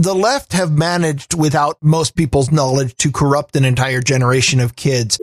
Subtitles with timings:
[0.00, 5.20] the left have managed, without most people's knowledge, to corrupt an entire generation of kids.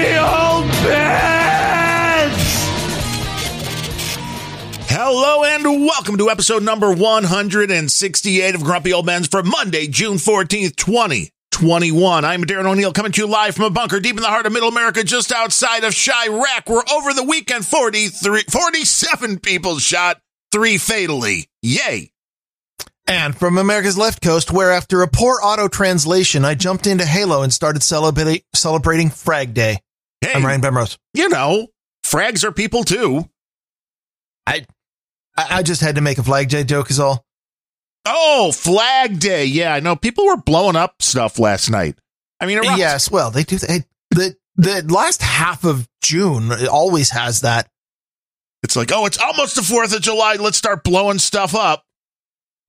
[0.00, 2.40] Grumpy old bitch!
[4.88, 10.76] Hello and welcome to episode number 168 of Grumpy Old Bens for Monday, June 14th,
[10.76, 12.24] 2021.
[12.24, 14.54] I'm Darren O'Neill coming to you live from a bunker deep in the heart of
[14.54, 20.78] middle America, just outside of Chirac, where over the weekend 43, 47 people shot, three
[20.78, 21.50] fatally.
[21.60, 22.10] Yay.
[23.06, 27.42] And from America's left coast, where after a poor auto translation, I jumped into Halo
[27.42, 29.80] and started celebrating celebrating Frag Day.
[30.20, 30.98] Hey, I'm Ryan Bemrose.
[31.14, 31.68] you know,
[32.04, 33.28] frags are people too.
[34.46, 34.66] I,
[35.36, 37.24] I I just had to make a Flag Day joke, is all.
[38.06, 39.44] Oh, Flag Day.
[39.44, 39.96] Yeah, I know.
[39.96, 41.98] People were blowing up stuff last night.
[42.40, 43.58] I mean, Yes, well, they do.
[43.58, 47.68] They, the the last half of June it always has that.
[48.62, 50.34] it's like, oh, it's almost the 4th of July.
[50.34, 51.84] Let's start blowing stuff up.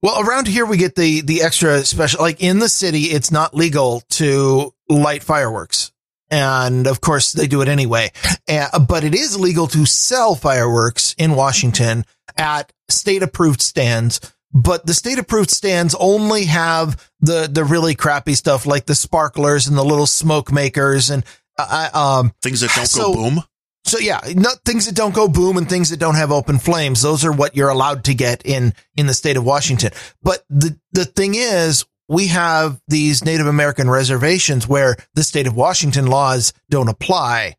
[0.01, 2.21] Well, around here we get the the extra special.
[2.21, 5.91] Like in the city, it's not legal to light fireworks,
[6.31, 8.11] and of course they do it anyway.
[8.49, 12.05] Uh, but it is legal to sell fireworks in Washington
[12.37, 14.19] at state approved stands.
[14.53, 19.67] But the state approved stands only have the the really crappy stuff like the sparklers
[19.67, 21.23] and the little smoke makers and
[21.57, 23.43] uh, um Things that don't So- go boom.
[23.85, 27.01] so yeah, not things that don't go boom and things that don't have open flames.
[27.01, 29.91] Those are what you're allowed to get in in the state of Washington.
[30.21, 35.55] But the the thing is, we have these Native American reservations where the state of
[35.55, 37.55] Washington laws don't apply.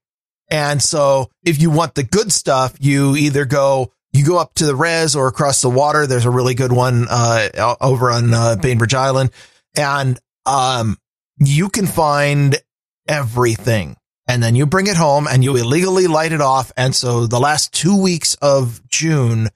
[0.50, 4.66] And so if you want the good stuff, you either go you go up to
[4.66, 6.06] the res or across the water.
[6.06, 9.30] There's a really good one uh over on uh, Bainbridge Island
[9.74, 10.98] and um
[11.38, 12.56] you can find
[13.08, 13.96] everything
[14.28, 16.72] and then you bring it home and you illegally light it off.
[16.76, 19.48] And so the last two weeks of June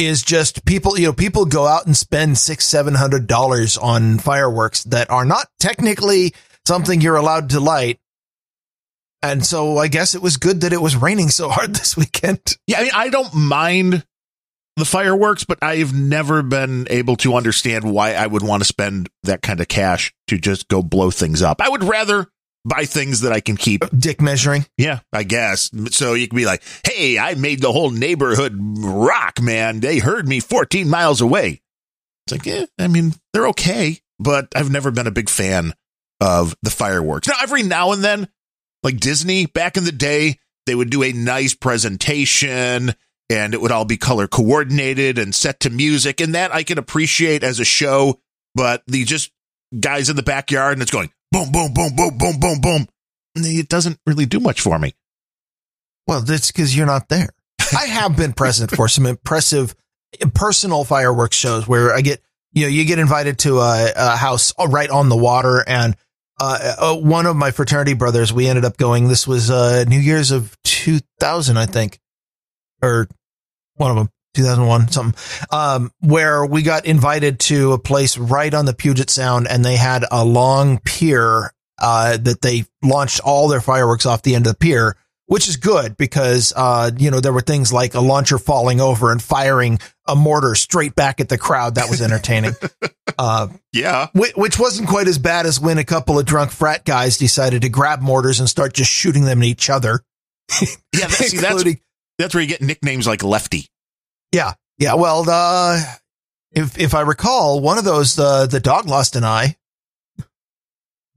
[0.00, 4.18] is just people, you know, people go out and spend six, seven hundred dollars on
[4.18, 6.34] fireworks that are not technically
[6.66, 7.98] something you're allowed to light.
[9.22, 12.56] And so I guess it was good that it was raining so hard this weekend.
[12.66, 14.04] Yeah, I mean, I don't mind
[14.76, 19.10] the fireworks, but I've never been able to understand why I would want to spend
[19.24, 21.60] that kind of cash to just go blow things up.
[21.60, 22.26] I would rather
[22.64, 23.82] buy things that I can keep.
[23.96, 24.66] Dick measuring.
[24.76, 25.70] Yeah, I guess.
[25.90, 29.80] So you can be like, hey, I made the whole neighborhood rock, man.
[29.80, 31.62] They heard me 14 miles away.
[32.26, 35.74] It's like, yeah, I mean, they're okay, but I've never been a big fan
[36.20, 37.28] of the fireworks.
[37.28, 38.28] Now, every now and then,
[38.82, 42.94] like Disney back in the day, they would do a nice presentation
[43.30, 46.20] and it would all be color coordinated and set to music.
[46.20, 48.20] And that I can appreciate as a show,
[48.54, 49.32] but the just
[49.78, 52.86] guys in the backyard and it's going boom, boom, boom, boom, boom, boom, boom.
[53.36, 54.94] It doesn't really do much for me.
[56.06, 57.28] Well, that's because you're not there.
[57.78, 59.74] I have been present for some impressive
[60.34, 62.20] personal fireworks shows where I get,
[62.52, 65.62] you know, you get invited to a, a house right on the water.
[65.66, 65.96] And
[66.40, 70.00] uh, uh, one of my fraternity brothers, we ended up going, this was uh, New
[70.00, 72.00] Year's of 2000, I think,
[72.82, 73.06] or
[73.74, 74.10] one of them.
[74.34, 79.48] 2001 something um where we got invited to a place right on the Puget Sound
[79.48, 84.34] and they had a long pier uh that they launched all their fireworks off the
[84.34, 84.96] end of the pier
[85.26, 89.10] which is good because uh you know there were things like a launcher falling over
[89.10, 92.52] and firing a mortar straight back at the crowd that was entertaining
[93.18, 94.08] uh Yeah.
[94.12, 97.62] whi- which wasn't quite as bad as when a couple of drunk frat guys decided
[97.62, 100.02] to grab mortars and start just shooting them at each other
[100.60, 100.66] Yeah.
[101.06, 101.64] That, see, that's,
[102.18, 103.66] that's where you get nicknames like Lefty.
[104.32, 104.54] Yeah.
[104.78, 104.94] Yeah.
[104.94, 105.80] Well, uh,
[106.52, 109.56] if, if I recall, one of those, uh, the dog lost an eye.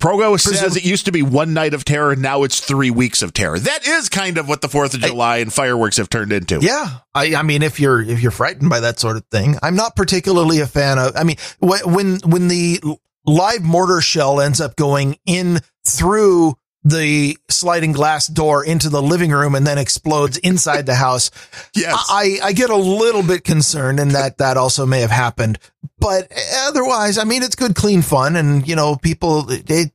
[0.02, 2.14] Progo says Presum- it used to be one night of terror.
[2.16, 3.58] Now it's three weeks of terror.
[3.58, 6.60] That is kind of what the 4th of July and fireworks have turned into.
[6.62, 6.98] Yeah.
[7.16, 9.96] I, I mean, if you're, if you're frightened by that sort of thing, I'm not
[9.96, 12.82] particularly a fan of, I mean, when, when the
[13.26, 19.32] live mortar shell ends up going in through the sliding glass door into the living
[19.32, 21.32] room and then explodes inside the house.
[21.76, 21.96] Yes.
[22.10, 25.58] I, I get a little bit concerned and that that also may have happened,
[25.98, 26.32] but
[26.68, 28.36] otherwise, I mean, it's good, clean fun.
[28.36, 29.92] And, you know, people, they,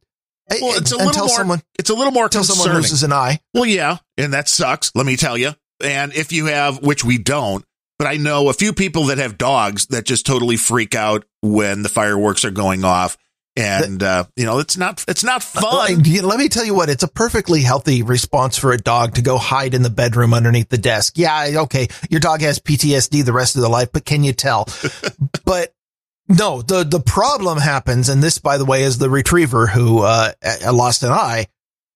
[0.61, 2.83] well, it's a little more, someone, it's a little more until someone concerning.
[2.83, 3.41] loses an eye.
[3.55, 4.91] Well, yeah, and that sucks.
[4.95, 5.53] Let me tell you.
[5.83, 7.65] And if you have, which we don't,
[7.99, 11.83] but I know a few people that have dogs that just totally freak out when
[11.83, 13.17] the fireworks are going off.
[13.59, 16.03] And uh, you know, it's not it's not fun.
[16.03, 19.39] Let me tell you what, it's a perfectly healthy response for a dog to go
[19.39, 21.15] hide in the bedroom underneath the desk.
[21.17, 24.67] Yeah, okay, your dog has PTSD the rest of their life, but can you tell?
[25.45, 25.73] but
[26.29, 30.33] no, the the problem happens, and this, by the way, is the retriever who uh,
[30.43, 31.47] uh, lost an eye.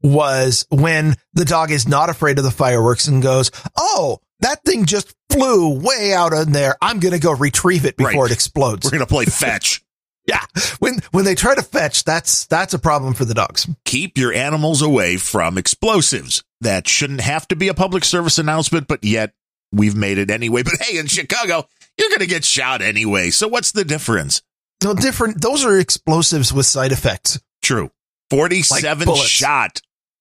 [0.04, 4.84] Was when the dog is not afraid of the fireworks and goes, "Oh, that thing
[4.84, 6.76] just flew way out in there.
[6.82, 8.30] I'm going to go retrieve it before Right.
[8.32, 9.81] it explodes." We're gonna play fetch.
[10.26, 10.44] Yeah,
[10.78, 13.68] when when they try to fetch, that's that's a problem for the dogs.
[13.84, 16.44] Keep your animals away from explosives.
[16.60, 19.32] That shouldn't have to be a public service announcement, but yet
[19.72, 20.62] we've made it anyway.
[20.64, 21.66] But hey, in Chicago,
[21.98, 23.30] you're gonna get shot anyway.
[23.30, 24.42] So what's the difference?
[24.84, 25.40] No different.
[25.42, 27.40] Those are explosives with side effects.
[27.62, 27.90] True.
[28.30, 29.80] 47 Like shot.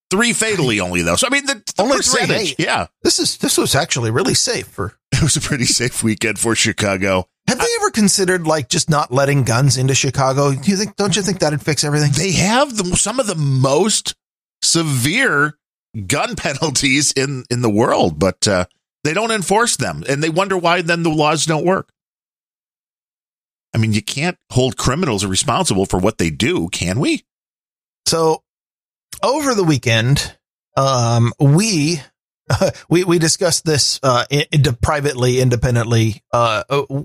[0.09, 1.15] Three fatally only though.
[1.15, 2.55] So I mean the, the Only three, percentage.
[2.57, 2.63] hey.
[2.65, 2.87] Yeah.
[3.03, 4.97] This is this was actually really safe for.
[5.13, 7.27] It was a pretty safe weekend for Chicago.
[7.47, 10.53] Have they ever considered like just not letting guns into Chicago?
[10.53, 10.95] Do you think?
[10.95, 12.11] Don't you think that'd fix everything?
[12.13, 14.15] They have the, some of the most
[14.61, 15.57] severe
[16.07, 18.65] gun penalties in, in the world, but uh,
[19.03, 20.03] they don't enforce them.
[20.07, 21.91] And they wonder why then the laws don't work.
[23.73, 27.23] I mean, you can't hold criminals responsible for what they do, can we?
[28.05, 28.43] So
[29.23, 30.35] over the weekend,
[30.75, 32.01] um, we
[32.89, 36.21] we we discussed this uh, in, in- privately, independently.
[36.33, 37.03] Uh, uh,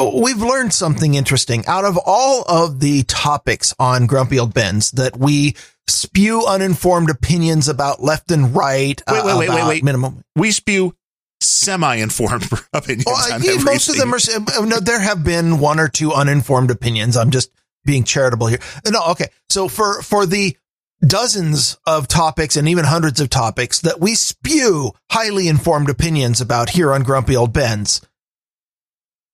[0.00, 5.16] we've learned something interesting out of all of the topics on Grumpy Old Bens that
[5.18, 5.56] we
[5.86, 9.02] spew uninformed opinions about left and right.
[9.08, 9.84] Wait, uh, wait, wait, wait, wait.
[9.84, 10.22] Minimum.
[10.36, 10.94] We spew
[11.40, 14.66] semi-informed opinions Well, on yeah, most of them are.
[14.66, 17.16] No, there have been one or two uninformed opinions.
[17.16, 17.50] I'm just
[17.84, 18.60] being charitable here.
[18.88, 19.28] No, okay.
[19.48, 20.56] So for for the
[21.04, 26.70] dozens of topics and even hundreds of topics that we spew highly informed opinions about
[26.70, 28.02] here on Grumpy Old Bens,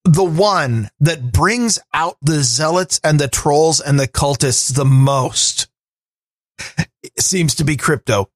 [0.03, 5.67] the one that brings out the zealots and the trolls and the cultists the most
[7.19, 8.29] seems to be crypto.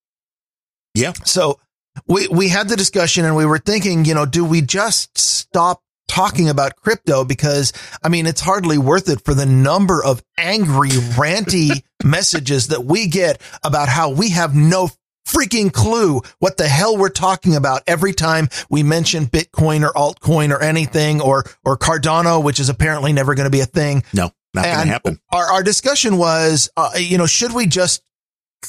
[0.93, 1.13] Yeah.
[1.25, 1.59] So
[2.07, 5.81] we we had the discussion and we were thinking, you know, do we just stop
[6.07, 7.71] talking about crypto because
[8.03, 13.07] I mean it's hardly worth it for the number of angry ranty messages that we
[13.07, 14.89] get about how we have no
[15.31, 20.51] freaking clue what the hell we're talking about every time we mention Bitcoin or altcoin
[20.51, 24.03] or anything or or Cardano which is apparently never going to be a thing.
[24.13, 25.19] No, not going to happen.
[25.31, 28.03] Our our discussion was uh, you know should we just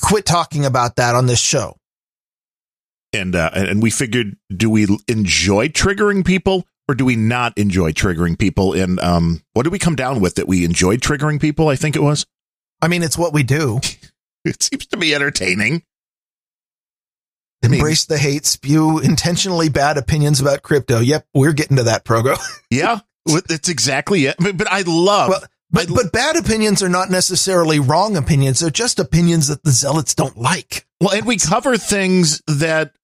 [0.01, 1.77] quit talking about that on this show?
[3.13, 7.93] And uh, and we figured, do we enjoy triggering people or do we not enjoy
[7.93, 8.73] triggering people?
[8.73, 11.69] And um, what did we come down with that we enjoyed triggering people?
[11.69, 12.27] I think it was.
[12.81, 13.81] I mean it's what we do.
[14.45, 15.85] It seems to be entertaining.
[17.65, 21.01] I mean- Embrace the hate, spew intentionally bad opinions about crypto.
[21.01, 22.37] Yep, we're getting to that, Progo.
[22.71, 23.01] Yeah,
[23.47, 24.37] that's exactly it.
[24.39, 25.29] But, but I love.
[25.29, 28.61] Well, but I- but bad opinions are not necessarily wrong opinions.
[28.61, 30.87] They're just opinions that the zealots don't like.
[31.01, 32.95] well, and we cover things that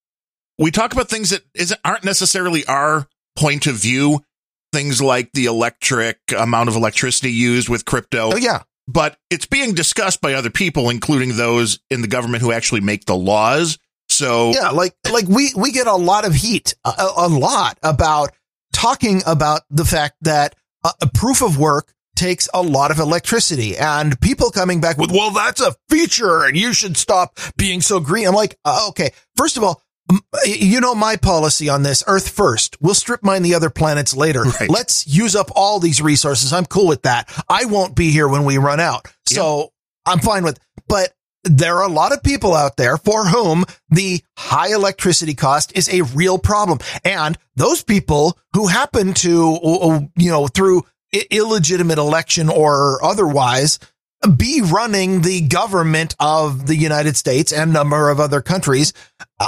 [0.59, 3.07] we talk about things that isn't aren't necessarily our
[3.37, 4.25] point of view.
[4.73, 8.33] Things like the electric amount of electricity used with crypto.
[8.33, 12.53] Oh yeah, but it's being discussed by other people, including those in the government who
[12.53, 13.79] actually make the laws.
[14.19, 14.71] So yeah.
[14.71, 18.31] Like like we we get a lot of heat, a, a lot about
[18.73, 20.55] talking about the fact that
[20.85, 25.13] uh, a proof of work takes a lot of electricity and people coming back with,
[25.13, 28.27] well, that's a feature and you should stop being so green.
[28.27, 32.29] I'm like, uh, okay, first of all, m- you know my policy on this earth
[32.29, 34.71] first we'll strip mine the other planets later Right.
[34.71, 38.45] let's use up all these resources i'm cool with that i won't be here when
[38.45, 39.71] we run out so
[40.07, 40.59] i'm fine with
[40.89, 41.13] but
[41.45, 45.89] there are a lot of people out there for whom the high electricity cost is
[45.89, 46.79] a real problem.
[47.05, 50.85] And those people who happen to uh, you know through
[51.31, 53.79] illegitimate election or otherwise
[54.37, 58.93] be running the government of the United States and number of other countries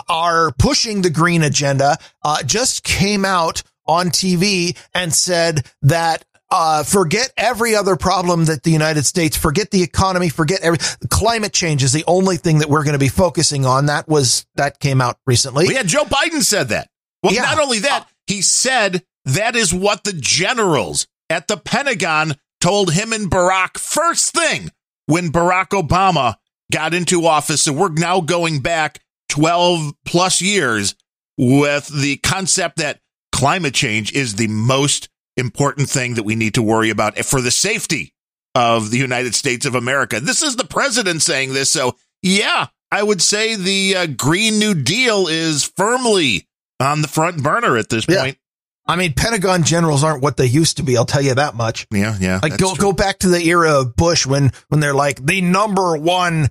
[0.08, 6.82] are pushing the green agenda, uh, just came out on TV and said that uh,
[6.82, 10.78] forget every other problem that the United States, forget the economy, forget every
[11.08, 13.86] climate change is the only thing that we're going to be focusing on.
[13.86, 15.66] That was that came out recently.
[15.72, 16.88] yeah, Joe Biden said that.
[17.22, 17.42] Well, Yeah.
[17.42, 23.12] not only that, he said that is what the generals at the Pentagon told him
[23.12, 24.70] and Barack first thing
[25.06, 26.36] when Barack Obama
[26.72, 27.62] got into office.
[27.62, 30.94] So we're now going back 12 plus years
[31.38, 33.00] with the concept that
[33.32, 37.50] climate change is the most important thing that we need to worry about for the
[37.50, 38.12] safety
[38.54, 40.20] of the United States of America.
[40.20, 41.70] This is the president saying this.
[41.70, 46.48] So, yeah, I would say the uh, Green New Deal is firmly
[46.80, 48.22] on the front burner at this Yeah.
[48.22, 48.38] point.
[48.86, 50.96] I mean, Pentagon generals aren't what they used to be.
[50.96, 51.86] I'll tell you that much.
[51.92, 52.40] Yeah, yeah.
[52.42, 55.96] Like go go back to the era of Bush when when they're like the number
[55.96, 56.48] one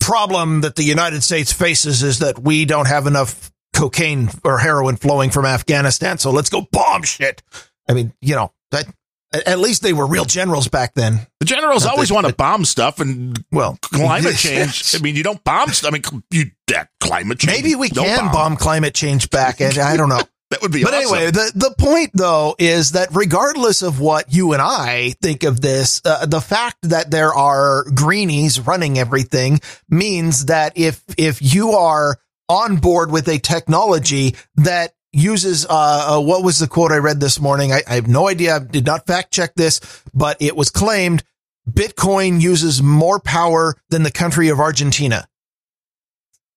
[0.00, 4.96] problem that the United States faces is that we don't have enough cocaine or heroin
[4.96, 6.18] flowing from Afghanistan.
[6.18, 7.42] So let's go bomb shit.
[7.90, 8.86] I mean, you know, that
[9.32, 11.26] at least they were real generals back then.
[11.40, 14.94] The generals Not always that, want to bomb stuff and well, climate change.
[14.94, 15.92] I mean, you don't bomb stuff.
[15.92, 17.56] I mean, you that climate change.
[17.56, 18.32] Maybe we can bomb.
[18.32, 18.56] bomb.
[18.56, 19.60] climate change back.
[19.60, 20.20] And I don't know.
[20.50, 21.14] That would be But awesome.
[21.16, 25.60] anyway, the, the point though is that regardless of what you and I think of
[25.60, 31.70] this, uh, the fact that there are greenies running everything means that if, if you
[31.74, 32.18] are
[32.48, 37.20] on board with a technology that uses, uh, uh, what was the quote I read
[37.20, 37.72] this morning?
[37.72, 38.56] I, I have no idea.
[38.56, 39.80] I did not fact check this,
[40.14, 41.22] but it was claimed
[41.68, 45.28] Bitcoin uses more power than the country of Argentina.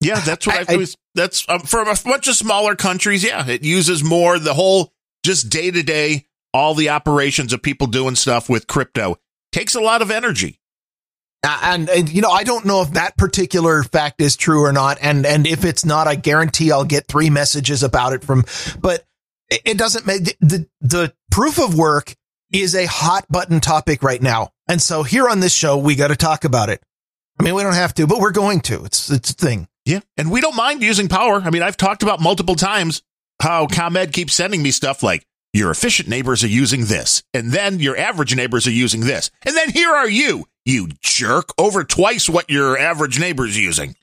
[0.00, 0.86] Yeah, that's what I, I.
[1.14, 3.24] That's um, for a bunch of smaller countries.
[3.24, 4.92] Yeah, it uses more the whole
[5.24, 9.16] just day to day, all the operations of people doing stuff with crypto
[9.52, 10.60] takes a lot of energy.
[11.44, 14.72] Uh, and, and, you know, I don't know if that particular fact is true or
[14.72, 14.98] not.
[15.02, 18.44] And and if it's not, I guarantee I'll get three messages about it from.
[18.80, 19.04] But
[19.50, 22.14] it doesn't make the the proof of work
[22.52, 24.50] is a hot button topic right now.
[24.68, 26.82] And so here on this show, we got to talk about it.
[27.38, 28.84] I mean, we don't have to, but we're going to.
[28.84, 29.68] It's it's a thing.
[29.84, 30.00] Yeah.
[30.16, 31.42] And we don't mind using power.
[31.42, 33.02] I mean, I've talked about multiple times
[33.42, 37.78] how ComEd keeps sending me stuff like your efficient neighbors are using this, and then
[37.78, 39.30] your average neighbors are using this.
[39.42, 43.96] And then here are you, you jerk, over twice what your average neighbor's using.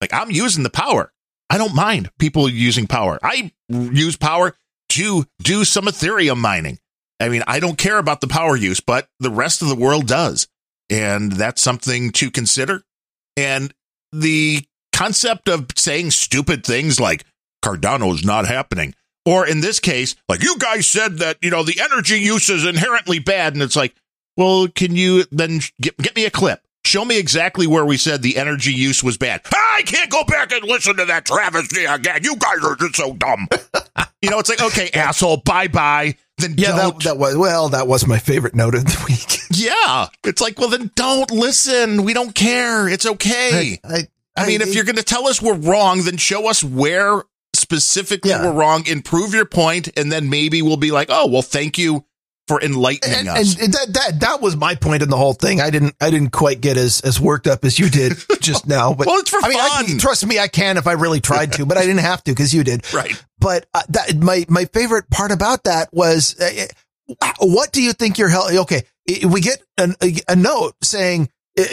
[0.00, 1.12] Like, I'm using the power.
[1.48, 3.18] I don't mind people using power.
[3.22, 4.54] I use power
[4.90, 6.78] to do some Ethereum mining.
[7.20, 10.06] I mean, I don't care about the power use, but the rest of the world
[10.06, 10.48] does.
[10.90, 12.82] And that's something to consider.
[13.36, 13.72] And
[14.12, 17.24] the concept of saying stupid things like
[17.64, 18.94] Cardano's not happening.
[19.24, 22.66] Or in this case, like you guys said that, you know, the energy use is
[22.66, 23.54] inherently bad.
[23.54, 23.94] And it's like,
[24.36, 26.60] well, can you then get, get me a clip?
[26.84, 29.40] Show me exactly where we said the energy use was bad.
[29.52, 32.20] I can't go back and listen to that travesty again.
[32.22, 33.48] You guys are just so dumb.
[34.22, 36.16] you know, it's like, okay, asshole, bye bye.
[36.38, 39.38] Then yeah, that, that, was well, that was my favorite note of the week.
[39.50, 42.04] yeah, it's like, well, then don't listen.
[42.04, 42.88] We don't care.
[42.88, 43.78] It's okay.
[43.82, 46.62] I, I, I mean, if you're going to tell us we're wrong, then show us
[46.62, 47.22] where
[47.54, 48.42] specifically yeah.
[48.42, 48.86] we're wrong.
[48.86, 52.04] Improve your point, and then maybe we'll be like, oh, well, thank you
[52.46, 53.60] for enlightening and, us.
[53.60, 55.60] And that that that was my point in the whole thing.
[55.60, 58.94] I didn't I didn't quite get as as worked up as you did just now.
[58.94, 59.96] But well, it's for I mean, fun.
[59.96, 62.32] I, trust me, I can if I really tried to, but I didn't have to
[62.32, 62.92] because you did.
[62.92, 63.22] Right.
[63.38, 66.66] But uh, that my my favorite part about that was, uh,
[67.40, 68.48] what do you think you're hell?
[68.60, 68.82] Okay,
[69.26, 71.30] we get an, a, a note saying.
[71.58, 71.64] Uh,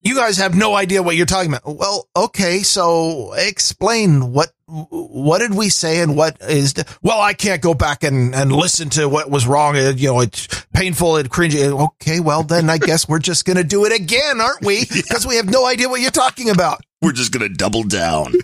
[0.00, 1.76] you guys have no idea what you're talking about.
[1.76, 7.62] Well, okay, so explain what what did we say and what is well i can't
[7.62, 9.76] go back and, and listen to what was wrong.
[9.76, 11.86] You know it's painful and cringy.
[11.98, 14.80] Okay well then i guess we're just gonna do it again aren't we?
[14.80, 15.28] Because yeah.
[15.28, 16.80] we have no idea what you're talking about.
[17.00, 18.34] We're just gonna double down.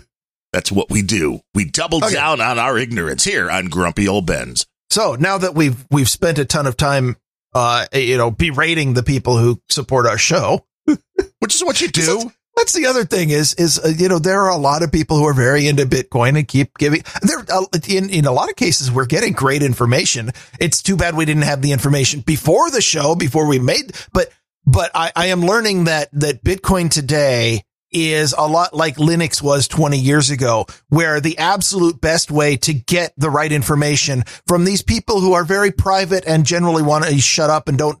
[0.51, 1.41] That's what we do.
[1.53, 2.13] We double okay.
[2.13, 4.65] down on our ignorance here on grumpy old bens.
[4.89, 7.17] So now that we've we've spent a ton of time
[7.53, 10.65] uh you know berating the people who support our show
[11.39, 12.31] which is what you do.
[12.55, 15.17] That's the other thing is, is, uh, you know, there are a lot of people
[15.17, 18.55] who are very into Bitcoin and keep giving there, uh, in, in a lot of
[18.55, 20.31] cases, we're getting great information.
[20.59, 24.29] It's too bad we didn't have the information before the show, before we made, but,
[24.65, 27.63] but I, I am learning that, that Bitcoin today
[27.95, 32.73] is a lot like Linux was 20 years ago, where the absolute best way to
[32.73, 37.17] get the right information from these people who are very private and generally want to
[37.19, 37.97] shut up and don't,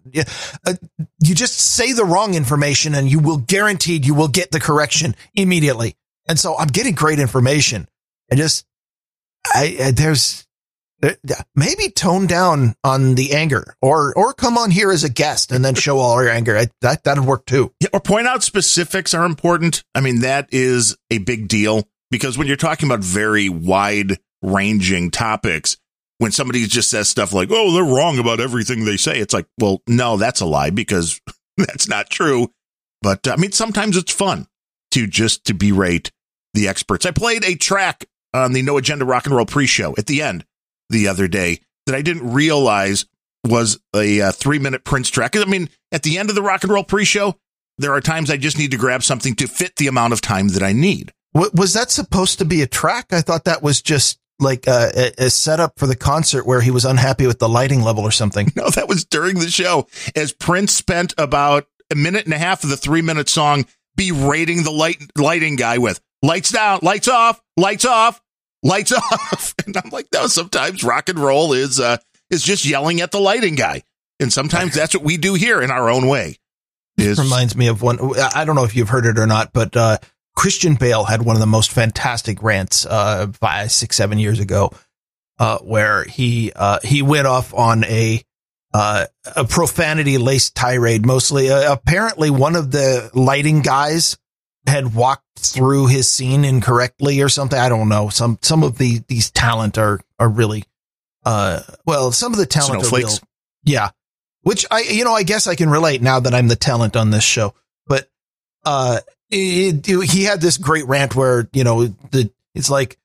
[0.67, 0.73] uh,
[1.23, 5.15] you just say the wrong information and you will guaranteed you will get the correction
[5.33, 5.95] immediately.
[6.27, 7.87] And so I'm getting great information.
[8.29, 8.65] I just,
[9.45, 10.44] I, I there's,
[11.05, 11.11] Uh,
[11.55, 15.63] maybe tone down on the anger or or come on here as a guest and
[15.63, 16.57] then show all your anger.
[16.57, 17.73] I, that that'd work too.
[17.79, 19.83] Yeah, or point out specifics are important.
[19.93, 25.11] I mean that is a big deal because when you're talking about very wide ranging
[25.11, 25.77] topics
[26.17, 29.47] when somebody just says stuff like oh they're wrong about everything they say it's like
[29.59, 31.21] well no that's a lie because
[31.57, 32.51] that's not true.
[33.01, 34.47] But i mean sometimes it's fun
[34.91, 36.11] to just to berate
[36.55, 37.05] the experts.
[37.05, 40.45] I played a track on the no agenda rock and roll pre-show at the end
[40.89, 43.05] the other day that I didn't realize
[43.43, 45.35] was a, uh, three minute Prince track.
[45.35, 47.35] I mean, at the end of the rock and roll pre show,
[47.77, 50.49] there are times I just need to grab something to fit the amount of time
[50.49, 51.11] that I need.
[51.33, 53.11] Was that supposed to be a track?
[53.11, 56.85] I thought that was just like a, a, setup for the concert where he was
[56.85, 58.51] unhappy with the lighting level or something.
[58.55, 62.63] No, that was during the show as Prince spent about a minute and a half
[62.63, 63.65] of the three minute song
[63.97, 68.21] berating the light lighting guy with lights down, lights off, lights off,
[68.65, 69.53] lights off.
[69.65, 71.97] And I'm like, no, sometimes rock and roll is, uh,
[72.29, 73.83] is just yelling at the lighting guy.
[74.19, 76.37] And sometimes that's what we do here in our own way.
[76.97, 77.99] Is, Reminds me of one.
[78.17, 79.97] I don't know if you've heard it or not, but uh,
[80.33, 84.71] Christian Bale had one of the most fantastic rants uh, five, six, seven years ago,
[85.37, 88.23] uh, where he uh, he went off on a
[88.73, 91.05] uh, a profanity laced tirade.
[91.05, 94.17] Mostly, uh, apparently, one of the lighting guys
[94.67, 97.57] had walked through his scene incorrectly or something.
[97.59, 98.09] I don't know.
[98.09, 100.63] Some some of the these talent are are really
[101.25, 103.07] uh well, some of the talent are real.
[103.07, 103.21] Snowflakes.
[103.63, 103.89] Yeah.
[104.43, 107.09] Which I, you know, I guess I can relate now that I'm the talent on
[107.09, 107.55] this show.
[107.87, 108.07] But,
[108.63, 108.99] uh,
[109.31, 112.99] it, it- he had this great rant where, you know, the, it's like,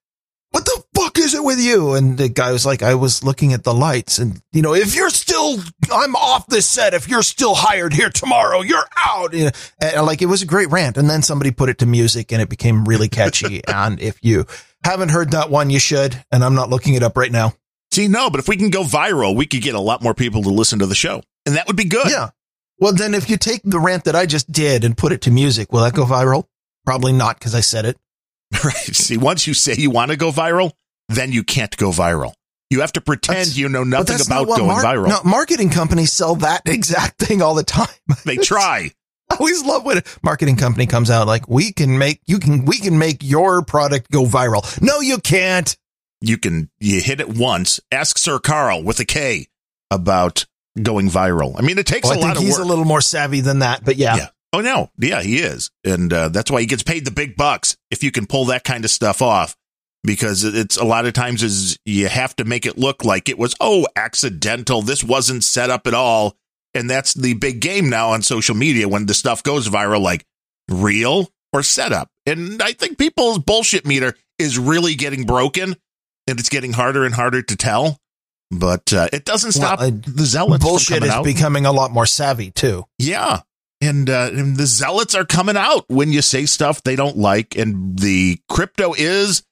[1.00, 1.94] fuck is it with you?
[1.94, 4.94] And the guy was like, I was looking at the lights and, you know, if
[4.94, 5.58] you're still,
[5.92, 6.94] I'm off this set.
[6.94, 9.32] If you're still hired here tomorrow, you're out.
[9.32, 10.96] You know, and, uh, like, it was a great rant.
[10.96, 13.62] And then somebody put it to music and it became really catchy.
[13.68, 14.46] and if you
[14.84, 16.22] haven't heard that one, you should.
[16.30, 17.54] And I'm not looking it up right now.
[17.92, 20.42] see, no, but if we can go viral, we could get a lot more people
[20.42, 22.08] to listen to the show and that would be good.
[22.08, 22.30] Yeah.
[22.78, 25.30] Well, then if you take the rant that I just did and put it to
[25.30, 26.46] music, will that go viral?
[26.86, 27.96] Probably not because I said it.
[28.64, 28.74] Right.
[28.74, 30.72] See, once you say you want to go viral,
[31.10, 32.32] then you can't go viral.
[32.70, 35.08] You have to pretend That's- you know nothing about going mar- viral.
[35.08, 37.88] No, marketing companies sell that exact thing all the time.
[38.24, 38.90] They try.
[39.30, 42.64] I always love when a marketing company comes out like, we can make, you can,
[42.64, 44.80] we can make your product go viral.
[44.82, 45.76] No, you can't.
[46.20, 47.80] You can you hit it once.
[47.92, 49.46] Ask Sir Carl with a K
[49.90, 50.46] about
[50.80, 51.54] going viral.
[51.58, 52.64] I mean, it takes Well, a I lot think of he's work.
[52.64, 54.16] a little more savvy than that, but yeah.
[54.16, 54.26] Yeah.
[54.52, 57.76] Oh no, yeah, he is, and uh, that's why he gets paid the big bucks
[57.92, 59.56] if you can pull that kind of stuff off.
[60.02, 63.38] Because it's a lot of times is you have to make it look like it
[63.38, 64.80] was oh accidental.
[64.82, 66.36] This wasn't set up at all,
[66.74, 70.00] and that's the big game now on social media when the stuff goes viral.
[70.00, 70.24] Like
[70.70, 75.76] real or set up and I think people's bullshit meter is really getting broken,
[76.26, 77.98] and it's getting harder and harder to tell.
[78.50, 81.24] But uh, it doesn't Well, stop uh, the zealots Bullshit is out.
[81.24, 82.84] becoming a lot more savvy too.
[82.98, 83.40] Yeah.
[83.80, 87.56] And, uh, and the zealots are coming out when you say stuff they don't like.
[87.56, 89.42] And the crypto is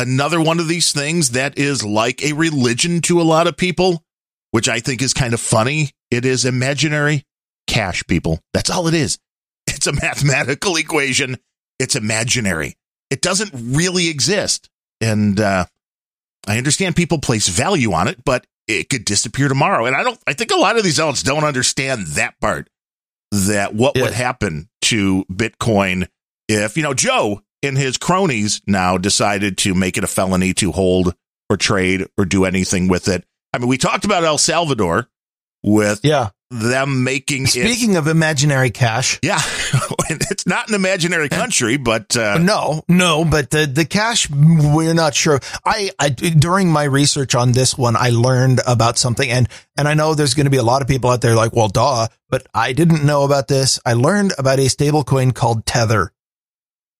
[0.00, 4.02] another one of these things that is like a religion to a lot of people,
[4.50, 5.90] which I think is kind of funny.
[6.10, 7.24] It is imaginary
[7.66, 8.40] cash, people.
[8.52, 9.18] That's all it is.
[9.66, 11.38] It's a mathematical equation.
[11.78, 12.76] It's imaginary.
[13.10, 14.68] It doesn't really exist.
[15.00, 15.64] And, uh,
[16.46, 19.86] I understand people place value on it, but it could disappear tomorrow.
[19.86, 22.68] And I don't, I think a lot of these zealots don't understand that part
[23.30, 24.02] that what Yeah.
[24.04, 26.08] would happen to Bitcoin
[26.48, 30.72] if, you know, Joe and his cronies now decided to make it a felony to
[30.72, 31.14] hold
[31.48, 33.24] or trade or do anything with it.
[33.52, 35.08] I mean, we talked about El Salvador
[35.62, 36.30] with Yeah.
[36.50, 37.50] them making it.
[37.50, 39.40] Speaking of imaginary cash, Yeah.
[40.08, 45.14] it's not an imaginary country, but, uh, no, no, but the, the cash, we're not
[45.14, 45.40] sure.
[45.66, 49.94] I, I, during my research on this one, I learned about something and, and I
[49.94, 52.46] know there's going to be a lot of people out there like, well, duh, but
[52.54, 53.78] I didn't know about this.
[53.84, 56.12] I learned about a stable coin called Tether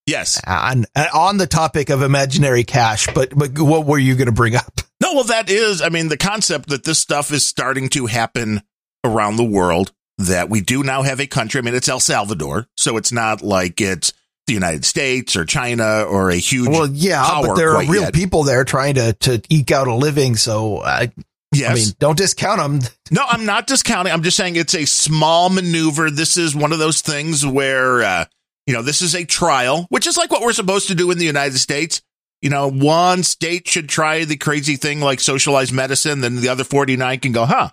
[0.06, 0.40] yes.
[0.46, 4.56] on, on the topic of imaginary cash, but, but what were you going to bring
[4.56, 4.80] up?
[5.02, 8.62] No, well, that is, I mean, the concept that this stuff is starting to happen
[9.04, 11.58] around the world, that we do now have a country.
[11.58, 14.12] I mean, it's El Salvador, so it's not like it's
[14.46, 16.68] the United States or China or a huge.
[16.68, 18.14] Well, yeah, power but there are real yet.
[18.14, 20.36] people there trying to, to eke out a living.
[20.36, 21.12] So I,
[21.52, 21.70] yes.
[21.70, 22.90] I mean, don't discount them.
[23.10, 24.12] no, I'm not discounting.
[24.12, 26.10] I'm just saying it's a small maneuver.
[26.10, 28.24] This is one of those things where, uh,
[28.70, 31.18] you know, this is a trial, which is like what we're supposed to do in
[31.18, 32.02] the United States.
[32.40, 36.62] You know, one state should try the crazy thing like socialized medicine, then the other
[36.62, 37.70] 49 can go, huh,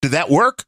[0.00, 0.64] did that work?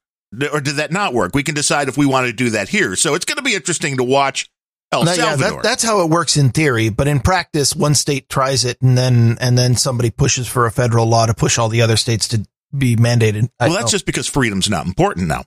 [0.53, 1.35] Or did that not work?
[1.35, 2.94] We can decide if we want to do that here.
[2.94, 4.50] So it's going to be interesting to watch
[4.92, 5.50] El No, yeah, Salvador.
[5.50, 8.98] that, that's how it works in theory, but in practice, one state tries it, and
[8.98, 12.29] then and then somebody pushes for a federal law to push all the other states
[12.29, 12.44] to
[12.77, 13.48] be mandated.
[13.59, 15.44] I- well, that's oh, just because freedom's not important now.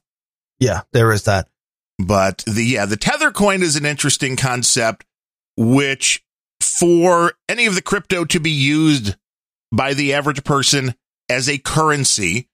[0.59, 1.49] yeah, there is that.
[1.99, 5.05] But the yeah, the tether coin is an interesting concept,
[5.55, 6.23] which
[6.61, 9.15] for any of the crypto to be used
[9.71, 10.93] by the average person
[11.29, 12.49] as a currency,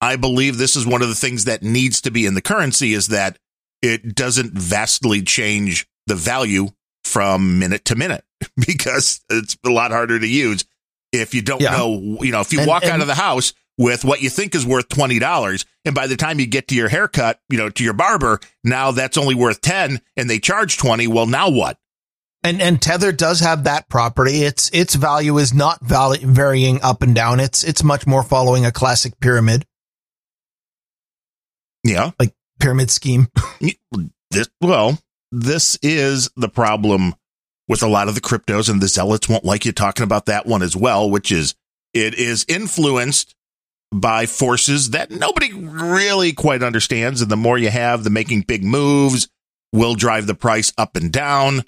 [0.00, 2.92] I believe this is one of the things that needs to be in the currency
[2.92, 3.38] is that
[3.80, 6.68] it doesn't vastly change the value
[7.04, 8.24] from minute to minute
[8.66, 10.64] because it's a lot harder to use
[11.12, 11.72] if you don't Yeah.
[11.76, 14.54] know, you know, if you And- walk out of the house with what you think
[14.54, 17.82] is worth $20 and by the time you get to your haircut, you know, to
[17.84, 21.08] your barber, now that's only worth 10 and they charge 20.
[21.08, 21.78] Well, now what?
[22.44, 24.42] And and Tether does have that property.
[24.42, 27.38] Its its value is not val- varying up and down.
[27.38, 29.64] It's it's much more following a classic pyramid
[31.84, 32.10] Yeah.
[32.18, 33.28] Like pyramid scheme.
[34.30, 34.98] This, well,
[35.30, 37.14] this is the problem
[37.68, 40.46] with a lot of the cryptos, and the zealots won't like you talking about that
[40.46, 41.54] one as well, which is
[41.92, 43.34] it is influenced
[43.92, 47.20] by forces that nobody really quite understands.
[47.20, 49.28] And the more you have, the making big moves
[49.72, 51.62] will drive the price up and down.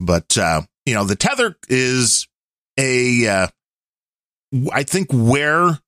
[0.00, 2.26] But, uh, you know, the tether is
[2.76, 3.46] a, uh,
[4.72, 5.78] I think where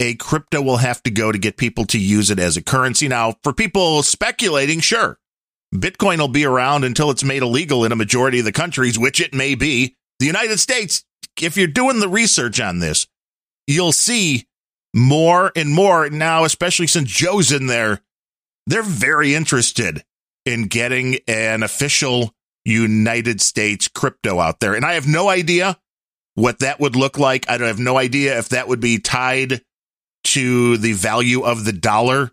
[0.00, 3.08] a crypto will have to go to get people to use it as a currency.
[3.08, 5.18] Now, for people speculating, sure,
[5.74, 9.20] Bitcoin will be around until it's made illegal in a majority of the countries, which
[9.20, 9.96] it may be.
[10.20, 11.04] The United States,
[11.40, 13.08] if you're doing the research on this,
[13.66, 14.46] you'll see
[14.94, 18.00] more and more now, especially since Joe's in there.
[18.66, 20.04] They're very interested
[20.44, 24.74] in getting an official United States crypto out there.
[24.74, 25.78] And I have no idea
[26.34, 27.48] what that would look like.
[27.48, 29.62] I have no idea if that would be tied
[30.24, 32.32] to the value of the dollar.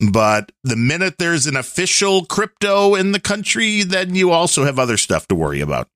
[0.00, 4.96] But the minute there's an official crypto in the country, then you also have other
[4.96, 5.88] stuff to worry about.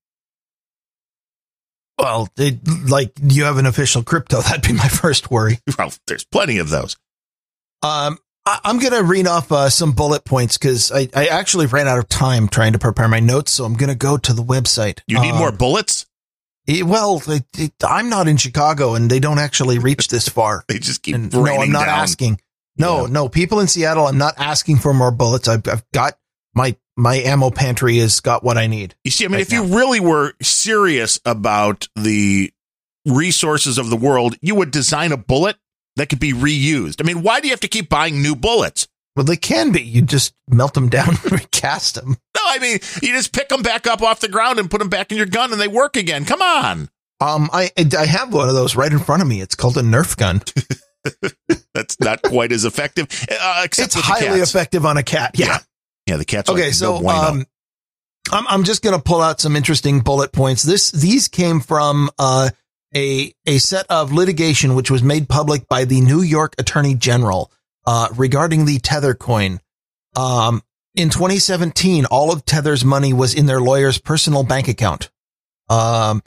[1.97, 4.41] Well, it, like you have an official crypto.
[4.41, 5.59] That'd be my first worry.
[5.77, 6.97] Well, there's plenty of those.
[7.81, 11.65] Um, I, am going to read off uh, some bullet points because I, I actually
[11.65, 13.51] ran out of time trying to prepare my notes.
[13.51, 14.99] So I'm going to go to the website.
[15.07, 16.05] You need more bullets?
[16.67, 20.63] It, well, it, it, I'm not in Chicago and they don't actually reach this far.
[20.67, 21.99] they just keep and, No, I'm not down.
[21.99, 22.41] asking.
[22.77, 23.11] No, yeah.
[23.11, 25.47] no, people in Seattle, I'm not asking for more bullets.
[25.47, 26.17] I've, I've got
[26.55, 28.95] my my ammo pantry has got what I need.
[29.03, 29.63] You see, I mean, right if now.
[29.63, 32.51] you really were serious about the
[33.05, 35.57] resources of the world, you would design a bullet
[35.97, 37.01] that could be reused.
[37.01, 38.87] I mean, why do you have to keep buying new bullets?
[39.15, 39.81] Well, they can be.
[39.81, 42.17] You just melt them down and recast them.
[42.35, 44.89] No, I mean, you just pick them back up off the ground and put them
[44.89, 46.25] back in your gun and they work again.
[46.25, 46.89] Come on.
[47.21, 49.39] Um, I I have one of those right in front of me.
[49.39, 50.41] It's called a Nerf gun.
[51.73, 53.07] That's not quite as effective.
[53.29, 55.31] Uh, it's highly effective on a cat.
[55.35, 55.45] Yeah.
[55.47, 55.57] Yeah.
[56.05, 56.65] Yeah the cat's okay.
[56.65, 57.45] Like so, um,
[58.31, 60.63] I'm, I'm just going to pull out some interesting bullet points.
[60.63, 62.49] This, these came from, uh,
[62.95, 67.51] a, a set of litigation, which was made public by the New York Attorney General,
[67.85, 69.59] uh, regarding the Tether coin.
[70.15, 70.63] Um,
[70.95, 75.09] in 2017, all of Tether's money was in their lawyer's personal bank account.
[75.69, 76.23] Um,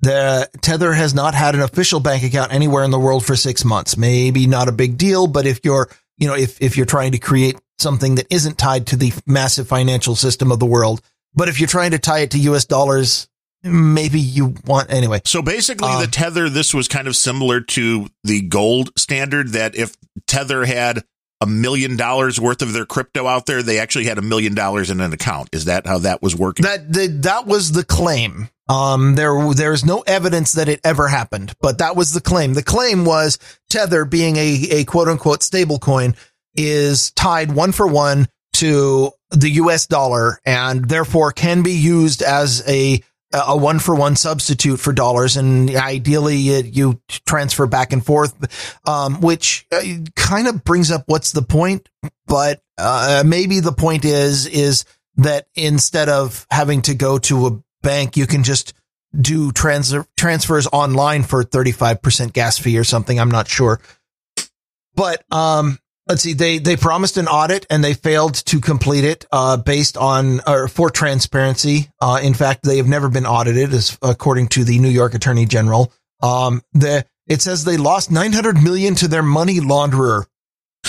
[0.00, 3.64] the Tether has not had an official bank account anywhere in the world for six
[3.64, 3.96] months.
[3.96, 5.88] Maybe not a big deal, but if you're,
[6.20, 9.66] you know, if, if you're trying to create something that isn't tied to the massive
[9.66, 11.00] financial system of the world,
[11.34, 13.28] but if you're trying to tie it to US dollars,
[13.62, 15.20] maybe you want anyway.
[15.24, 19.74] So basically um, the Tether, this was kind of similar to the gold standard that
[19.74, 21.04] if Tether had
[21.40, 24.90] a million dollars worth of their crypto out there, they actually had a million dollars
[24.90, 25.48] in an account.
[25.52, 26.64] Is that how that was working?
[26.64, 28.48] That, the, that was the claim.
[28.68, 32.54] Um, there, there's no evidence that it ever happened, but that was the claim.
[32.54, 36.14] The claim was Tether being a, a quote unquote stable coin
[36.54, 42.62] is tied one for one to the US dollar and therefore can be used as
[42.68, 45.36] a, a one for one substitute for dollars.
[45.36, 49.82] And ideally it, you transfer back and forth, um, which uh,
[50.16, 51.88] kind of brings up what's the point,
[52.26, 54.84] but, uh, maybe the point is, is
[55.16, 58.74] that instead of having to go to a bank, you can just
[59.18, 63.18] do trans- transfers online for 35% gas fee or something.
[63.18, 63.80] I'm not sure.
[64.94, 65.78] But, um,
[66.10, 69.96] let's see, they, they promised an audit and they failed to complete it, uh, based
[69.96, 71.88] on, or for transparency.
[72.00, 75.46] Uh, in fact, they have never been audited as according to the New York Attorney
[75.46, 75.92] General.
[76.20, 80.26] Um, the, it says they lost 900 million to their money launderer.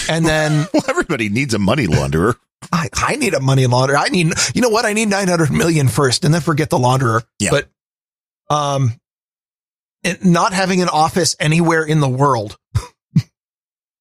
[0.09, 2.35] And then well, everybody needs a money launderer.
[2.71, 3.97] I, I need a money launderer.
[3.97, 4.85] I need, you know what?
[4.85, 7.23] I need 900 million first and then forget the launderer.
[7.39, 7.51] Yeah.
[7.51, 7.69] But,
[8.49, 8.93] um,
[10.23, 12.57] not having an office anywhere in the world.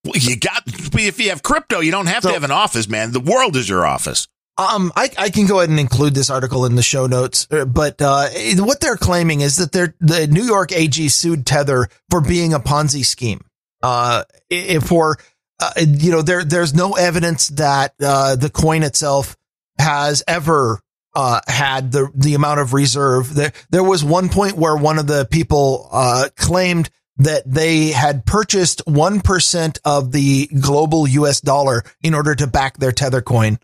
[0.05, 2.89] well, you got, if you have crypto, you don't have so, to have an office,
[2.89, 3.13] man.
[3.13, 4.29] The world is your office.
[4.57, 7.65] Um, I, I can go ahead and include this article in the show notes, uh,
[7.65, 12.21] but, uh, what they're claiming is that they're, the New York AG sued Tether for
[12.21, 13.41] being a Ponzi scheme.
[13.83, 14.25] Uh,
[14.83, 15.19] for,
[15.61, 19.37] uh, you know, there, there's no evidence that, uh, the coin itself
[19.79, 20.81] has ever,
[21.15, 23.35] uh, had the, the amount of reserve.
[23.35, 28.25] There, there was one point where one of the people, uh, claimed that they had
[28.25, 33.59] purchased 1% of the global US dollar in order to back their tether coin.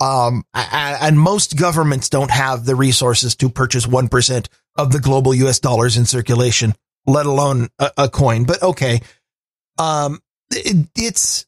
[0.00, 5.58] Um, and most governments don't have the resources to purchase 1% of the global US
[5.58, 6.74] dollars in circulation,
[7.06, 8.44] let alone a, a coin.
[8.44, 9.00] But okay.
[9.78, 11.46] Um, it, it's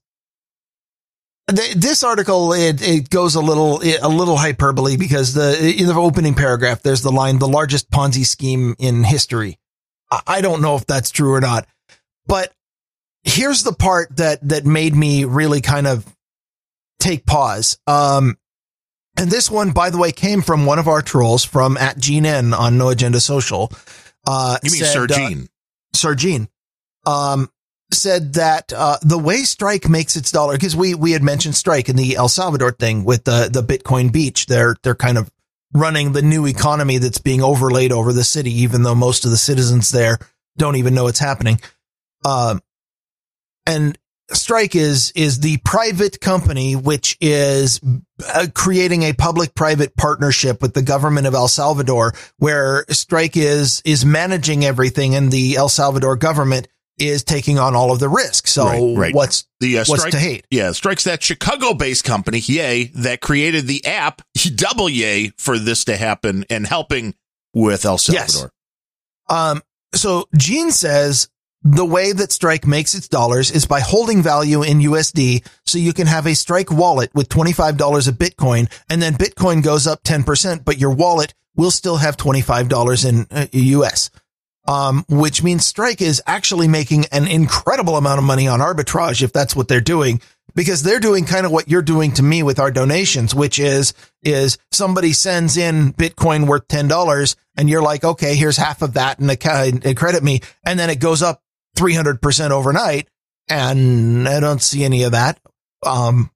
[1.46, 6.34] this article it, it goes a little a little hyperbole because the in the opening
[6.34, 9.58] paragraph there's the line the largest Ponzi scheme in history.
[10.26, 11.66] I don't know if that's true or not,
[12.26, 12.52] but
[13.22, 16.04] here's the part that that made me really kind of
[16.98, 17.78] take pause.
[17.86, 18.36] Um,
[19.16, 22.26] And this one, by the way, came from one of our trolls from at Gene
[22.26, 23.72] N on No Agenda Social.
[24.26, 25.48] Uh, You mean said, Sir uh, Gene?
[25.92, 26.48] Sir Gene,
[27.06, 27.50] um,
[27.92, 31.88] said that uh, the way Strike makes its dollar, because we we had mentioned Strike
[31.88, 34.46] in the El Salvador thing with the the Bitcoin Beach.
[34.46, 35.30] They're they're kind of
[35.72, 39.36] running the new economy that's being overlaid over the city, even though most of the
[39.36, 40.18] citizens there
[40.56, 41.60] don't even know it's happening.
[42.24, 42.60] Um,
[43.66, 43.96] and
[44.32, 47.80] Strike is is the private company which is
[48.32, 54.04] uh, creating a public-private partnership with the government of El Salvador, where Strike is is
[54.04, 56.68] managing everything, and the El Salvador government
[57.00, 58.46] is taking on all of the risk.
[58.46, 59.14] So Right, right.
[59.14, 60.46] what's The uh, what's strike, to hate?
[60.50, 64.22] yeah, strikes that Chicago-based company, yay, that created the app,
[64.54, 67.14] double yay for this to happen and helping
[67.54, 68.32] with El Yes.
[68.34, 68.52] Salvador.
[69.28, 69.62] Um,
[69.94, 71.28] so Gene says
[71.62, 75.46] the way that Strike makes its dollars is by holding value in USD.
[75.66, 79.86] So you can have a Strike wallet with $25 of Bitcoin and then Bitcoin goes
[79.86, 84.10] up 10%, but your wallet will still have $25 in uh, US.
[84.70, 89.32] Um, which means Strike is actually making an incredible amount of money on arbitrage if
[89.32, 90.20] that's what they're doing
[90.54, 93.94] because they're doing kind of what you're doing to me with our donations, which is,
[94.22, 99.18] is somebody sends in Bitcoin worth $10 and you're like, okay, here's half of that
[99.18, 100.40] and, account, and credit me.
[100.64, 101.42] And then it goes up
[101.76, 103.08] 300% overnight.
[103.48, 105.40] And I don't see any of that.
[105.84, 106.30] Um,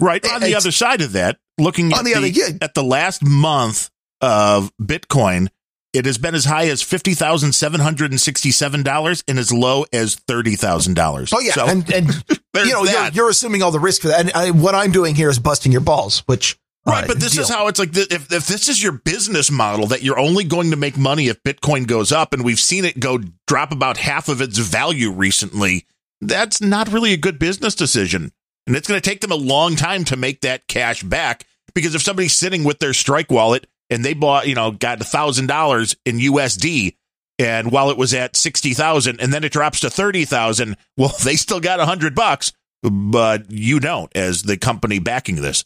[0.00, 0.24] Right.
[0.30, 2.48] On the other side of that, looking On at the other- yeah.
[2.62, 3.90] at the last month
[4.22, 5.48] of Bitcoin,
[5.92, 9.52] it has been as high as fifty thousand seven hundred and sixty-seven dollars and as
[9.52, 11.32] low as thirty thousand dollars.
[11.34, 11.52] oh yeah.
[11.52, 12.08] so and, and
[12.54, 14.20] you know, you're, you're assuming all the risk for that.
[14.20, 17.04] And I, what I'm doing here is busting your balls, which, right.
[17.04, 17.42] uh, But this deal.
[17.42, 17.90] is how it's like.
[17.96, 21.42] If if this is your business model that you're only going to make money if
[21.42, 25.86] Bitcoin goes up, and we've seen it go drop about half of its value recently,
[26.20, 28.30] that's not really a good business decision,
[28.66, 31.46] and it's going to take them a long time to make that cash back.
[31.74, 35.04] Because if somebody's sitting with their Strike wallet and they bought, you know, got a
[35.04, 36.96] thousand dollars in USD,
[37.38, 41.14] and while it was at sixty thousand, and then it drops to thirty thousand, well,
[41.24, 45.64] they still got a hundred bucks, but you don't as the company backing this.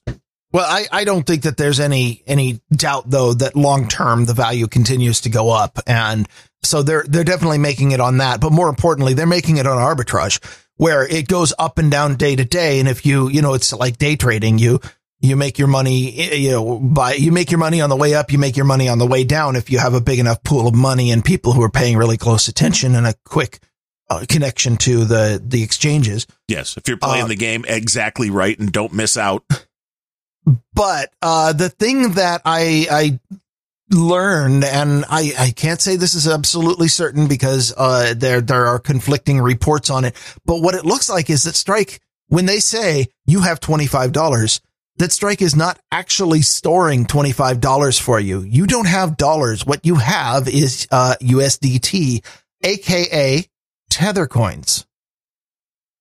[0.55, 4.35] Well, I, I don't think that there's any any doubt though that long term the
[4.35, 6.29] value continues to go up, and
[6.63, 8.41] so they're they're definitely making it on that.
[8.41, 10.39] But more importantly, they're making it on arbitrage,
[10.77, 12.79] where it goes up and down day to day.
[12.79, 14.81] And if you you know it's like day trading, you
[15.25, 18.31] you make your money you know by you make your money on the way up,
[18.33, 19.57] you make your money on the way down.
[19.57, 22.17] If you have a big enough pool of money and people who are paying really
[22.17, 23.59] close attention and a quick
[24.11, 26.27] uh, connection to the the exchanges.
[26.49, 29.45] Yes, if you're playing Uh, the game exactly right and don't miss out.
[30.75, 33.21] but uh, the thing that I I
[33.91, 38.79] learned, and I I can't say this is absolutely certain because uh, there there are
[38.79, 40.15] conflicting reports on it.
[40.45, 44.13] But what it looks like is that Strike, when they say you have twenty five
[44.13, 44.61] dollars,
[44.97, 48.41] that Strike is not actually storing twenty five dollars for you.
[48.41, 49.67] You don't have dollars.
[49.67, 52.25] What you have is uh, USDT,
[52.63, 53.45] aka
[53.91, 54.87] Tether coins,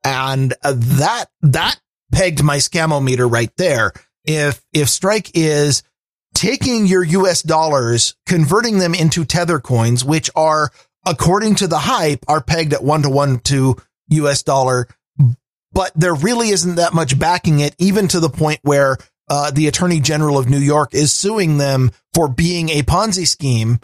[0.04, 1.80] and uh, that that
[2.12, 3.94] pegged my scamometer right there.
[4.26, 5.84] If if Strike is
[6.34, 10.72] taking your US dollars, converting them into Tether coins, which are
[11.06, 13.76] according to the hype are pegged at one to one to
[14.10, 14.88] US dollar,
[15.74, 18.98] but there really isn't that much backing it, even to the point where
[19.30, 23.80] uh, the Attorney General of New York is suing them for being a Ponzi scheme.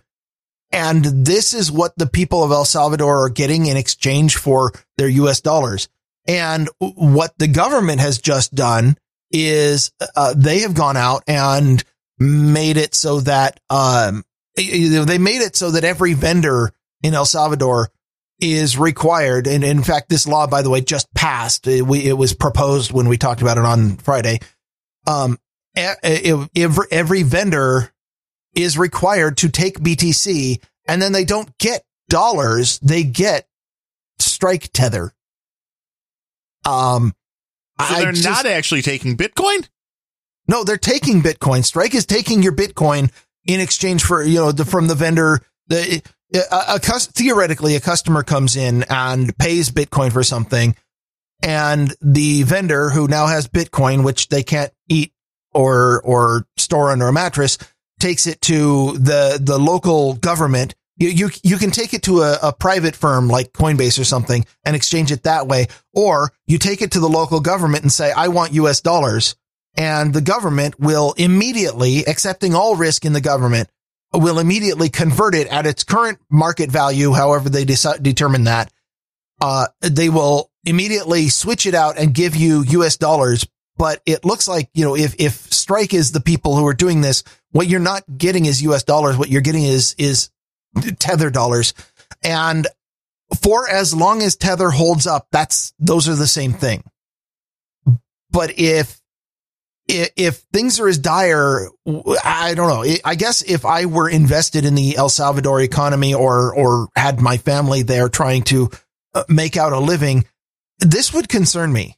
[0.71, 5.07] And this is what the people of El Salvador are getting in exchange for their
[5.07, 5.89] US dollars.
[6.27, 8.97] And what the government has just done
[9.31, 11.83] is uh, they have gone out and
[12.19, 14.23] made it so that um,
[14.55, 16.71] they made it so that every vendor
[17.01, 17.89] in El Salvador
[18.39, 19.47] is required.
[19.47, 21.67] And in fact, this law, by the way, just passed.
[21.67, 24.39] It, we, it was proposed when we talked about it on Friday.
[25.07, 25.37] Um,
[25.75, 27.91] every, every vendor
[28.55, 32.79] is required to take BTC and then they don't get dollars.
[32.79, 33.47] They get
[34.19, 35.13] strike tether.
[36.65, 37.13] Um,
[37.87, 39.67] So they're just- not actually taking Bitcoin?
[40.47, 41.63] no, they're taking Bitcoin.
[41.63, 43.11] Strike is taking your Bitcoin
[43.45, 45.41] in exchange for, you know, the, from the vendor.
[45.67, 46.01] The,
[46.33, 50.75] a, a, theoretically, a customer comes in and pays Bitcoin for something
[51.41, 55.13] and the vendor who now has Bitcoin, which they can't eat
[55.53, 57.57] or, or store under a mattress,
[57.99, 60.75] takes it to the, the local government.
[60.97, 64.45] You, you, you can take it to a, a private firm like Coinbase or something
[64.65, 65.67] and exchange it that way.
[65.93, 69.35] Or you take it to the local government and say, I want US dollars.
[69.75, 73.69] And the government will immediately, accepting all risk in the government,
[74.13, 78.71] will immediately convert it at its current market value, however they decide, determine that.
[79.39, 83.45] Uh, they will immediately switch it out and give you US dollars
[83.79, 86.99] but it looks like, you know, if, if strike is the people who are doing
[86.99, 89.15] this, what you're not getting is US dollars.
[89.15, 90.29] What you're getting is, is
[90.99, 91.73] tether dollars.
[92.21, 92.67] And
[93.41, 96.83] for as long as tether holds up, that's, those are the same thing.
[98.29, 98.98] But if,
[99.89, 101.69] if things are as dire,
[102.23, 102.95] I don't know.
[103.03, 107.37] I guess if I were invested in the El Salvador economy or, or had my
[107.37, 108.69] family there trying to
[109.13, 110.25] uh, make out a living,
[110.79, 111.97] this would concern me.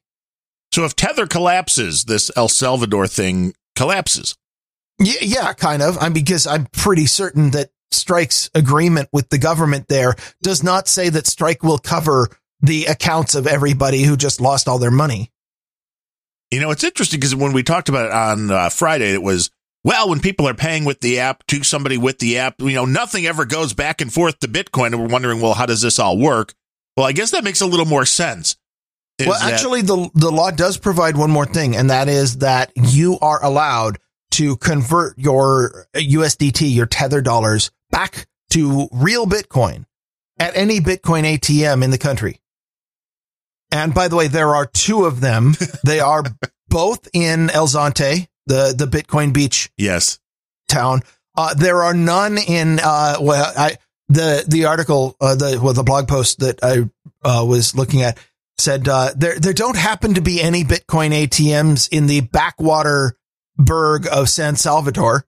[0.73, 4.35] So if Tether collapses, this El Salvador thing collapses.
[4.99, 5.97] Yeah, yeah, kind of.
[5.99, 11.09] I'm because I'm pretty certain that Strike's agreement with the government there does not say
[11.09, 12.29] that Strike will cover
[12.61, 15.31] the accounts of everybody who just lost all their money.
[16.51, 19.49] You know, it's interesting because when we talked about it on uh, Friday, it was,
[19.83, 22.85] well, when people are paying with the app to somebody with the app, you know,
[22.85, 24.87] nothing ever goes back and forth to Bitcoin.
[24.87, 26.53] And we're wondering, well, how does this all work?
[26.97, 28.57] Well, I guess that makes a little more sense.
[29.19, 32.71] Well, that- actually, the, the law does provide one more thing, and that is that
[32.75, 33.97] you are allowed
[34.31, 39.85] to convert your USDT, your tether dollars back to real Bitcoin
[40.37, 42.40] at any Bitcoin ATM in the country.
[43.71, 45.55] And by the way, there are two of them.
[45.85, 46.23] they are
[46.67, 49.71] both in El Zonte, the, the Bitcoin beach.
[49.77, 50.19] Yes.
[50.67, 51.01] Town.
[51.35, 53.77] Uh, there are none in, uh, well, I,
[54.09, 56.89] the, the article, uh, the, well, the blog post that I,
[57.23, 58.19] uh, was looking at
[58.57, 63.17] said, uh, there, there don't happen to be any Bitcoin ATMs in the backwater
[63.57, 65.25] burg of San Salvador,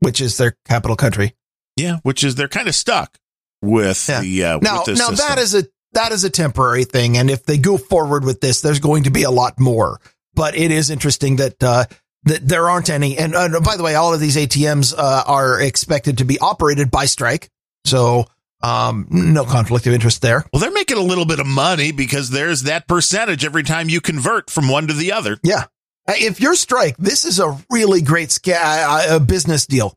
[0.00, 1.34] which is their capital country.
[1.76, 1.98] Yeah.
[2.02, 3.18] Which is, they're kind of stuck
[3.62, 4.20] with yeah.
[4.20, 5.64] the, uh, now, now that is a,
[5.98, 7.18] that is a temporary thing.
[7.18, 10.00] And if they go forward with this, there's going to be a lot more.
[10.32, 11.86] But it is interesting that, uh,
[12.24, 13.18] that there aren't any.
[13.18, 16.90] And uh, by the way, all of these ATMs uh, are expected to be operated
[16.90, 17.50] by Strike.
[17.84, 18.26] So,
[18.62, 20.44] um, no conflict of interest there.
[20.52, 24.00] Well, they're making a little bit of money because there's that percentage every time you
[24.00, 25.38] convert from one to the other.
[25.42, 25.64] Yeah.
[26.08, 29.94] If you're Strike, this is a really great sca- uh, business deal.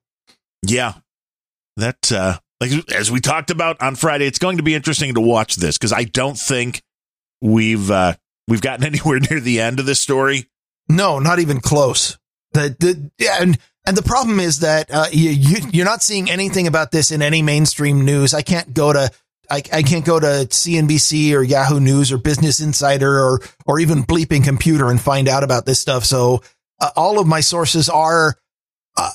[0.64, 0.94] Yeah.
[1.78, 5.22] That, uh, like as we talked about on Friday, it's going to be interesting to
[5.22, 6.84] watch this because I don't think
[7.42, 8.14] we've uh,
[8.48, 10.48] we've gotten anywhere near the end of this story.
[10.88, 12.20] No, not even close.
[12.54, 16.30] The the yeah, and and the problem is that uh, you, you you're not seeing
[16.30, 18.34] anything about this in any mainstream news.
[18.34, 19.10] I can't go to
[19.50, 24.04] I, I can't go to CNBC or Yahoo News or Business Insider or or even
[24.04, 26.06] Bleeping Computer and find out about this stuff.
[26.06, 26.44] So
[26.80, 28.38] uh, all of my sources are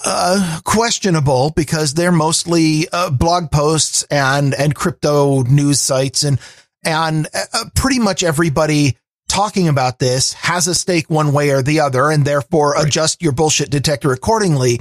[0.04, 6.38] uh, questionable because they're mostly uh, blog posts and and crypto news sites and
[6.85, 8.96] and uh, pretty much everybody
[9.28, 12.87] talking about this has a stake one way or the other and therefore right.
[12.87, 14.80] adjust your bullshit detector accordingly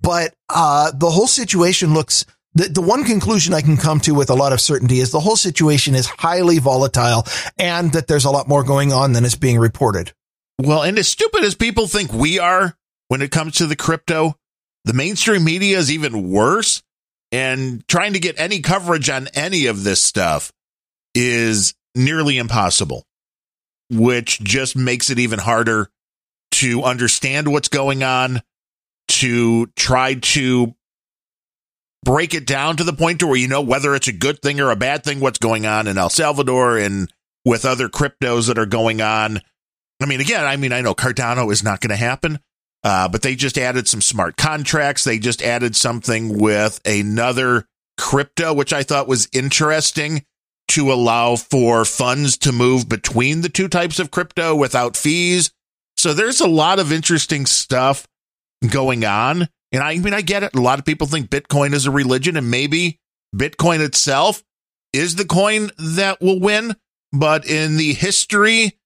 [0.00, 4.30] but uh, the whole situation looks the, the one conclusion I can come to with
[4.30, 7.24] a lot of certainty is the whole situation is highly volatile
[7.58, 10.12] and that there's a lot more going on than is being reported.
[10.58, 12.74] Well, and as stupid as people think we are,
[13.08, 14.36] when it comes to the crypto.
[14.84, 16.82] The mainstream media is even worse.
[17.32, 20.52] And trying to get any coverage on any of this stuff
[21.14, 23.04] is nearly impossible,
[23.90, 25.90] which just makes it even harder
[26.52, 28.42] to understand what's going on,
[29.08, 30.74] to try to
[32.04, 34.60] break it down to the point to where you know whether it's a good thing
[34.60, 37.12] or a bad thing, what's going on in El Salvador and
[37.44, 39.40] with other cryptos that are going on.
[40.00, 42.38] I mean, again, I mean, I know Cardano is not going to happen,
[42.86, 45.02] uh, but they just added some smart contracts.
[45.02, 47.66] They just added something with another
[47.98, 50.24] crypto, which I thought was interesting
[50.68, 55.50] to allow for funds to move between the two types of crypto without fees.
[55.96, 58.06] So there's a lot of interesting stuff
[58.70, 59.48] going on.
[59.72, 60.54] And I mean, I get it.
[60.54, 63.00] A lot of people think Bitcoin is a religion, and maybe
[63.34, 64.44] Bitcoin itself
[64.92, 66.76] is the coin that will win.
[67.12, 68.78] But in the history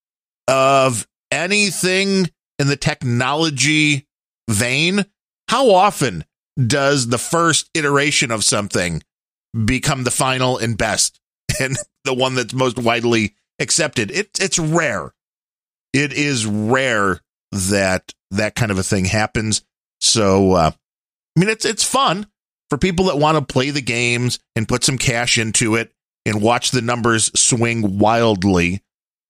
[0.49, 4.07] of anything in the technology
[4.49, 5.07] vein,
[5.49, 6.25] how often
[6.67, 9.03] does the first iteration of something
[9.65, 11.19] become the final and best
[11.61, 14.11] and the one that's most widely accepted?
[14.11, 15.13] It, it's rare.
[15.95, 17.21] It is rare
[17.51, 19.63] that that kind of a thing happens.
[20.03, 20.71] So, uh,
[21.37, 22.27] I mean, it's it's fun
[22.69, 25.93] for people that want to play the games and put some cash into it
[26.27, 28.83] and watch the numbers swing wildly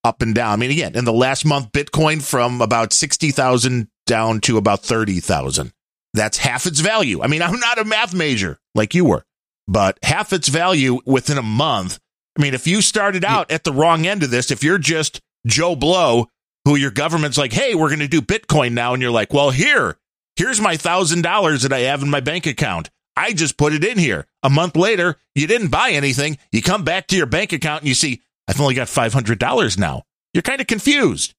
[0.05, 0.53] up and down.
[0.53, 5.73] I mean, again, in the last month, Bitcoin from about 60,000 down to about 30,000.
[6.15, 7.23] That's half its value.
[7.23, 9.25] I mean, I'm not a math major like you were,
[9.69, 11.99] but half its value within a month.
[12.39, 15.21] I mean, if you started out at the wrong end of this, if you're just
[15.47, 16.29] Joe Blow,
[16.65, 19.51] who your government's like, hey, we're going to do Bitcoin now, and you're like, well,
[19.51, 19.99] here,
[20.37, 22.91] here's my thousand dollars that I have in my bank account.
[23.17, 24.27] I just put it in here.
[24.43, 26.39] A month later, you didn't buy anything.
[26.53, 30.03] You come back to your bank account and you see, I've only got $500 now.
[30.35, 31.35] you're kind of confused.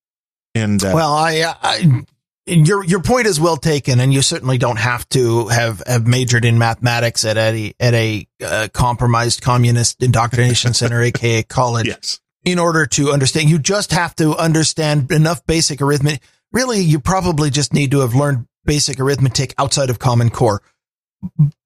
[0.55, 2.03] And uh, well, I, I
[2.45, 6.43] your your point is well taken, and you certainly don't have to have have majored
[6.43, 12.20] in mathematics at a at a uh, compromised communist indoctrination center, aka college, yes.
[12.43, 13.49] in order to understand.
[13.49, 16.22] You just have to understand enough basic arithmetic.
[16.51, 20.62] Really, you probably just need to have learned basic arithmetic outside of Common Core.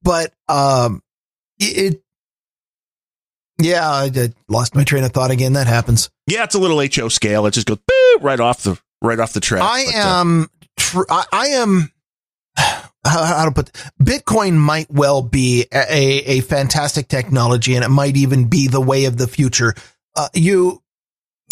[0.02, 1.02] But um,
[1.58, 2.02] it,
[3.58, 4.10] yeah, I
[4.48, 5.54] lost my train of thought again.
[5.54, 6.10] That happens.
[6.26, 7.46] Yeah, it's a little HO scale.
[7.46, 7.78] It just goes
[8.20, 9.62] right off the right off the track.
[9.62, 10.46] I but, am uh,
[10.76, 11.92] tr- I, I am
[12.56, 18.16] how, how, to put Bitcoin might well be a, a fantastic technology and it might
[18.16, 19.74] even be the way of the future.
[20.14, 20.82] Uh, you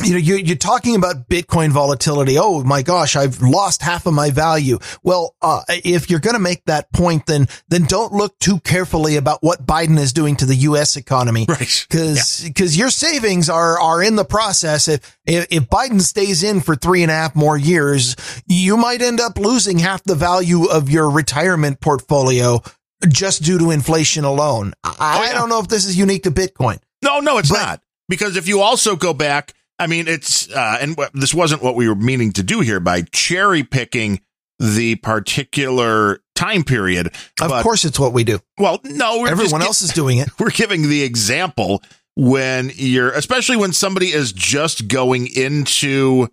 [0.03, 2.37] you know, you're, you're talking about Bitcoin volatility.
[2.37, 4.81] Oh my gosh, I've lost half of my value.
[5.05, 9.17] Well, uh, if you're going to make that point, then, then don't look too carefully
[9.17, 10.97] about what Biden is doing to the U.S.
[10.97, 11.47] economy.
[11.55, 11.87] Right.
[11.89, 12.51] Cause, yeah.
[12.53, 14.89] cause your savings are, are in the process.
[14.89, 18.17] If, if, if Biden stays in for three and a half more years,
[18.49, 22.61] you might end up losing half the value of your retirement portfolio
[23.07, 24.73] just due to inflation alone.
[24.83, 25.31] I, oh, yeah.
[25.31, 26.81] I don't know if this is unique to Bitcoin.
[27.03, 27.83] No, no, it's but, not.
[28.09, 31.89] Because if you also go back, I mean, it's, uh, and this wasn't what we
[31.89, 34.20] were meaning to do here by cherry picking
[34.59, 37.09] the particular time period.
[37.41, 38.39] Of but, course, it's what we do.
[38.59, 40.29] Well, no, everyone else is doing it.
[40.39, 41.83] We're giving the example
[42.16, 46.29] when you're, especially when somebody is just going into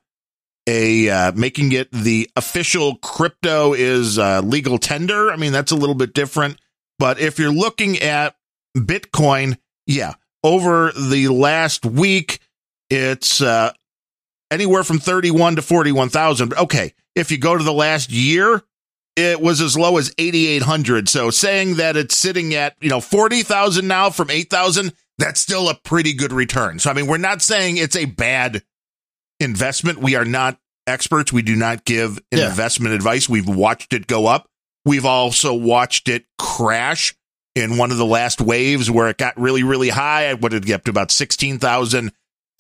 [0.68, 5.32] a uh, making it the official crypto is uh, legal tender.
[5.32, 6.60] I mean, that's a little bit different.
[7.00, 8.36] But if you're looking at
[8.78, 10.14] Bitcoin, yeah,
[10.44, 12.40] over the last week,
[12.92, 13.72] it's uh,
[14.52, 16.54] anywhere from 31 to 41,000.
[16.54, 16.94] Okay.
[17.16, 18.62] If you go to the last year,
[19.16, 21.10] it was as low as 8,800.
[21.10, 25.76] So saying that it's sitting at, you know, 40,000 now from 8,000, that's still a
[25.76, 26.80] pretty good return.
[26.80, 28.62] So, I mean, we're not saying it's a bad
[29.40, 30.00] investment.
[30.00, 31.32] We are not experts.
[31.32, 32.50] We do not give yeah.
[32.50, 33.30] investment advice.
[33.30, 34.48] We've watched it go up.
[34.84, 37.16] We've also watched it crash
[37.56, 40.34] in one of the last waves where it got really, really high.
[40.34, 42.12] What did it get up to about 16,000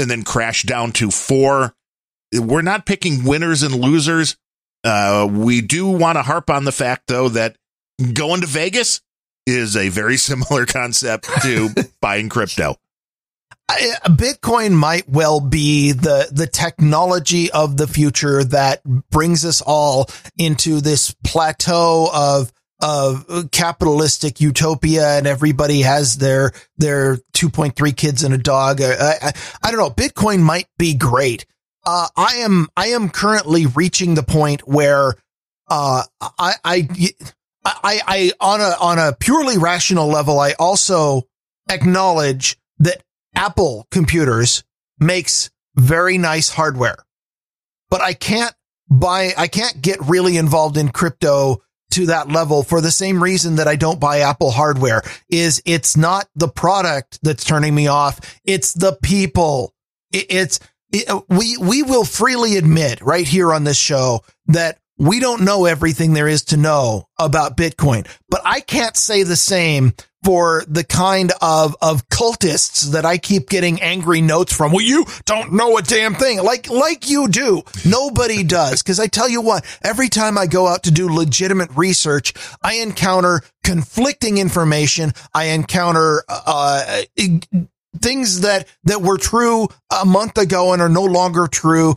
[0.01, 1.73] and then crash down to four.
[2.33, 4.35] We're not picking winners and losers.
[4.83, 7.55] Uh, we do want to harp on the fact, though, that
[8.13, 9.01] going to Vegas
[9.45, 11.69] is a very similar concept to
[12.01, 12.75] buying crypto.
[13.69, 20.81] Bitcoin might well be the the technology of the future that brings us all into
[20.81, 28.37] this plateau of of capitalistic utopia and everybody has their, their 2.3 kids and a
[28.37, 28.81] dog.
[28.81, 29.31] I, I,
[29.63, 29.89] I don't know.
[29.89, 31.45] Bitcoin might be great.
[31.85, 35.13] Uh, I am, I am currently reaching the point where,
[35.69, 36.87] uh, I, I,
[37.63, 41.23] I, I, on a, on a purely rational level, I also
[41.69, 43.03] acknowledge that
[43.35, 44.63] Apple computers
[44.99, 47.05] makes very nice hardware,
[47.89, 48.53] but I can't
[48.89, 51.61] buy, I can't get really involved in crypto
[51.91, 55.95] to that level for the same reason that I don't buy Apple hardware is it's
[55.95, 58.19] not the product that's turning me off.
[58.43, 59.73] It's the people.
[60.11, 60.59] It's,
[60.91, 65.65] it, we, we will freely admit right here on this show that we don't know
[65.65, 69.93] everything there is to know about Bitcoin, but I can't say the same
[70.23, 74.71] for the kind of, of cultists that I keep getting angry notes from.
[74.71, 76.41] Well, you don't know a damn thing.
[76.43, 77.63] Like, like you do.
[77.85, 78.83] Nobody does.
[78.83, 82.75] Cause I tell you what, every time I go out to do legitimate research, I
[82.75, 85.13] encounter conflicting information.
[85.33, 87.01] I encounter, uh,
[87.99, 89.67] things that that were true
[90.01, 91.93] a month ago and are no longer true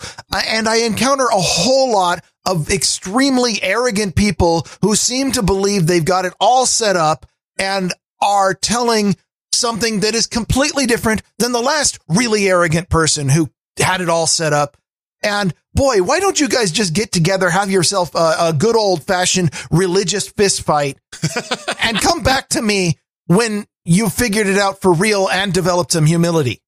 [0.47, 6.05] and i encounter a whole lot of extremely arrogant people who seem to believe they've
[6.05, 7.27] got it all set up
[7.59, 7.95] and
[8.25, 9.17] are telling
[9.53, 14.27] something that is completely different than the last really arrogant person who had it all
[14.27, 14.77] set up.
[15.23, 19.05] And boy, why don't you guys just get together, have yourself a, a good old
[19.05, 20.99] fashioned religious fist fight
[21.83, 26.07] and come back to me when you figured it out for real and developed some
[26.07, 26.61] humility.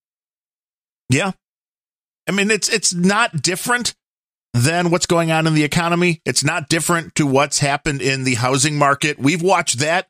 [1.11, 1.33] Yeah.
[2.29, 3.95] I mean, it's, it's not different
[4.53, 6.23] than what's going on in the economy.
[6.25, 9.19] It's not different to what's happened in the housing market.
[9.19, 10.09] We've watched that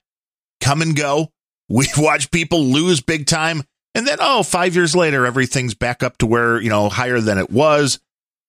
[0.61, 1.33] come and go.
[1.69, 3.63] We've watched people lose big time.
[3.95, 7.39] And then, oh, five years later, everything's back up to where, you know, higher than
[7.39, 7.99] it was.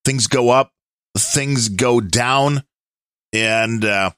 [0.04, 0.72] Things go up,
[1.18, 2.64] things go down.
[3.32, 4.12] And, uh,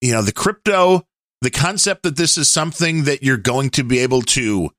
[0.00, 1.06] you know, the crypto,
[1.42, 4.70] the concept that this is something that you're going to be able to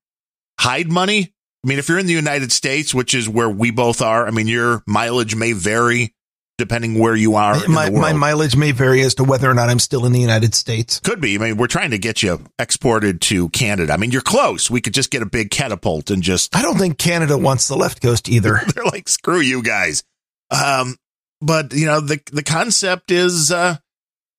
[0.59, 1.33] hide money.
[1.63, 4.31] I mean, if you're in the United States, which is where we both are, I
[4.31, 6.13] mean, your mileage may vary
[6.57, 7.63] depending where you are.
[7.63, 8.01] in My, the world.
[8.01, 10.99] my mileage may vary as to whether or not I'm still in the United States.
[10.99, 11.35] Could be.
[11.35, 13.93] I mean, we're trying to get you exported to Canada.
[13.93, 14.69] I mean, you're close.
[14.69, 17.75] We could just get a big catapult and just I don't think Canada wants the
[17.75, 18.59] left coast either.
[18.75, 20.03] they're like, screw you guys.
[20.49, 20.95] Um,
[21.41, 23.77] but you know, the the concept is uh,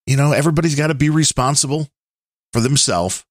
[0.06, 1.88] you know, everybody's got to be responsible
[2.52, 3.24] for themselves.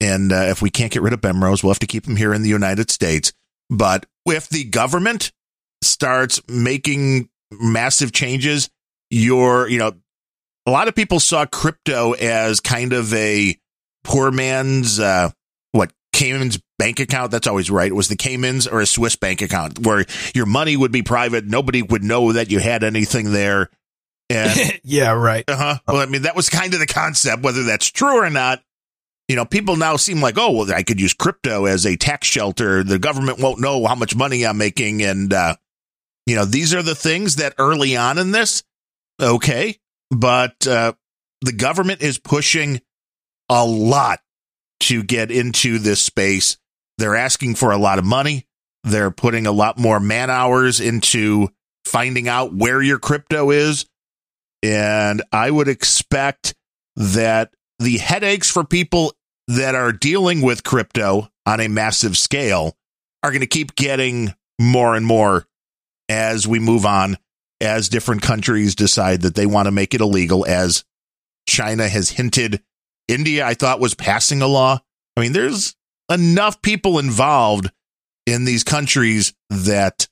[0.00, 2.32] And uh, if we can't get rid of Bemrose, we'll have to keep him here
[2.34, 3.32] in the United States.
[3.70, 5.32] But if the government
[5.82, 7.28] starts making
[7.60, 8.70] massive changes,
[9.10, 9.92] you're, you know,
[10.66, 13.56] a lot of people saw crypto as kind of a
[14.04, 15.30] poor man's, uh,
[15.72, 17.30] what, Cayman's bank account.
[17.30, 17.90] That's always right.
[17.90, 21.46] It was the Caymans or a Swiss bank account where your money would be private.
[21.46, 23.70] Nobody would know that you had anything there.
[24.28, 25.44] And yeah, right.
[25.48, 25.78] uh huh.
[25.86, 27.42] Well, I mean, that was kind of the concept.
[27.42, 28.62] Whether that's true or not,
[29.28, 32.26] you know, people now seem like, oh, well, I could use crypto as a tax
[32.26, 32.82] shelter.
[32.82, 35.56] The government won't know how much money I'm making, and uh,
[36.26, 38.62] you know, these are the things that early on in this,
[39.20, 39.78] okay,
[40.10, 40.92] but uh,
[41.40, 42.80] the government is pushing
[43.48, 44.20] a lot
[44.80, 46.56] to get into this space.
[46.98, 48.46] They're asking for a lot of money.
[48.84, 51.48] They're putting a lot more man hours into
[51.86, 53.86] finding out where your crypto is.
[54.62, 56.54] And I would expect
[56.96, 59.12] that the headaches for people
[59.48, 62.76] that are dealing with crypto on a massive scale
[63.22, 65.46] are going to keep getting more and more
[66.12, 67.16] as we move on,
[67.60, 70.84] as different countries decide that they want to make it illegal, as
[71.48, 72.62] China has hinted.
[73.08, 74.78] India, I thought, was passing a law.
[75.16, 75.74] I mean, there's
[76.10, 77.70] enough people involved
[78.26, 80.08] in these countries that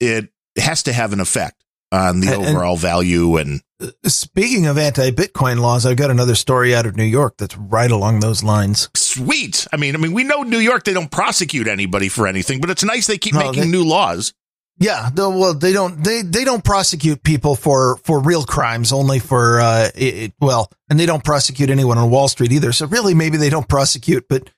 [0.00, 3.60] it has to have an effect on the And- overall value and
[4.06, 8.20] Speaking of anti-Bitcoin laws, I've got another story out of New York that's right along
[8.20, 8.88] those lines.
[8.94, 9.66] sweet.
[9.72, 12.70] I mean, I mean, we know New York they don't prosecute anybody for anything, but
[12.70, 14.34] it's nice they keep No, making they- new laws.
[14.78, 19.60] Yeah, well, they don't they they don't prosecute people for for real crimes, only for
[19.60, 22.72] uh, it, well, and they don't prosecute anyone on Wall Street either.
[22.72, 24.50] So really, maybe they don't prosecute, but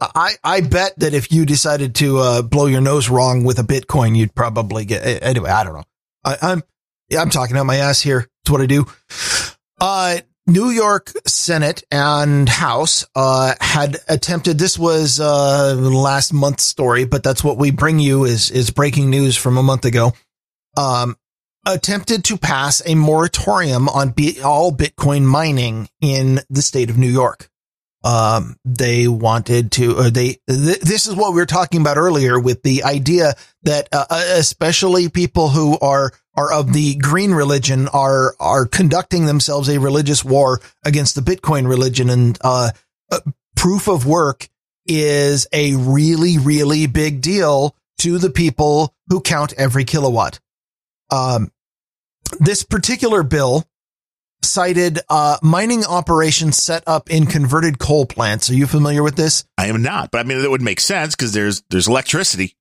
[0.00, 3.62] I I bet that if you decided to uh, blow your nose wrong with a
[3.62, 5.50] Bitcoin, you'd probably get anyway.
[5.50, 5.84] I don't know.
[6.24, 6.62] I, I'm
[7.18, 8.28] I'm talking out my ass here.
[8.42, 8.86] It's what I do.
[9.80, 10.18] Uh,
[10.50, 14.58] New York Senate and House uh, had attempted.
[14.58, 19.10] This was uh, last month's story, but that's what we bring you is is breaking
[19.10, 20.12] news from a month ago.
[20.76, 21.16] Um,
[21.66, 27.10] attempted to pass a moratorium on bi- all Bitcoin mining in the state of New
[27.10, 27.48] York.
[28.02, 32.40] Um, they wanted to, or they, th- this is what we were talking about earlier
[32.40, 33.34] with the idea
[33.64, 36.10] that, uh, uh, especially people who are,
[36.40, 41.68] are of the green religion are, are conducting themselves a religious war against the Bitcoin
[41.68, 42.70] religion and, uh,
[43.10, 43.20] uh,
[43.56, 44.48] proof of work
[44.86, 50.40] is a really, really big deal to the people who count every kilowatt.
[51.10, 51.52] Um,
[52.38, 53.68] this particular bill
[54.42, 58.48] cited uh, mining operations set up in converted coal plants.
[58.48, 59.44] Are you familiar with this?
[59.58, 62.56] I am not, but I mean, that would make sense because there's there's electricity.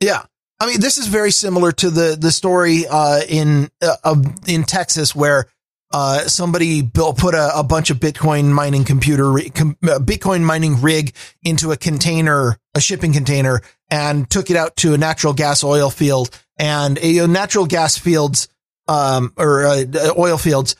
[0.00, 0.22] Yeah.
[0.60, 5.14] I mean, this is very similar to the the story uh, in uh, in Texas
[5.14, 5.46] where
[5.92, 10.80] uh, somebody built put a, a bunch of Bitcoin mining computer com, uh, Bitcoin mining
[10.80, 15.64] rig into a container, a shipping container, and took it out to a natural gas
[15.64, 16.30] oil field.
[16.56, 18.48] And know, natural gas fields
[18.86, 19.84] um, or uh,
[20.16, 20.76] oil fields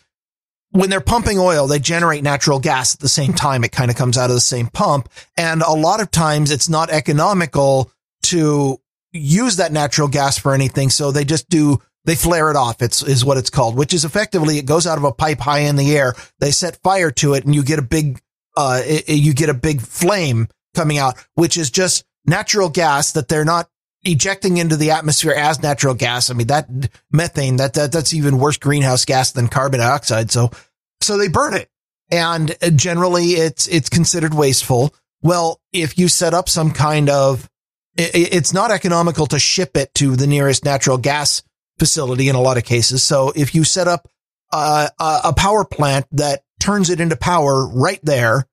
[0.75, 3.63] when they're pumping oil, they generate natural gas at the same time.
[3.63, 5.09] It kind of comes out of the same pump.
[5.37, 7.93] And a lot of times it's not economical
[8.25, 8.81] to
[9.15, 10.91] use that natural gas for anything.
[10.91, 12.83] So they just do, they flare it off.
[12.83, 15.61] It's, is what it's called, which is effectively it goes out of a pipe high
[15.61, 16.15] in the air.
[16.41, 18.21] They set fire to it and you get a big,
[18.57, 23.29] uh, it- you get a big flame coming out, which is just natural gas that
[23.29, 23.69] they're not
[24.03, 26.29] ejecting into the atmosphere as natural gas.
[26.29, 26.69] I mean, that
[27.11, 30.31] methane, that, that, that's even worse greenhouse gas than carbon dioxide.
[30.31, 30.51] So,
[31.01, 31.71] so they burn it
[32.11, 34.95] and uh, generally it's, it's considered wasteful.
[35.23, 37.49] Well, if you set up some kind of,
[37.97, 41.43] it's not economical to ship it to the nearest natural gas
[41.79, 43.03] facility in a lot of cases.
[43.03, 44.09] So if you set up
[44.53, 48.47] a, a power plant that turns it into power right there,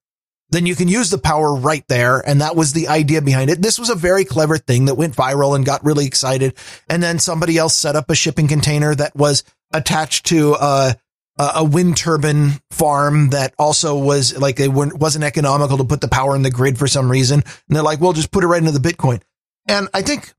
[0.50, 2.20] then you can use the power right there.
[2.20, 3.62] And that was the idea behind it.
[3.62, 6.56] This was a very clever thing that went viral and got really excited.
[6.90, 10.96] And then somebody else set up a shipping container that was attached to a
[11.38, 16.36] a wind turbine farm that also was like it wasn't economical to put the power
[16.36, 17.40] in the grid for some reason.
[17.40, 19.22] And they're like, well, just put it right into the Bitcoin.
[19.68, 20.34] And I think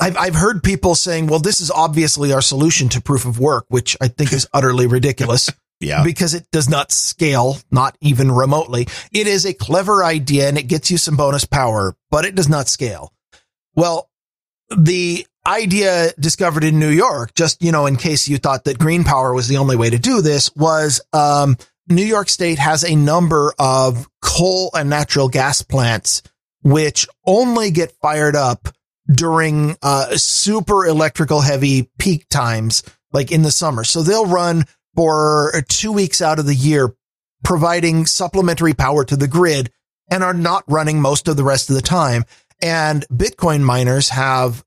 [0.00, 3.66] I've, I've heard people saying, well, this is obviously our solution to proof of work,
[3.68, 6.02] which I think is utterly ridiculous Yeah.
[6.04, 8.88] because it does not scale, not even remotely.
[9.12, 12.48] It is a clever idea and it gets you some bonus power, but it does
[12.48, 13.12] not scale.
[13.74, 14.08] Well,
[14.74, 19.04] the idea discovered in New York, just, you know, in case you thought that green
[19.04, 21.56] power was the only way to do this was, um,
[21.88, 26.22] New York State has a number of coal and natural gas plants,
[26.62, 28.68] which only get fired up
[29.12, 32.82] during, uh, super electrical heavy peak times,
[33.12, 33.84] like in the summer.
[33.84, 36.94] So they'll run for two weeks out of the year,
[37.44, 39.70] providing supplementary power to the grid
[40.10, 42.24] and are not running most of the rest of the time.
[42.60, 44.64] And Bitcoin miners have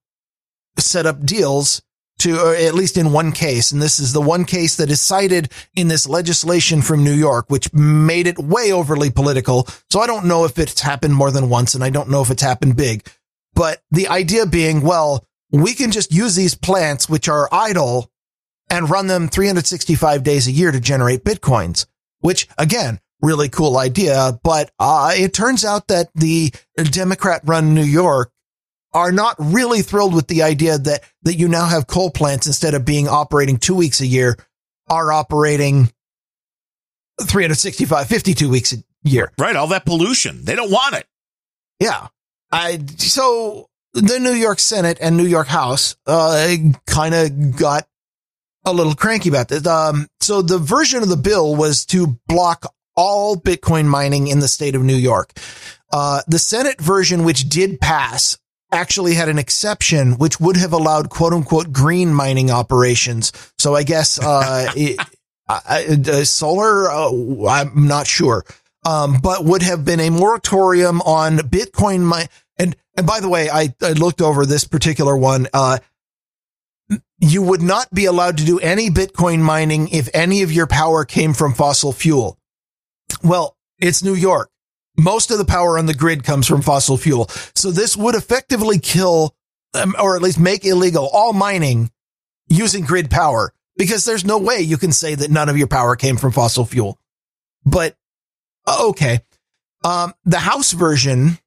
[0.77, 1.81] set up deals
[2.19, 5.51] to, at least in one case, and this is the one case that is cited
[5.75, 9.67] in this legislation from New York, which made it way overly political.
[9.89, 12.29] So I don't know if it's happened more than once, and I don't know if
[12.29, 13.09] it's happened big.
[13.53, 18.11] But the idea being, well, we can just use these plants, which are idle,
[18.69, 21.87] and run them 365 days a year to generate bitcoins,
[22.19, 24.39] which again, really cool idea.
[24.43, 28.31] But uh, it turns out that the Democrat run New York
[28.93, 32.73] are not really thrilled with the idea that, that you now have coal plants instead
[32.73, 34.37] of being operating two weeks a year
[34.89, 35.91] are operating
[37.21, 39.31] 365, 52 weeks a year.
[39.37, 39.55] Right.
[39.55, 40.43] All that pollution.
[40.43, 41.05] They don't want it.
[41.79, 42.07] Yeah.
[42.51, 46.55] I, so the New York Senate and New York House, uh,
[46.87, 47.87] kind of got
[48.65, 49.65] a little cranky about this.
[49.65, 54.47] Um, so the version of the bill was to block all Bitcoin mining in the
[54.47, 55.31] state of New York.
[55.91, 58.37] Uh, the Senate version, which did pass,
[58.71, 63.31] actually had an exception, which would have allowed quote unquote green mining operations.
[63.57, 64.99] So I guess, uh, it,
[65.47, 68.45] uh, solar, uh, I'm not sure.
[68.85, 72.27] Um, but would have been a moratorium on Bitcoin mine.
[72.57, 75.47] And, and by the way, I, I looked over this particular one.
[75.53, 75.79] Uh,
[77.19, 81.03] you would not be allowed to do any Bitcoin mining if any of your power
[81.03, 82.37] came from fossil fuel.
[83.23, 84.49] Well, it's New York.
[84.99, 87.27] Most of the power on the grid comes from fossil fuel.
[87.55, 89.35] So this would effectively kill
[89.73, 91.91] um, or at least make illegal all mining
[92.47, 95.95] using grid power because there's no way you can say that none of your power
[95.95, 96.99] came from fossil fuel.
[97.65, 97.95] But
[98.65, 99.21] uh, okay.
[99.83, 101.37] Um, the House version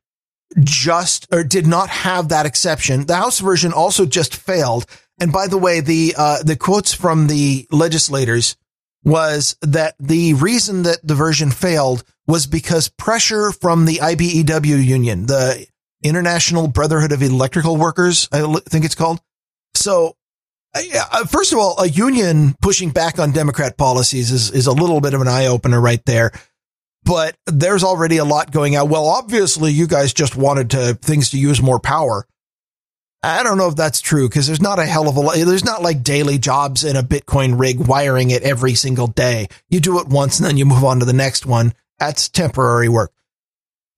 [0.60, 3.06] just or did not have that exception.
[3.06, 4.86] The House version also just failed.
[5.20, 8.56] And by the way, the uh, the quotes from the legislators
[9.04, 15.26] was that the reason that the version failed was because pressure from the IBEW union,
[15.26, 15.66] the
[16.02, 19.20] International Brotherhood of Electrical Workers, I think it's called.
[19.74, 20.16] So,
[21.28, 25.14] first of all, a union pushing back on Democrat policies is, is a little bit
[25.14, 26.32] of an eye opener right there.
[27.04, 28.88] But there's already a lot going out.
[28.88, 32.26] Well, obviously you guys just wanted to things to use more power.
[33.24, 35.36] I don't know if that's true because there's not a hell of a lot.
[35.36, 39.46] There's not like daily jobs in a Bitcoin rig wiring it every single day.
[39.68, 41.72] You do it once and then you move on to the next one.
[42.00, 43.12] That's temporary work.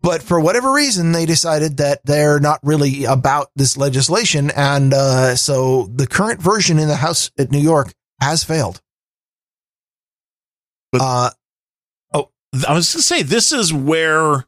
[0.03, 4.51] But for whatever reason, they decided that they're not really about this legislation.
[4.51, 8.83] And uh, so the current version in the House at New York has failed.
[10.93, 11.31] But, uh,
[12.13, 12.31] oh,
[12.69, 14.45] I was going to say, this is where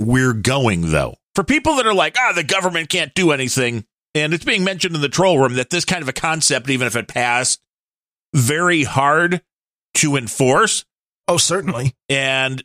[0.00, 1.16] we're going, though.
[1.34, 3.84] For people that are like, ah, the government can't do anything
[4.14, 6.86] and it's being mentioned in the troll room that this kind of a concept, even
[6.86, 7.60] if it passed,
[8.34, 9.42] very hard
[9.94, 10.84] to enforce.
[11.28, 11.94] Oh, certainly.
[12.08, 12.62] And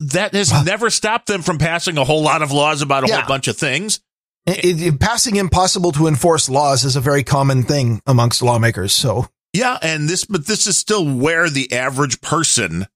[0.00, 3.20] that has never stopped them from passing a whole lot of laws about a yeah.
[3.20, 4.00] whole bunch of things.
[4.46, 8.92] It, it, passing impossible to enforce laws is a very common thing amongst lawmakers.
[8.92, 12.86] So yeah, and this, but this is still where the average person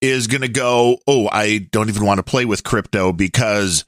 [0.00, 0.98] is going to go.
[1.06, 3.84] Oh, I don't even want to play with crypto because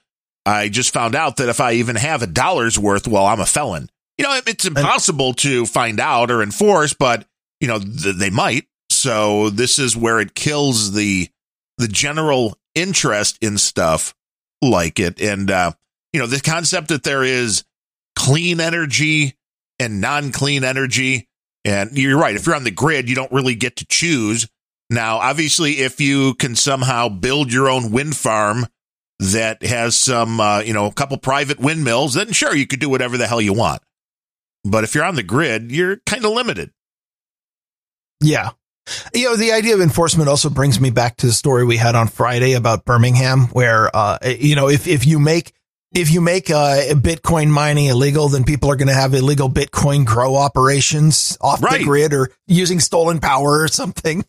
[0.47, 3.45] I just found out that if I even have a dollar's worth, well, I'm a
[3.45, 3.89] felon.
[4.17, 7.27] You know, it's impossible to find out or enforce, but
[7.59, 8.65] you know th- they might.
[8.89, 11.27] So this is where it kills the
[11.77, 14.15] the general interest in stuff
[14.61, 15.73] like it, and uh,
[16.13, 17.65] you know the concept that there is
[18.15, 19.35] clean energy
[19.79, 21.27] and non-clean energy.
[21.65, 22.35] And you're right.
[22.35, 24.47] If you're on the grid, you don't really get to choose.
[24.89, 28.67] Now, obviously, if you can somehow build your own wind farm
[29.19, 32.89] that has some, uh, you know, a couple private windmills, then sure, you could do
[32.89, 33.81] whatever the hell you want.
[34.63, 36.71] But if you're on the grid, you're kind of limited.
[38.21, 38.51] Yeah.
[39.13, 41.95] You know, the idea of enforcement also brings me back to the story we had
[41.95, 45.53] on Friday about Birmingham, where, uh, you know, if, if you make,
[45.93, 50.05] if you make uh, Bitcoin mining illegal, then people are going to have illegal Bitcoin
[50.05, 51.79] grow operations off right.
[51.79, 54.23] the grid or using stolen power or something.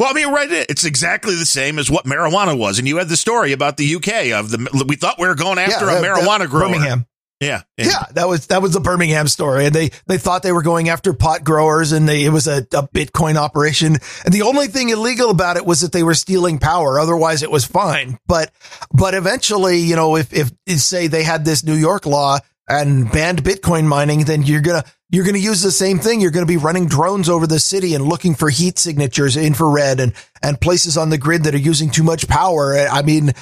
[0.00, 0.50] Well, I mean, right.
[0.50, 3.96] It's exactly the same as what marijuana was, and you had the story about the
[3.96, 4.84] UK of the.
[4.88, 6.70] We thought we were going after yeah, a uh, marijuana grower.
[6.70, 7.06] Birmingham.
[7.38, 10.62] Yeah, yeah, that was that was the Birmingham story, and they they thought they were
[10.62, 13.98] going after pot growers, and they, it was a, a Bitcoin operation.
[14.24, 16.98] And the only thing illegal about it was that they were stealing power.
[16.98, 18.18] Otherwise, it was fine.
[18.26, 18.50] But
[18.92, 23.42] but eventually, you know, if if say they had this New York law and banned
[23.42, 26.20] Bitcoin mining, then you're gonna you're going to use the same thing.
[26.20, 29.98] You're going to be running drones over the city and looking for heat signatures, infrared
[29.98, 32.76] and, and places on the grid that are using too much power.
[32.76, 33.32] I mean,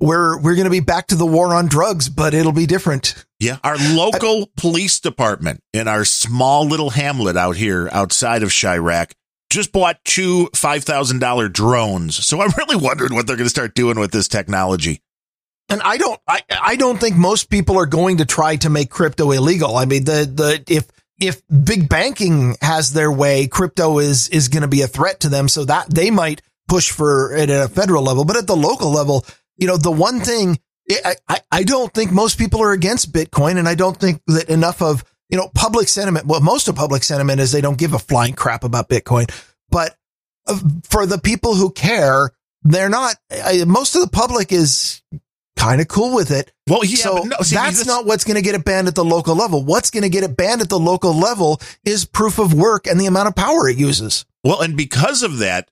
[0.00, 3.24] we're, we're going to be back to the war on drugs, but it'll be different.
[3.38, 3.58] Yeah.
[3.62, 9.12] Our local I, police department in our small little hamlet out here outside of Chiraq
[9.48, 12.24] just bought two $5,000 drones.
[12.24, 15.02] So I'm really wondering what they're going to start doing with this technology.
[15.68, 18.90] And I don't, I, I don't think most people are going to try to make
[18.90, 19.76] crypto illegal.
[19.76, 20.88] I mean, the, the, if,
[21.22, 25.28] if big banking has their way, crypto is, is going to be a threat to
[25.28, 25.48] them.
[25.48, 28.90] So that they might push for it at a federal level, but at the local
[28.90, 29.24] level,
[29.56, 30.58] you know, the one thing
[30.90, 33.56] I, I, I don't think most people are against Bitcoin.
[33.58, 37.02] And I don't think that enough of, you know, public sentiment, well, most of public
[37.02, 39.32] sentiment is they don't give a flying crap about Bitcoin,
[39.70, 39.96] but
[40.46, 43.16] uh, for the people who care, they're not,
[43.66, 45.02] most of the public is
[45.56, 46.52] kind of cool with it.
[46.68, 49.04] Well, yeah, so no, see, that's not what's going to get it banned at the
[49.04, 49.64] local level.
[49.64, 53.00] What's going to get it banned at the local level is proof of work and
[53.00, 54.24] the amount of power it uses.
[54.44, 55.70] Well, and because of that,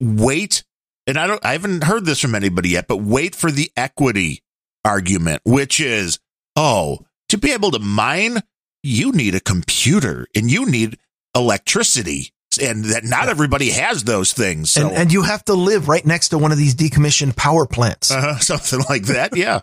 [0.00, 0.64] wait,
[1.06, 4.42] and I don't, I haven't heard this from anybody yet, but wait for the equity
[4.84, 6.18] argument, which is,
[6.56, 8.42] oh, to be able to mine,
[8.82, 10.98] you need a computer and you need
[11.34, 14.72] electricity and that not everybody has those things.
[14.72, 14.88] So.
[14.88, 18.10] And, and, you have to live right next to one of these decommissioned power plants,
[18.10, 19.36] uh, something like that.
[19.36, 19.60] Yeah,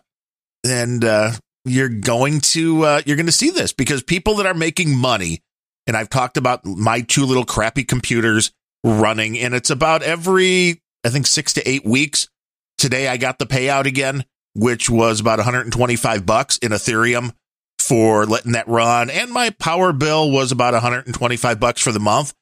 [0.65, 1.31] and uh,
[1.65, 5.41] you're going to uh, you're going to see this because people that are making money,
[5.85, 8.51] and I've talked about my two little crappy computers
[8.83, 12.29] running, and it's about every I think six to eight weeks.
[12.77, 14.23] Today I got the payout again,
[14.53, 17.33] which was about 125 bucks in Ethereum
[17.79, 22.33] for letting that run, and my power bill was about 125 bucks for the month.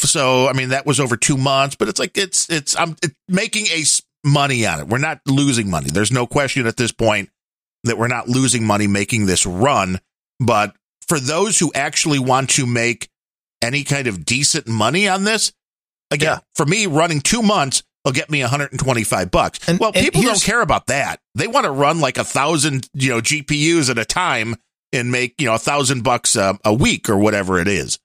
[0.00, 2.96] So, I mean, that was over two months, but it's like, it's, it's, I'm
[3.28, 3.84] making a
[4.24, 4.88] money on it.
[4.88, 5.88] We're not losing money.
[5.90, 7.30] There's no question at this point
[7.84, 10.00] that we're not losing money making this run.
[10.38, 10.74] But
[11.06, 13.08] for those who actually want to make
[13.62, 15.52] any kind of decent money on this,
[16.10, 16.38] again, yeah.
[16.54, 19.68] for me, running two months will get me 125 bucks.
[19.68, 21.20] And, well, people don't care about that.
[21.34, 24.56] They want to run like a thousand, you know, GPUs at a time
[24.92, 27.98] and make, you know, a thousand bucks a week or whatever it is.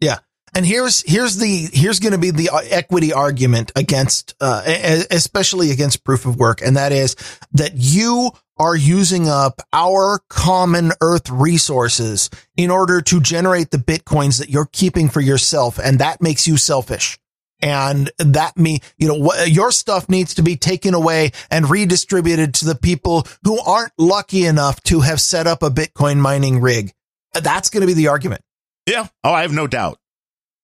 [0.00, 0.18] Yeah.
[0.54, 4.62] And here's here's the here's going to be the equity argument against, uh,
[5.10, 7.16] especially against proof of work, and that is
[7.52, 14.38] that you are using up our common Earth resources in order to generate the bitcoins
[14.38, 17.18] that you're keeping for yourself, and that makes you selfish.
[17.62, 22.64] And that me, you know, your stuff needs to be taken away and redistributed to
[22.64, 26.92] the people who aren't lucky enough to have set up a Bitcoin mining rig.
[27.34, 28.42] That's going to be the argument.
[28.86, 29.08] Yeah.
[29.22, 29.98] Oh, I have no doubt.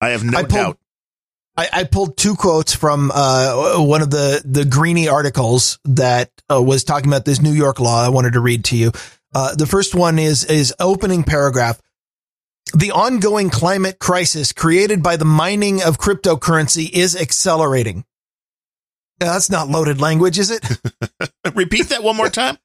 [0.00, 0.78] I have no I pulled, doubt.
[1.56, 6.60] I, I, pulled two quotes from uh, one of the the Greeny articles that uh,
[6.62, 8.04] was talking about this New York law.
[8.04, 8.92] I wanted to read to you.
[9.34, 11.80] Uh, the first one is is opening paragraph.
[12.74, 18.04] The ongoing climate crisis created by the mining of cryptocurrency is accelerating.
[19.18, 20.62] That's not loaded language, is it?
[21.54, 22.58] Repeat that one more time.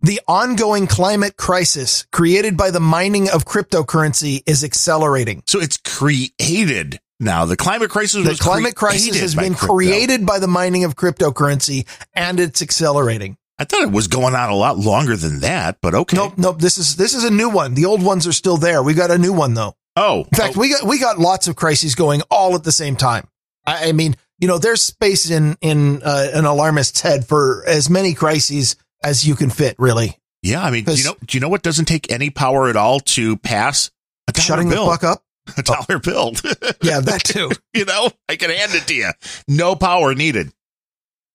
[0.00, 5.42] The ongoing climate crisis created by the mining of cryptocurrency is accelerating.
[5.46, 7.44] So it's created now.
[7.44, 9.74] The climate crisis the climate crisis has been crypto.
[9.74, 13.36] created by the mining of cryptocurrency and it's accelerating.
[13.58, 16.16] I thought it was going on a lot longer than that, but okay.
[16.16, 16.58] Nope, nope.
[16.60, 17.74] This is this is a new one.
[17.74, 18.82] The old ones are still there.
[18.82, 19.74] We got a new one though.
[19.96, 20.60] Oh, in fact, oh.
[20.60, 23.26] we got we got lots of crises going all at the same time.
[23.64, 27.88] I, I mean, you know, there's space in in uh, an alarmist's head for as
[27.88, 30.18] many crises as you can fit, really.
[30.42, 32.76] Yeah, I mean, do you know, do you know what doesn't take any power at
[32.76, 33.90] all to pass
[34.28, 34.86] a dollar shutting bill?
[34.86, 35.22] the fuck up?
[35.56, 35.98] A dollar oh.
[36.00, 36.32] bill.
[36.82, 37.50] yeah, that too.
[37.72, 39.10] you know, I can hand it to you.
[39.46, 40.52] No power needed.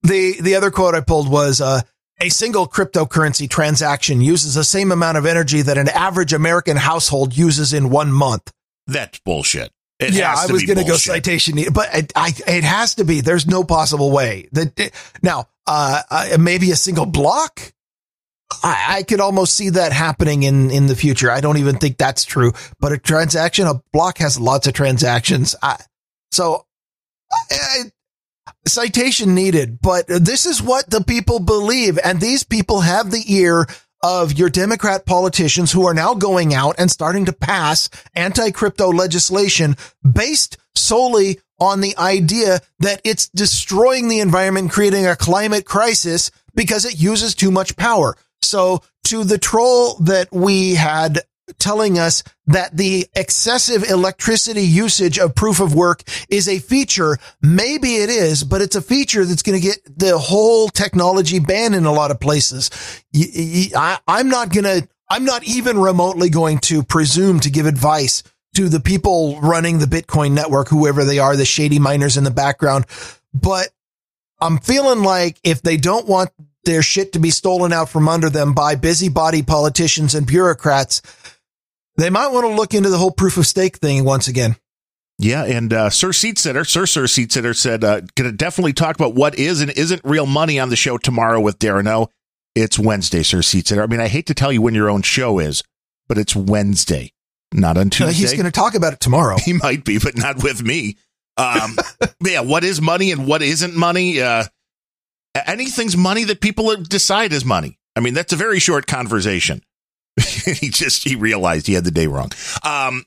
[0.04, 1.82] The the other quote I pulled was uh,
[2.20, 7.38] a single cryptocurrency transaction uses the same amount of energy that an average American household
[7.38, 8.52] uses in one month.
[8.86, 9.72] That's bullshit.
[10.02, 11.74] It yeah, I was going to go citation, needed.
[11.74, 13.22] but it, I, it has to be.
[13.22, 14.92] There's no possible way that
[15.22, 17.72] now uh, uh, maybe a single block.
[18.64, 21.32] I, I, could almost see that happening in, in the future.
[21.32, 25.56] I don't even think that's true, but a transaction, a block has lots of transactions.
[25.62, 25.78] I,
[26.32, 26.66] so
[28.68, 32.00] citation needed, but this is what the people believe.
[32.04, 33.68] And these people have the ear
[34.04, 38.90] of your Democrat politicians who are now going out and starting to pass anti crypto
[38.90, 39.76] legislation
[40.10, 46.86] based solely on the idea that it's destroying the environment, creating a climate crisis because
[46.86, 48.16] it uses too much power.
[48.42, 51.22] So to the troll that we had
[51.60, 57.18] telling us that the excessive electricity usage of proof of work is a feature.
[57.42, 61.76] Maybe it is, but it's a feature that's going to get the whole technology banned
[61.76, 62.70] in a lot of places.
[63.16, 68.24] I, I'm not going to, I'm not even remotely going to presume to give advice
[68.56, 72.32] to the people running the Bitcoin network, whoever they are, the shady miners in the
[72.32, 72.86] background.
[73.34, 73.70] But
[74.42, 76.32] I'm feeling like if they don't want
[76.64, 81.02] their shit to be stolen out from under them by busybody politicians and bureaucrats,
[81.98, 84.56] they might want to look into the whole proof of stake thing once again.
[85.22, 88.74] Yeah, and uh, Sir Seat Sitter, Sir Sir Seat Sitter said, uh, going to definitely
[88.74, 92.10] talk about what is and isn't real money on the show tomorrow with Darren O.
[92.56, 93.84] It's Wednesday, Sir Seat Sitter.
[93.84, 95.64] I mean, I hate to tell you when your own show is,
[96.08, 97.14] but it's Wednesday,
[97.54, 98.14] not on Tuesday.
[98.14, 99.38] He's going to talk about it tomorrow.
[99.46, 100.98] He might be, but not with me.
[101.38, 101.78] Um,
[102.26, 104.22] yeah, what is money and what isn't money?
[104.22, 104.46] Uh,
[105.46, 107.78] anything's money that people decide is money.
[107.96, 109.62] I mean, that's a very short conversation.
[110.46, 112.32] he just he realized he had the day wrong.
[112.64, 113.06] Um,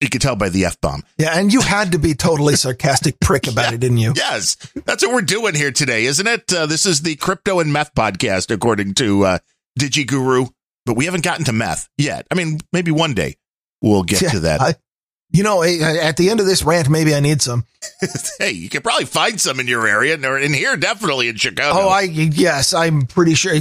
[0.00, 1.02] you could tell by the f bomb.
[1.18, 4.12] Yeah, and you had to be totally sarcastic prick about yeah, it, didn't you?
[4.14, 6.52] Yes, that's what we're doing here today, isn't it?
[6.52, 9.38] Uh, this is the crypto and meth podcast, according to uh,
[9.80, 10.50] DigiGuru.
[10.84, 12.26] But we haven't gotten to meth yet.
[12.30, 13.36] I mean, maybe one day
[13.82, 14.60] we'll get Yeah, to that.
[14.60, 14.74] I-
[15.32, 17.64] you know, at the end of this rant, maybe I need some.
[18.38, 21.80] hey, you can probably find some in your area, or in here, definitely in Chicago.
[21.80, 23.52] Oh, I yes, I'm pretty sure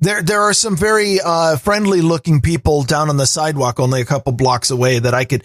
[0.00, 4.04] there there are some very uh, friendly looking people down on the sidewalk, only a
[4.04, 5.44] couple blocks away, that I could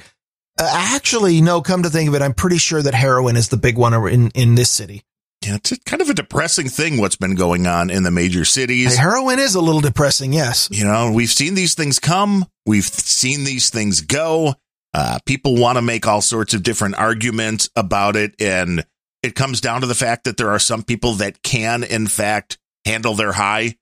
[0.59, 1.61] uh, actually no.
[1.61, 4.29] Come to think of it, I'm pretty sure that heroin is the big one in
[4.31, 5.03] in this city.
[5.45, 8.95] yeah, it's kind of a depressing thing what's been going on in the major cities.
[8.97, 10.69] Heroin is a little depressing, yes.
[10.71, 14.55] You know, we've seen these things come, we've seen these things go.
[14.93, 18.33] Uh, people want to make all sorts of different arguments about it.
[18.39, 18.85] And
[19.21, 22.57] it comes down to the fact that there are some people that can, in fact,
[22.85, 23.75] handle their high.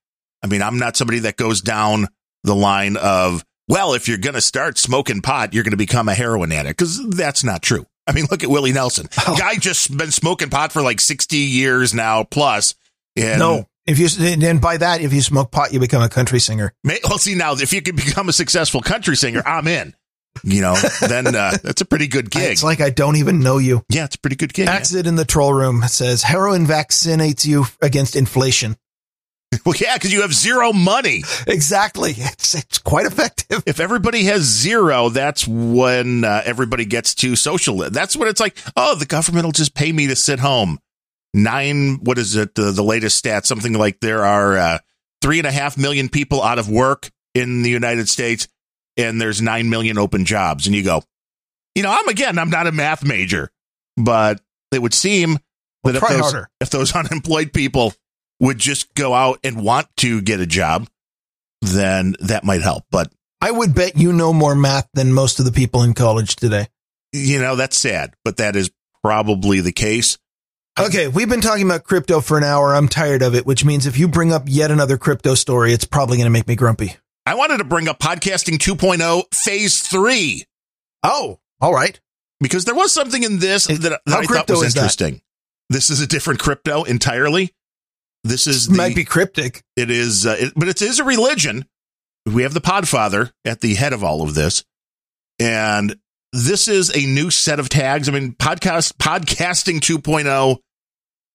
[0.44, 2.08] I mean, I'm not somebody that goes down
[2.44, 6.10] the line of, well, if you're going to start smoking pot, you're going to become
[6.10, 7.86] a heroin addict because that's not true.
[8.06, 9.08] I mean, look at Willie Nelson.
[9.26, 9.36] Oh.
[9.38, 12.76] Guy just been smoking pot for like 60 years now plus.
[13.16, 14.08] And no, if you
[14.48, 16.74] and by that, if you smoke pot, you become a country singer.
[16.84, 19.94] May, well, see now, if you can become a successful country singer, I'm in.
[20.44, 20.76] You know,
[21.08, 22.52] then uh, that's a pretty good gig.
[22.52, 23.84] It's like I don't even know you.
[23.90, 24.68] yeah, it's a pretty good gig.
[24.68, 28.76] Exit in the troll room says heroin vaccinates you against inflation.
[29.66, 31.24] Well, yeah, because you have zero money.
[31.48, 32.12] Exactly.
[32.18, 33.64] It's it's quite effective.
[33.66, 37.78] If everybody has zero, that's when uh, everybody gets to social.
[37.90, 40.80] That's when it's like, oh, the government will just pay me to sit home.
[41.34, 42.56] Nine, what is it?
[42.56, 44.78] The, the latest stat, something like there are uh,
[45.22, 48.48] three and a half million people out of work in the United States,
[48.98, 50.68] and there's nine million open jobs.
[50.68, 51.04] And you go,
[51.76, 53.50] you know, I'm again, I'm not a math major,
[53.98, 54.42] but
[54.72, 55.40] it would seem
[55.84, 57.94] Well, that if those, if those unemployed people
[58.44, 60.90] would just go out and want to get a job,
[61.62, 62.84] then that might help.
[62.92, 66.36] But I would bet you know more math than most of the people in college
[66.36, 66.68] today.
[67.14, 68.70] you know, that's sad, but that is
[69.02, 70.18] probably the case.
[70.78, 72.76] Okay, we've been talking about crypto for an hour.
[72.76, 75.86] I'm tired of it, which means if you bring up yet another crypto story, it's
[75.86, 76.98] probably going to make me grumpy.
[77.26, 80.44] I wanted to bring up podcasting 2.0 phase 3.
[81.04, 81.98] Oh, all right.
[82.42, 84.80] because there was something in this that, that I thought was is that?
[84.80, 85.22] interesting.
[85.70, 87.54] This is a different crypto entirely.
[88.24, 89.64] This is the, Might be cryptic.
[89.76, 91.66] it is, uh, it, but it is a religion.
[92.26, 94.64] We have the Podfather at the head of all of this,
[95.40, 95.98] and
[96.32, 98.08] this is a new set of tags.
[98.08, 100.58] I mean, podcast podcasting 2.0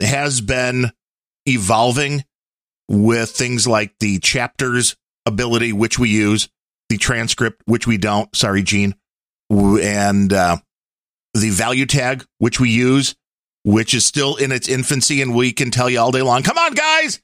[0.00, 0.90] has been
[1.46, 2.24] evolving
[2.88, 6.48] with things like the chapters ability, which we use,
[6.88, 8.34] the transcript, which we don't.
[8.34, 8.94] Sorry, Gene,
[9.50, 10.56] and uh,
[11.34, 13.14] the value tag, which we use,
[13.64, 16.42] which is still in its infancy, and we can tell you all day long.
[16.42, 17.20] Come on, guys,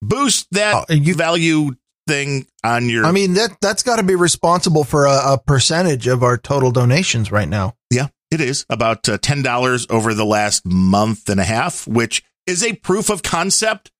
[0.00, 1.72] boost that Oh, you- value
[2.08, 3.04] thing on your.
[3.06, 6.70] I mean, that, that's got to be responsible for a, a percentage of our total
[6.72, 7.74] donations right now.
[7.90, 12.22] Yeah, it is about uh, ten dollars over the last month and a half, which
[12.46, 13.90] is a proof of concept.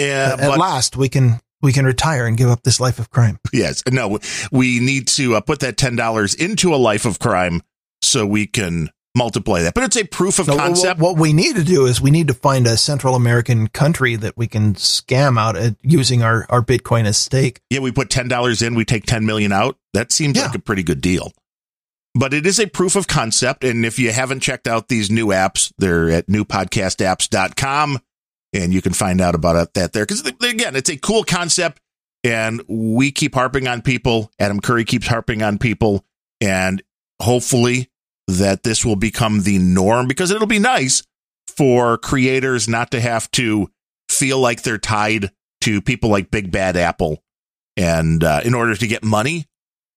[0.00, 3.10] Uh, At but last, we can we can retire and give up this life of
[3.10, 3.38] crime.
[3.52, 4.18] yes, no,
[4.50, 7.60] we need to uh, put that ten dollars into a life of crime
[8.02, 9.74] so we can multiply that.
[9.74, 11.00] But it's a proof of what- concept.
[11.00, 14.36] What we need to do is we need to find a Central American country that
[14.36, 17.60] we can scam out at using our, our Bitcoin as stake.
[17.70, 19.76] yeah, we put ten dollars in, we take ten million out.
[19.94, 20.46] That seems Yeah.
[20.46, 21.32] like a pretty good deal.
[22.14, 23.64] But it is a proof of concept.
[23.64, 27.98] And if you haven't checked out these new apps, they're at newpodcastapps.com
[28.52, 30.04] and you can find out about that there.
[30.04, 31.80] Because again, it's a cool concept
[32.22, 34.30] and we keep harping on people.
[34.38, 36.04] Adam Curry keeps harping on people
[36.40, 36.82] and
[37.20, 37.88] hopefully
[38.38, 41.02] that this will become the norm because it'll be nice
[41.56, 43.70] for creators not to have to
[44.08, 45.30] feel like they're tied
[45.62, 47.22] to people like Big Bad Apple
[47.76, 49.46] and uh, in order to get money,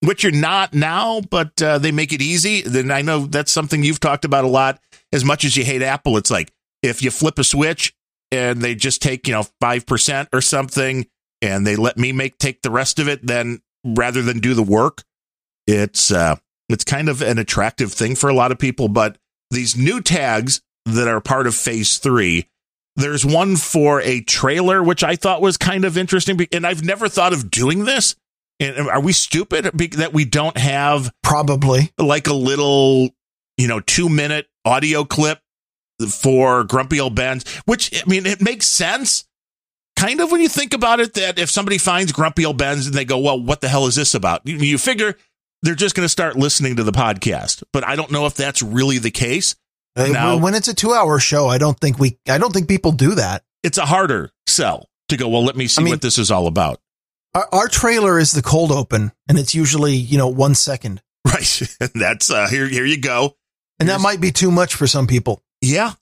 [0.01, 2.61] which you're not now, but uh, they make it easy.
[2.61, 4.79] Then I know that's something you've talked about a lot.
[5.11, 6.51] As much as you hate Apple, it's like
[6.83, 7.95] if you flip a switch
[8.31, 11.07] and they just take you know five percent or something,
[11.41, 14.63] and they let me make take the rest of it, then rather than do the
[14.63, 15.03] work,
[15.67, 16.35] it's uh,
[16.69, 19.17] It's kind of an attractive thing for a lot of people, but
[19.51, 22.47] these new tags that are part of phase three,
[22.95, 26.39] there's one for a trailer, which I thought was kind of interesting.
[26.51, 28.15] And I've never thought of doing this.
[28.59, 33.09] And are we stupid that we don't have probably like a little,
[33.57, 35.39] you know, two minute audio clip
[36.09, 37.47] for Grumpy Old Bens?
[37.65, 39.25] Which, I mean, it makes sense
[39.95, 42.95] kind of when you think about it that if somebody finds Grumpy Old Bens and
[42.95, 44.41] they go, well, what the hell is this about?
[44.45, 45.17] You, you figure
[45.65, 47.63] they're just going to start listening to the podcast.
[47.73, 49.55] But I don't know if that's really the case.
[49.95, 52.67] Uh, now, when it's a two hour show, I don't think we, I don't think
[52.67, 53.43] people do that.
[53.63, 56.31] It's a harder sell to go, well, let me see I mean, what this is
[56.31, 56.79] all about.
[57.33, 61.01] Our, our, trailer is the cold open and it's usually, you know, one second.
[61.25, 61.61] Right.
[61.95, 63.35] that's, uh, here, here you go.
[63.79, 65.43] And Here's, that might be too much for some people.
[65.59, 65.93] Yeah.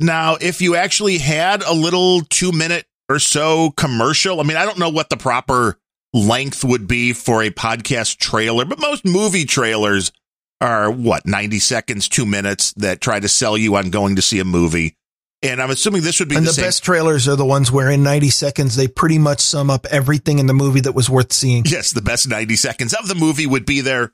[0.00, 4.64] Now, if you actually had a little two minute or so commercial, I mean, I
[4.64, 5.78] don't know what the proper
[6.12, 10.12] length would be for a podcast trailer, but most movie trailers
[10.60, 14.40] are what, 90 seconds, two minutes that try to sell you on going to see
[14.40, 14.96] a movie.
[15.40, 17.90] And I'm assuming this would be and the, the best trailers are the ones where
[17.90, 21.32] in 90 seconds they pretty much sum up everything in the movie that was worth
[21.32, 21.64] seeing.
[21.68, 24.12] Yes, the best 90 seconds of the movie would be there.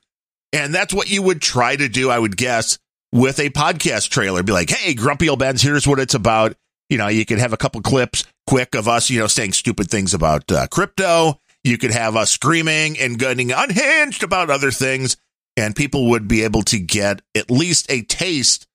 [0.53, 2.77] And that's what you would try to do, I would guess,
[3.11, 4.43] with a podcast trailer.
[4.43, 6.55] Be like, hey, Grumpy Old Bens, here's what it's about.
[6.89, 9.89] You know, you could have a couple clips quick of us, you know, saying stupid
[9.89, 15.17] things about uh, crypto you could have us screaming and getting unhinged about other things,
[15.57, 18.67] and people would be able to get at least a taste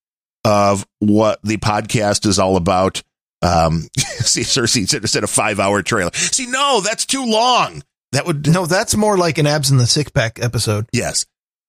[0.44, 3.02] of what the podcast is all about.
[3.42, 6.10] Um, see, Cersei instead of five hour trailer.
[6.14, 7.82] See, no, that's too long.
[8.12, 10.86] That would no, that's more like an abs in the six pack episode.
[10.92, 11.26] Yes.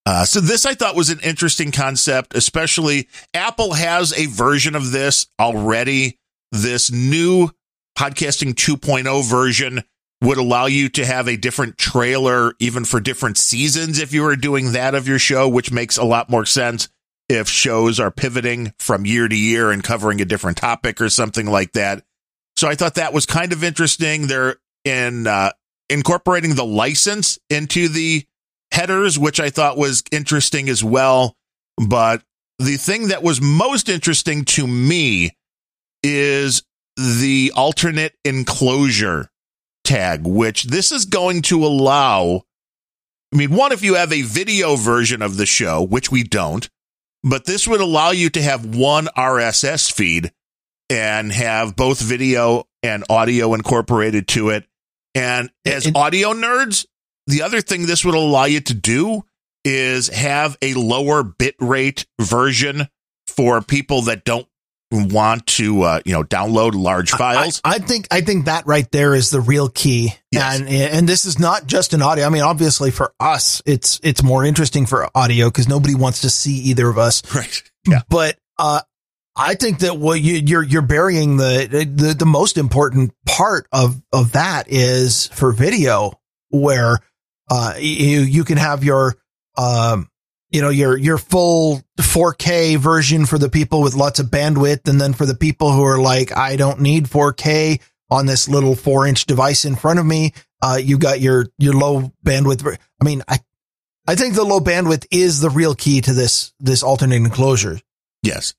[0.08, 4.92] Uh, so this I thought was an interesting concept, especially Apple has a version of
[4.92, 6.18] this already.
[6.52, 7.52] This new
[7.98, 9.84] podcasting 2.0 version
[10.22, 14.36] would allow you to have a different trailer even for different seasons if you were
[14.36, 16.90] doing that of your show, which makes a lot more sense
[17.28, 21.48] if shows are pivoting from year to year and covering a different topic or something
[21.48, 22.04] like that.
[22.56, 24.28] So I thought that was kind of interesting.
[24.28, 25.52] They're in uh,
[25.90, 28.26] incorporating the license into the
[28.72, 31.36] headers, which I thought was interesting as well.
[31.78, 32.22] But
[32.60, 35.32] the thing that was most interesting to me
[36.04, 36.64] is
[36.98, 39.31] the alternate enclosure
[39.92, 42.44] tag, which this is going to allow.
[43.34, 46.70] I mean, one, if you have a video version of the show, which we don't,
[47.24, 50.32] but this would allow you to have one RSS feed
[50.90, 54.66] and have both video and audio incorporated to it.
[55.14, 56.86] And as audio nerds,
[57.28, 59.26] the other thing this would allow you to do
[59.66, 62.88] is have a lower bit rate version
[63.28, 64.48] for people that don't
[64.92, 67.62] want to uh, you know download large files.
[67.64, 70.14] I, I, think I think that right there is the real key.
[70.32, 70.60] Yes.
[70.60, 72.26] And and this is not just an audio.
[72.26, 76.30] I mean, obviously for us, it's it's more interesting for audio because nobody wants to
[76.30, 77.22] see either of us.
[77.42, 77.64] Right.
[77.88, 78.02] Yeah.
[78.10, 78.82] But uh,
[79.36, 84.02] I think that what you, you're you're burying the, the the most important part of
[84.12, 86.20] of that is for video
[86.50, 87.00] where
[87.50, 89.16] uh you you can have your
[89.58, 90.11] um
[90.52, 94.88] you know, your, your full 4K version for the people with lots of bandwidth.
[94.88, 98.76] And then for the people who are like, I don't need 4K on this little
[98.76, 102.78] four inch device in front of me, uh, you got your, your low bandwidth.
[103.02, 103.40] I mean, I,
[104.06, 107.80] I think the low bandwidth is the real key to this, this alternate enclosure.
[108.22, 108.54] Yes.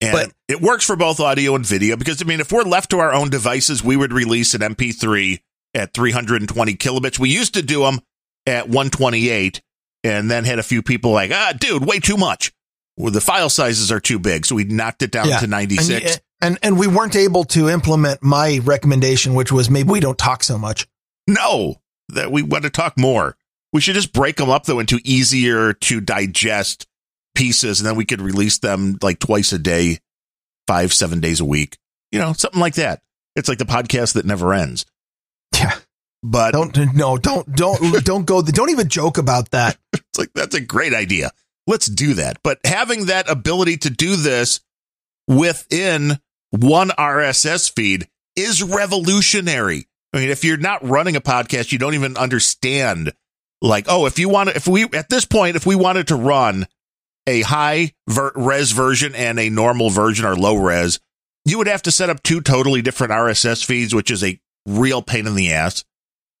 [0.00, 2.90] And but, it works for both audio and video because, I mean, if we're left
[2.90, 5.40] to our own devices, we would release an MP3
[5.74, 7.18] at 320 kilobits.
[7.18, 8.00] We used to do them
[8.46, 9.60] at 128
[10.06, 12.52] and then had a few people like, ah, dude, way too much.
[12.96, 15.38] Well, the file sizes are too big, so we knocked it down yeah.
[15.40, 16.12] to 96.
[16.12, 20.18] And, and and we weren't able to implement my recommendation, which was maybe we don't
[20.18, 20.86] talk so much.
[21.26, 21.76] No,
[22.10, 23.36] that we want to talk more.
[23.72, 26.86] We should just break them up though into easier to digest
[27.34, 29.98] pieces, and then we could release them like twice a day,
[30.66, 31.78] five, seven days a week.
[32.12, 33.02] You know, something like that.
[33.34, 34.86] It's like the podcast that never ends.
[35.54, 35.74] Yeah.
[36.22, 38.42] But don't no, don't don't don't go.
[38.42, 39.76] Don't even joke about that.
[40.16, 41.30] It's like that's a great idea.
[41.66, 42.38] Let's do that.
[42.42, 44.60] But having that ability to do this
[45.26, 46.18] within
[46.50, 49.88] one RSS feed is revolutionary.
[50.12, 53.12] I mean, if you're not running a podcast, you don't even understand.
[53.60, 56.16] Like, oh, if you want to, if we at this point, if we wanted to
[56.16, 56.66] run
[57.26, 61.00] a high ver- res version and a normal version or low res,
[61.44, 65.02] you would have to set up two totally different RSS feeds, which is a real
[65.02, 65.84] pain in the ass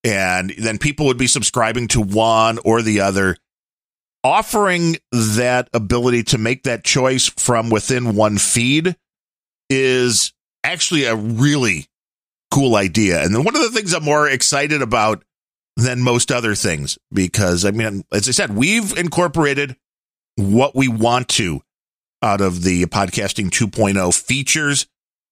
[0.06, 3.36] and then people would be subscribing to one or the other.
[4.26, 8.96] Offering that ability to make that choice from within one feed
[9.70, 10.32] is
[10.64, 11.86] actually a really
[12.50, 13.22] cool idea.
[13.22, 15.22] And then one of the things I'm more excited about
[15.76, 19.76] than most other things because I mean, as I said, we've incorporated
[20.34, 21.60] what we want to
[22.20, 24.88] out of the podcasting 2.0 features.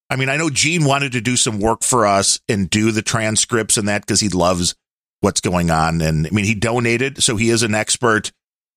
[0.09, 3.03] I mean, I know Gene wanted to do some work for us and do the
[3.03, 4.77] transcripts and that because he loves
[5.21, 6.01] what's going on.
[6.01, 8.31] And I mean, he donated, so he is an expert.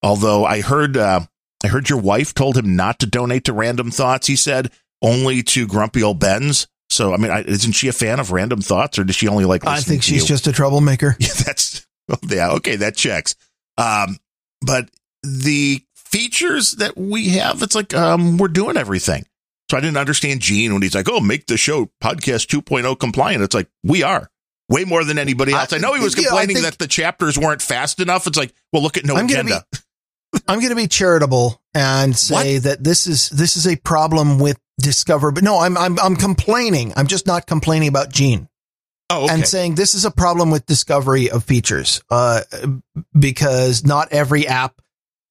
[0.07, 1.19] Although I heard, uh,
[1.65, 4.27] I heard your wife told him not to donate to Random Thoughts.
[4.27, 6.67] He said only to Grumpy Old Bens.
[6.89, 9.67] So, I mean, isn't she a fan of Random Thoughts, or does she only like?
[9.67, 10.27] I think she's you?
[10.27, 11.17] just a troublemaker.
[11.19, 11.85] Yeah, that's
[12.29, 12.51] yeah.
[12.51, 13.35] Okay, that checks.
[13.77, 14.17] Um,
[14.61, 14.89] but
[15.23, 19.25] the features that we have, it's like um, we're doing everything.
[19.69, 23.43] So I didn't understand Gene when he's like, "Oh, make the show podcast 2.0 compliant."
[23.43, 24.31] It's like we are
[24.69, 25.73] way more than anybody else.
[25.73, 28.25] I, I know he was complaining that the chapters weren't fast enough.
[28.25, 29.51] It's like, well, look at no I'm agenda.
[29.51, 29.79] Gonna be,
[30.47, 32.63] I'm going to be charitable and say what?
[32.63, 35.31] that this is this is a problem with Discover.
[35.31, 36.93] But no, I'm I'm I'm complaining.
[36.95, 38.47] I'm just not complaining about Gene.
[39.09, 39.33] Oh, okay.
[39.33, 42.41] and saying this is a problem with discovery of features, uh,
[43.17, 44.81] because not every app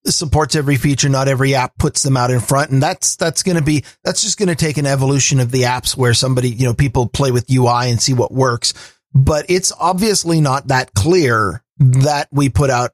[0.07, 1.09] supports every feature.
[1.09, 2.71] Not every app puts them out in front.
[2.71, 5.63] And that's, that's going to be, that's just going to take an evolution of the
[5.63, 8.75] apps where somebody, you know, people play with UI and see what works.
[9.15, 12.91] But it's obviously not that clear that we put out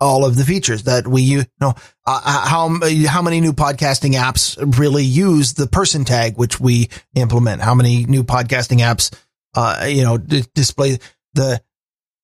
[0.00, 1.42] all of the features that we use.
[1.42, 1.74] you know
[2.06, 2.68] uh, uh how
[3.06, 8.04] how many new podcasting apps really use the person tag which we implement how many
[8.04, 9.14] new podcasting apps
[9.54, 10.98] uh you know d- display
[11.34, 11.60] the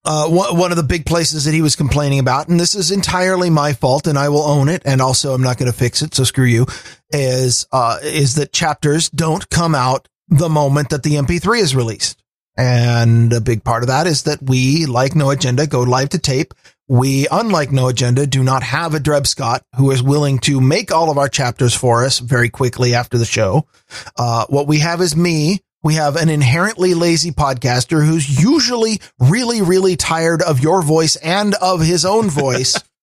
[0.07, 3.51] uh, one of the big places that he was complaining about, and this is entirely
[3.51, 4.83] my fault, and I will own it.
[4.85, 6.67] And also, I'm not going to fix it, so screw you.
[7.11, 12.23] Is uh, is that chapters don't come out the moment that the MP3 is released,
[12.57, 16.19] and a big part of that is that we, like No Agenda, go live to
[16.19, 16.55] tape.
[16.89, 20.93] We, unlike No Agenda, do not have a Dreb Scott who is willing to make
[20.93, 23.67] all of our chapters for us very quickly after the show.
[24.17, 29.63] Uh, what we have is me we have an inherently lazy podcaster who's usually really,
[29.63, 32.75] really tired of your voice and of his own voice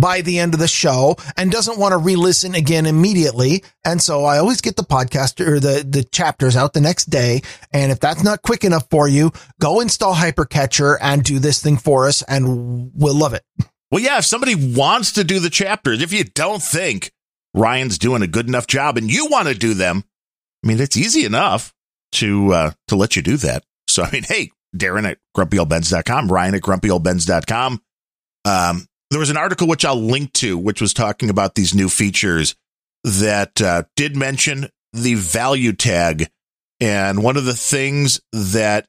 [0.00, 3.64] by the end of the show and doesn't want to re-listen again immediately.
[3.84, 7.42] And so I always get the podcast or the, the chapters out the next day.
[7.72, 11.76] And if that's not quick enough for you, go install Hypercatcher and do this thing
[11.76, 13.44] for us and we'll love it.
[13.90, 17.10] Well, yeah, if somebody wants to do the chapters, if you don't think
[17.54, 20.04] Ryan's doing a good enough job and you want to do them,
[20.62, 21.72] I mean, it's easy enough
[22.12, 23.64] to uh, to let you do that.
[23.88, 27.80] So I mean, hey, Darren at grumpyoldbens.com, Ryan at grumpyoldbens.com.
[28.44, 31.88] Um, there was an article which I'll link to, which was talking about these new
[31.88, 32.54] features
[33.04, 36.28] that uh, did mention the value tag.
[36.80, 38.86] And one of the things that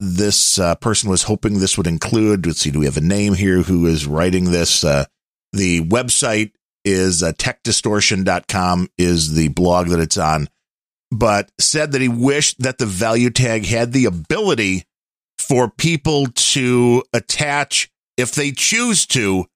[0.00, 3.34] this uh, person was hoping this would include, let's see, do we have a name
[3.34, 4.84] here who is writing this?
[4.84, 5.04] Uh,
[5.52, 6.52] the website
[6.84, 10.48] is uh, techdistortion.com is the blog that it's on
[11.10, 14.84] but said that he wished that the value tag had the ability
[15.38, 19.46] for people to attach, if they choose to,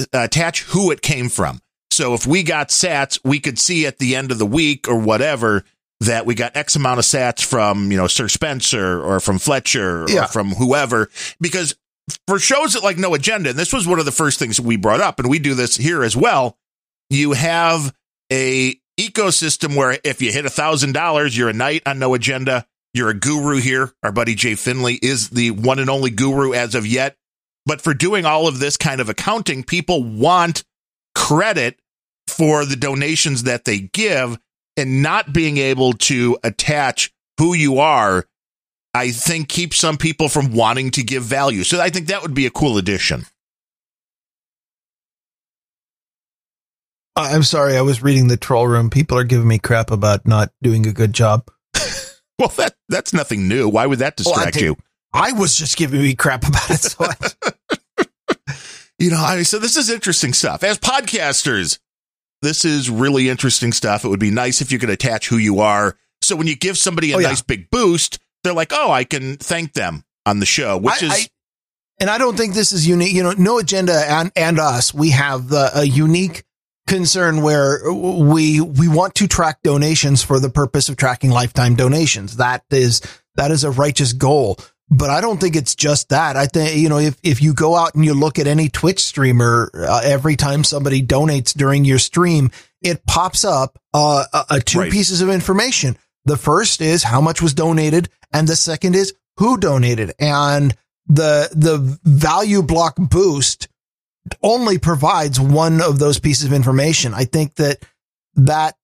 [0.00, 1.60] Uh, attach who it came from.
[1.90, 4.98] So if we got sats, we could see at the end of the week or
[4.98, 5.62] whatever
[6.00, 10.02] that we got X amount of sats from, you know, Sir Spencer or from Fletcher
[10.02, 10.26] or yeah.
[10.26, 11.08] from whoever.
[11.40, 11.76] Because
[12.26, 14.76] for shows that like No Agenda, and this was one of the first things we
[14.76, 16.58] brought up, and we do this here as well,
[17.08, 17.94] you have
[18.32, 22.66] a ecosystem where if you hit a thousand dollars, you're a knight on no agenda.
[22.92, 23.92] You're a guru here.
[24.02, 27.16] Our buddy Jay Finley is the one and only guru as of yet.
[27.66, 30.64] But for doing all of this kind of accounting, people want
[31.14, 31.80] credit
[32.26, 34.38] for the donations that they give
[34.76, 38.26] and not being able to attach who you are,
[38.92, 41.64] I think keeps some people from wanting to give value.
[41.64, 43.24] So I think that would be a cool addition.
[47.16, 48.90] I'm sorry, I was reading the troll room.
[48.90, 51.48] People are giving me crap about not doing a good job.
[52.38, 53.68] well, that that's nothing new.
[53.68, 54.76] Why would that distract well, I you?
[55.14, 56.80] I was just giving me crap about it.
[56.80, 58.04] So I-
[58.98, 60.64] you know, I, so this is interesting stuff.
[60.64, 61.78] As podcasters,
[62.42, 64.04] this is really interesting stuff.
[64.04, 65.96] It would be nice if you could attach who you are.
[66.20, 69.36] So when you give somebody a oh, nice big boost, they're like, "Oh, I can
[69.36, 71.30] thank them on the show," which I, is.
[72.00, 73.14] And I don't think this is unique.
[73.14, 74.92] You know, no agenda and, and us.
[74.92, 76.44] We have the, a unique
[76.86, 82.36] concern where we we want to track donations for the purpose of tracking lifetime donations.
[82.36, 83.00] That is
[83.36, 84.58] that is a righteous goal.
[84.90, 86.36] But I don't think it's just that.
[86.36, 89.02] I think, you know, if, if you go out and you look at any Twitch
[89.02, 92.50] streamer, uh, every time somebody donates during your stream,
[92.82, 94.92] it pops up uh, uh, two right.
[94.92, 95.96] pieces of information.
[96.26, 100.12] The first is how much was donated, and the second is who donated.
[100.18, 103.68] And the the value block boost
[104.42, 107.14] only provides one of those pieces of information.
[107.14, 107.82] I think that
[108.36, 108.76] that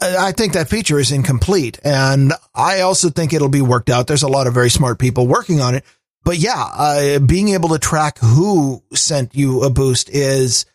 [0.00, 1.78] I think that feature is incomplete.
[1.84, 4.06] And I also think it'll be worked out.
[4.06, 5.84] There's a lot of very smart people working on it,
[6.24, 10.66] but yeah, uh, being able to track who sent you a boost is,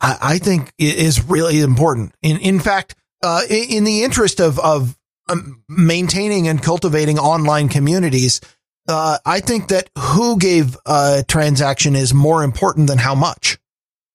[0.00, 2.14] I, I think, is really important.
[2.22, 4.96] In in fact, uh, in, in the interest of of
[5.28, 8.40] um, maintaining and cultivating online communities,
[8.88, 13.58] uh, I think that who gave a transaction is more important than how much.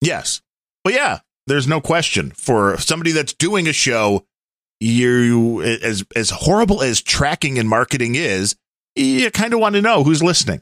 [0.02, 0.42] Yes.
[0.86, 1.20] Well, yeah,
[1.50, 4.26] there's no question for somebody that's doing a show.
[4.80, 8.56] You, as, as horrible as tracking and marketing is,
[8.96, 10.62] you kind of want to know who's listening.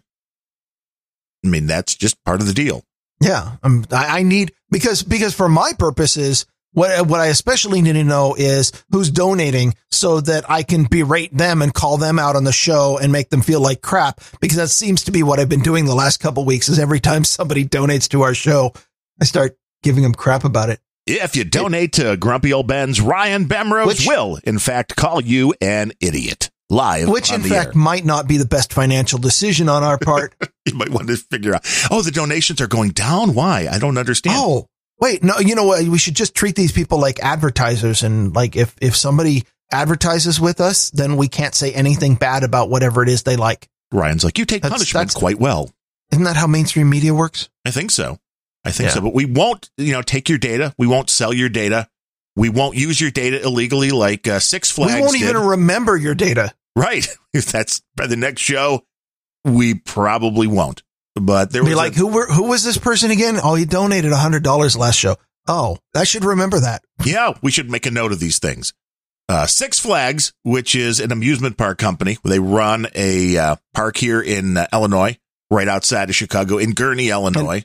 [1.46, 2.84] I mean, that's just part of the deal.
[3.22, 3.58] Yeah.
[3.62, 8.04] Um, I, I need, because, because for my purposes, what, what I especially need to
[8.04, 12.44] know is who's donating so that I can berate them and call them out on
[12.44, 15.50] the show and make them feel like crap because that seems to be what I've
[15.50, 18.74] been doing the last couple weeks is every time somebody donates to our show,
[19.22, 20.80] I start giving them crap about it.
[21.06, 25.54] If you donate to Grumpy Old Bens, Ryan Bemrose Which- will, in fact, call you
[25.62, 27.08] an idiot live.
[27.08, 27.74] Which in fact air.
[27.76, 30.36] might not be the best financial decision on our part.
[30.66, 31.66] you might want to figure out.
[31.90, 33.34] Oh, the donations are going down.
[33.34, 33.68] Why?
[33.72, 34.36] I don't understand.
[34.38, 34.68] oh,
[35.00, 35.82] wait, no, you know what?
[35.88, 40.60] We should just treat these people like advertisers and like if, if somebody advertises with
[40.60, 43.70] us, then we can't say anything bad about whatever it is they like.
[43.94, 45.72] Ryan's like, you take That's- punishment that's- quite well.
[46.12, 47.48] Isn't that how mainstream media works?
[47.66, 48.18] I think so.
[48.68, 48.96] I think Yeah.
[48.96, 49.02] so.
[49.02, 50.74] But we won't, you know, take your data.
[50.78, 51.88] We won't sell your data.
[52.36, 55.22] We won't use your data illegally like uh, Six Flags we won't did.
[55.30, 56.54] even remember your data.
[56.76, 57.08] right.
[57.34, 58.84] If that's by the next show,
[59.46, 60.82] we probably won't.
[61.16, 63.38] But there Be was like, a- who were, who was this person again?
[63.44, 65.18] Oh, he donated a hundred dollars last show.
[65.48, 66.84] Oh, I should remember that.
[67.06, 68.74] yeah, we should make a note of these things.
[69.30, 74.22] Uh, Six Flags, which is an amusement park company, they run a uh, park here
[74.22, 75.18] in uh, Illinois,
[75.52, 77.64] right outside of Chicago, in Gurnee, Illinois.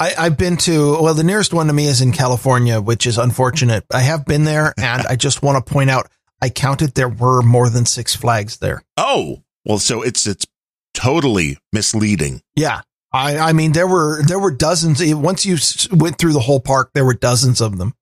[0.00, 3.18] I, I've been to, well, the nearest one to me is in California, which is
[3.18, 3.84] unfortunate.
[3.92, 6.10] I have been there and I just want to point out,
[6.40, 8.82] I counted there were more than six flags there.
[8.96, 10.46] oh, well, so it's it's
[10.94, 12.40] totally misleading.
[12.56, 12.80] Yeah.
[13.12, 15.02] I, I mean, there were, there were dozens.
[15.14, 15.58] Once you
[15.92, 17.92] went through the whole park, there were dozens of them.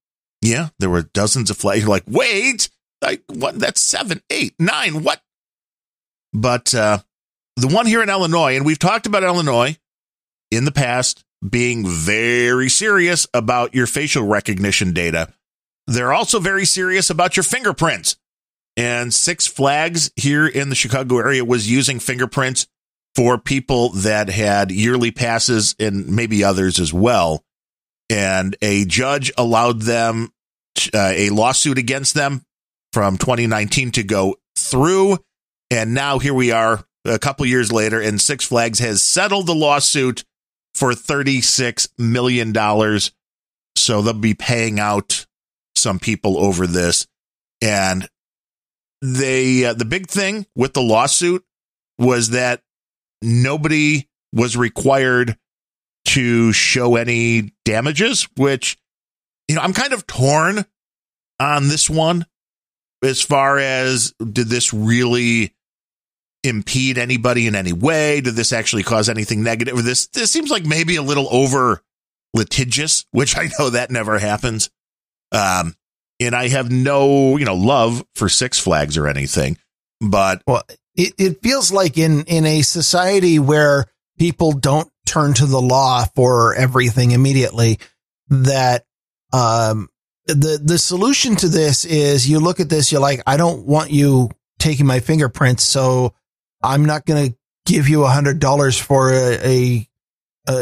[0.41, 1.81] Yeah, there were dozens of flags.
[1.81, 2.69] You're like, wait,
[3.03, 3.59] like what?
[3.59, 5.03] That's seven, eight, nine.
[5.03, 5.21] What?
[6.33, 6.99] But uh,
[7.57, 9.77] the one here in Illinois, and we've talked about Illinois
[10.53, 15.33] in the past being very serious about your facial recognition data.
[15.87, 18.17] They're also very serious about your fingerprints.
[18.77, 22.67] And Six Flags here in the Chicago area was using fingerprints
[23.15, 27.43] for people that had yearly passes and maybe others as well.
[28.11, 30.33] And a judge allowed them
[30.95, 32.45] uh, a lawsuit against them
[32.93, 35.19] from 2019 to go through.
[35.71, 39.55] And now here we are a couple years later, and Six Flags has settled the
[39.55, 40.25] lawsuit
[40.75, 42.53] for $36 million.
[43.77, 45.27] So they'll be paying out
[45.77, 47.07] some people over this.
[47.63, 48.09] And
[49.03, 51.45] they, uh, the big thing with the lawsuit
[51.99, 52.63] was that
[53.23, 55.37] nobody was required
[56.07, 58.79] to show any damages, which,
[59.49, 60.65] you know, I'm kind of torn
[61.41, 62.27] on this one
[63.03, 65.55] as far as did this really
[66.45, 68.21] impede anybody in any way?
[68.21, 69.83] Did this actually cause anything negative?
[69.85, 71.83] This this seems like maybe a little over
[72.35, 74.71] litigious, which I know that never happens.
[75.33, 75.75] Um,
[76.21, 79.57] and I have no, you know, love for Six Flags or anything,
[80.01, 80.63] but Well,
[80.97, 83.87] it, it feels like in, in a society where
[84.19, 87.79] people don't turn to the law for everything immediately,
[88.29, 88.85] that,
[89.33, 89.89] um,
[90.27, 93.91] the, the solution to this is you look at this, you're like, I don't want
[93.91, 95.63] you taking my fingerprints.
[95.63, 96.15] So
[96.63, 97.37] I'm not going to
[97.67, 99.89] give you a hundred dollars for a, a,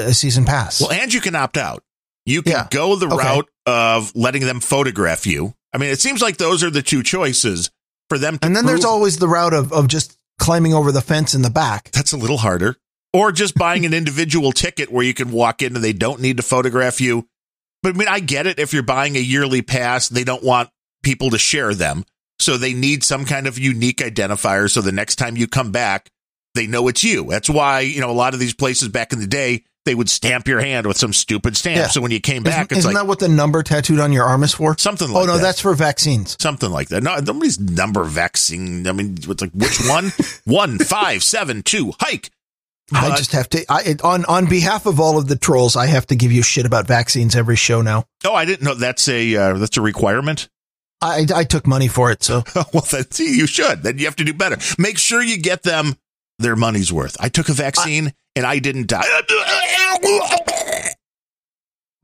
[0.09, 0.81] a season pass.
[0.81, 1.83] Well, and you can opt out.
[2.25, 2.67] You can Yeah.
[2.71, 3.17] go the Okay.
[3.17, 5.55] route of letting them photograph you.
[5.73, 7.71] I mean, it seems like those are the two choices
[8.09, 8.39] for them.
[8.39, 11.43] To and then there's always the route of, of just climbing over the fence in
[11.43, 11.91] the back.
[11.93, 12.77] that's a little harder.
[13.13, 16.37] Or just buying an individual ticket where you can walk in and they don't need
[16.39, 17.29] to photograph you.
[17.83, 18.59] But I mean, I get it.
[18.59, 20.71] If you're buying a yearly pass, they don't want
[21.03, 22.05] people to share them.
[22.39, 24.71] So they need some kind of unique identifier.
[24.71, 26.11] So the next time you come back,
[26.55, 27.25] they know it's you.
[27.31, 30.11] That's why, you know, a lot of these places back in the day, they would
[30.11, 31.77] stamp your hand with some stupid stamp.
[31.77, 31.87] Yeah.
[31.89, 34.13] So when you came back, Isn't, it's isn't like that what the number tattooed on
[34.13, 34.77] your arm is for?
[34.79, 35.43] something like oh no, that.
[35.43, 36.37] that's for vaccines.
[36.41, 37.03] something like that.
[37.03, 38.87] No, nobody's number vaccine.
[38.89, 40.13] I mean, it's like which one?
[40.45, 42.31] one five seven two hike.
[42.93, 45.87] I just have to I it- on on behalf of all of the trolls, I
[45.87, 48.05] have to give you shit about vaccines every show now.
[48.25, 50.49] Oh, I didn't know that's a uh, that's a requirement.
[51.01, 52.43] I I took money for it, so
[52.73, 53.83] well, then see, you should.
[53.83, 54.57] Then you have to do better.
[54.79, 55.97] Make sure you get them
[56.39, 57.17] their money's worth.
[57.21, 59.05] I took a vaccine and I didn't die.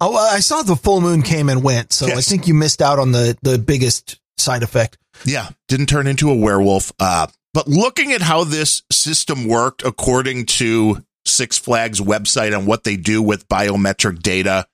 [0.01, 2.99] oh I saw the full moon came and went, so I think you missed out
[2.99, 4.99] on the the biggest side effect.
[5.25, 6.93] Yeah, didn't turn into a werewolf.
[6.99, 12.85] Uh, but looking at how this system worked according to Six Flags website on what
[12.85, 14.67] they do with biometric data.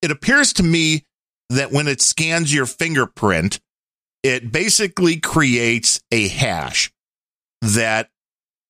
[0.00, 1.04] It appears to me
[1.50, 3.60] that when it scans your fingerprint,
[4.22, 6.92] it basically creates a hash
[7.62, 8.10] that,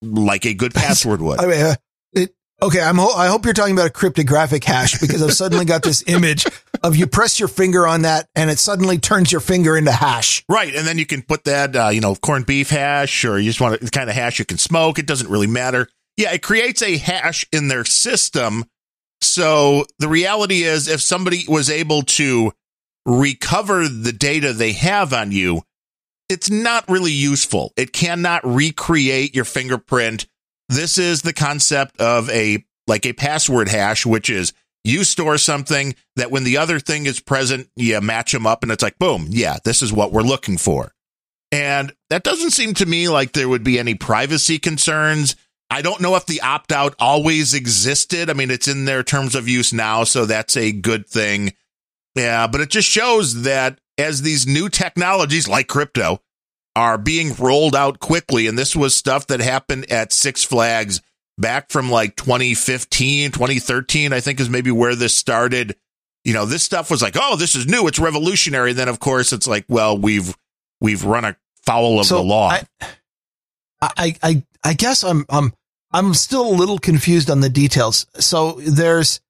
[0.03, 1.41] like a good password would.
[1.41, 1.75] I mean, uh,
[2.13, 2.99] it, okay, I'm.
[2.99, 6.47] Ho- I hope you're talking about a cryptographic hash because I've suddenly got this image
[6.83, 10.45] of you press your finger on that and it suddenly turns your finger into hash.
[10.49, 10.75] Right.
[10.75, 13.61] And then you can put that, uh, you know, corned beef hash or you just
[13.61, 14.99] want the kind of hash you can smoke.
[14.99, 15.89] It doesn't really matter.
[16.17, 18.65] Yeah, it creates a hash in their system.
[19.21, 22.53] So the reality is, if somebody was able to
[23.09, 25.63] recover the data they have on you,
[26.29, 27.73] it's not really useful.
[27.77, 30.27] It cannot recreate your fingerprint.
[30.69, 34.53] This is the concept of a like a password hash, which is
[34.85, 38.71] you store something that when the other thing is present, you match them up and
[38.71, 40.93] it's like, boom, yeah, this is what we're looking for.
[41.51, 45.35] And that doesn't seem to me like there would be any privacy concerns.
[45.71, 48.29] I don't know if the opt out always existed.
[48.29, 51.53] I mean, it's in their terms of use now, so that's a good thing.
[52.19, 56.21] Yeah, but it just shows that as these new technologies like crypto
[56.77, 61.01] are being rolled out quickly, and this was stuff that happened at Six Flags
[61.39, 65.77] back from like 2015, 2013, I think is maybe where this started.
[66.25, 68.71] You know, this stuff was like, oh, this is new, it's revolutionary.
[68.71, 70.37] And then of course it's like, well, we've
[70.81, 71.25] we've run
[71.65, 72.51] afoul of So the law.
[72.51, 72.63] I,
[73.81, 75.53] I, I, I guess I'm, I'm,
[75.93, 78.07] I'm still a little confused on the details.
[78.19, 79.21] So there's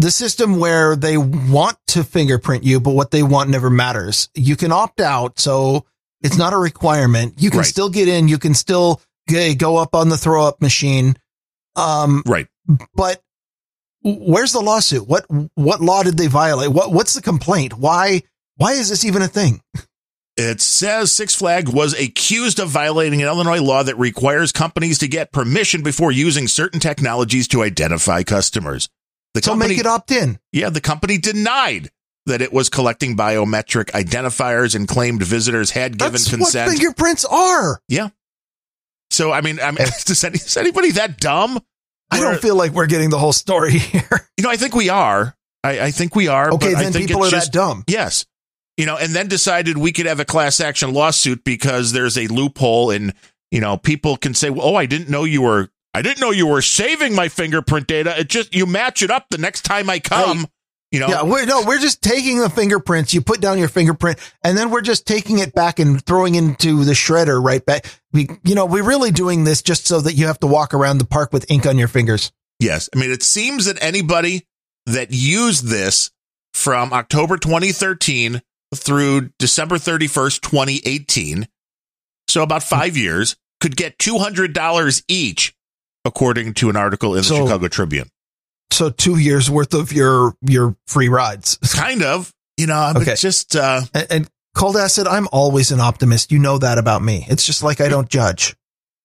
[0.00, 4.30] the system where they want to fingerprint you, but what they want never matters.
[4.34, 5.38] You can opt out.
[5.38, 5.84] So
[6.22, 7.34] it's not a requirement.
[7.36, 7.66] You can Right.
[7.66, 8.26] still get in.
[8.26, 9.02] You can still
[9.58, 11.16] go up on the throw up machine.
[11.76, 12.48] Um, right.
[12.94, 13.22] but
[14.02, 15.06] where's the lawsuit?
[15.06, 16.70] What, what law did they violate?
[16.70, 17.74] What, what's the complaint?
[17.74, 18.22] Why,
[18.56, 19.60] why is this even a thing?
[20.36, 25.08] It says Six Flag was accused of violating an Illinois law that requires companies to
[25.08, 28.88] get permission before using certain technologies to identify customers.
[29.34, 30.38] The So company, make it opt in.
[30.52, 31.90] yeah, the company denied
[32.26, 36.68] that it was collecting biometric identifiers and claimed visitors had given That's consent.
[36.68, 37.80] what fingerprints are.
[37.88, 38.08] Yeah.
[39.10, 41.58] So, I mean, I mean, is, any, is anybody that dumb?
[42.10, 44.28] I don't feel like we're getting the whole story here.
[44.36, 45.36] You know, I think we are.
[45.62, 46.50] I, I think we are.
[46.52, 47.84] Okay, but I then think people are just, that dumb.
[47.86, 48.26] Yes.
[48.76, 52.26] You know, and then decided we could have a class action lawsuit because there's a
[52.28, 53.12] loophole and,
[53.50, 56.46] you know, people can say, oh, I didn't know you were, I didn't know you
[56.46, 58.18] were saving my fingerprint data.
[58.18, 60.46] It just, you match it up the next time I come,
[60.92, 61.08] you know.
[61.08, 63.12] Yeah, we're no, we're just taking the fingerprints.
[63.12, 66.84] You put down your fingerprint, and then we're just taking it back and throwing into
[66.84, 67.86] the shredder right back.
[68.12, 70.98] We, you know, we're really doing this just so that you have to walk around
[70.98, 72.32] the park with ink on your fingers.
[72.60, 72.88] Yes.
[72.94, 74.46] I mean, it seems that anybody
[74.86, 76.10] that used this
[76.52, 78.42] from October 2013
[78.74, 81.48] through December 31st, 2018,
[82.28, 85.54] so about five years, could get $200 each,
[86.04, 88.08] according to an article in the So- Chicago Tribune.
[88.72, 91.58] So two years worth of your your free rides.
[91.74, 93.16] Kind of, you know, Okay.
[93.16, 96.30] just, uh, and, and Cold Acid, I'm always an optimist.
[96.30, 97.26] You know that about me.
[97.28, 98.54] It's just like I don't judge.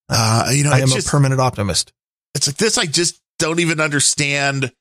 [0.08, 1.92] uh, you know, I am it's a permanent optimist.
[2.34, 2.78] it's like this.
[2.78, 4.72] I just don't even understand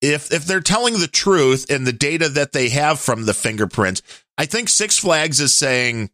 [0.00, 4.00] if if they're telling the truth and the data that they have from the fingerprints.
[4.38, 6.08] I think Six Flags is saying,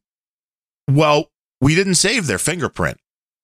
[0.90, 1.30] well,
[1.60, 2.98] we didn't save their fingerprint.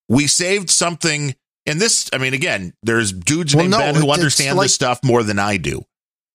[0.09, 1.35] We saved something.
[1.65, 4.73] And this, I mean, again, there's dudes Well, named no, Ben who understand like- this
[4.73, 5.83] stuff more than I do.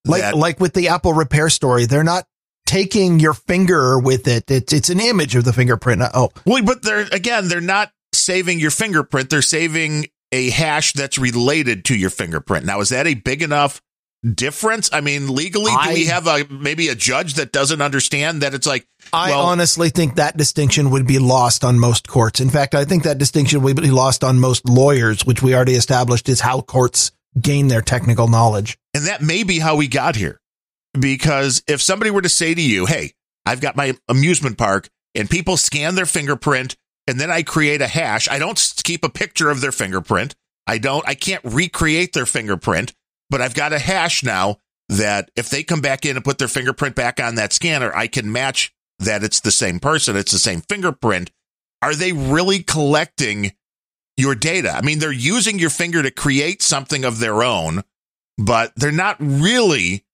[0.07, 2.25] Like That- like with the Apple repair story, they're not
[2.67, 4.51] taking your finger with it.
[4.51, 6.03] It's it's an image of the fingerprint.
[6.03, 9.29] Uh, oh, well, but they're again, they're not saving your fingerprint.
[9.31, 12.65] They're saving a hash that's related to your fingerprint.
[12.67, 13.81] Now, is that a big enough
[14.35, 14.91] difference?
[14.93, 18.67] I mean, legally, do we have a maybe a judge that doesn't understand that it's
[18.67, 22.41] like, I well, honestly think that distinction would be lost on most courts.
[22.41, 25.75] In fact, I think that distinction would be lost on most lawyers, which we already
[25.75, 28.79] established is how courts gain their technical knowledge.
[28.95, 30.41] and that may be how we got here.
[30.99, 33.13] Because if somebody were to say to you, "Hey,
[33.47, 36.77] I've got my amusement park," and people scan their fingerprint,
[37.07, 40.35] and then I create a hash, I don't keep a picture of their fingerprint.
[40.67, 41.07] I don't.
[41.07, 42.93] I can't recreate their fingerprint,
[43.31, 46.49] but I've got a hash now that if they come back in and put their
[46.49, 50.39] fingerprint back on that scanner, I can match that it's the same person, it's the
[50.39, 51.31] same fingerprint.
[51.83, 53.53] Are they really collecting
[54.17, 54.71] your data?
[54.71, 57.85] I mean, they're using your finger to create something of their own,
[58.37, 60.05] but they're not really.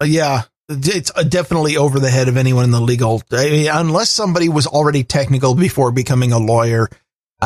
[0.00, 3.70] Uh, yeah, it's uh, definitely over the head of anyone in the legal, I mean,
[3.72, 6.88] unless somebody was already technical before becoming a lawyer.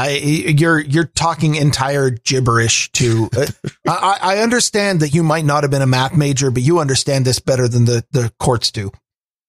[0.01, 3.47] I, you're, you're talking entire gibberish to, uh,
[3.87, 7.27] I, I understand that you might not have been a math major, but you understand
[7.27, 8.91] this better than the, the courts do.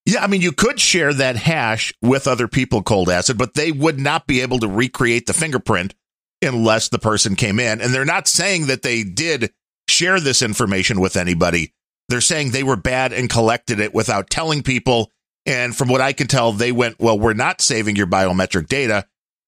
[0.06, 3.72] Yeah, I mean, you could share that hash with other people, cold acid, but they
[3.72, 5.94] would not be able to recreate the fingerprint
[6.42, 7.80] unless the person came in.
[7.80, 9.54] And they're not saying that they did
[9.88, 11.74] share this information with anybody.
[12.10, 15.12] They're saying they were bad and collected it without telling people.
[15.46, 19.06] And from what I can tell, they went, well, we're not saving your biometric data.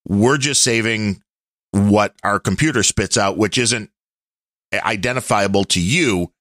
[0.08, 1.22] We're just saving
[1.72, 3.90] what our computer spits out, which isn't
[4.74, 6.32] identifiable to you.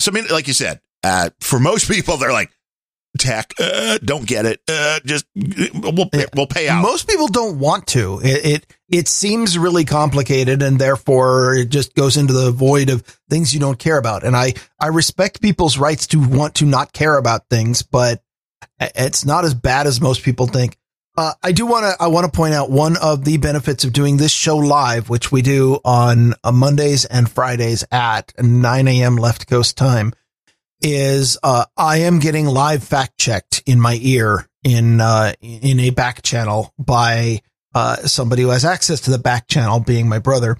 [0.00, 2.50] So, I mean, like you said, uh, for most people, they're like,
[3.18, 4.60] tech, uh, don't get it.
[4.68, 6.82] Uh, just we'll pay, we'll pay out.
[6.82, 8.20] Most people don't want to.
[8.22, 13.02] It, it it seems really complicated, and therefore it just goes into the void of
[13.30, 14.24] things you don't care about.
[14.24, 18.22] And I I respect people's rights to want to not care about things, but
[18.80, 20.76] it's not as bad as most people think.
[21.16, 23.92] Uh, I do want to I want to point out one of the benefits of
[23.92, 29.16] doing this show live, which we do on uh, Mondays and Fridays at 9 a.m.
[29.16, 30.12] left coast time
[30.82, 35.90] is uh, I am getting live fact checked in my ear in uh, in a
[35.90, 37.42] back channel by
[37.74, 40.58] uh, somebody who has access to the back channel, being my brother,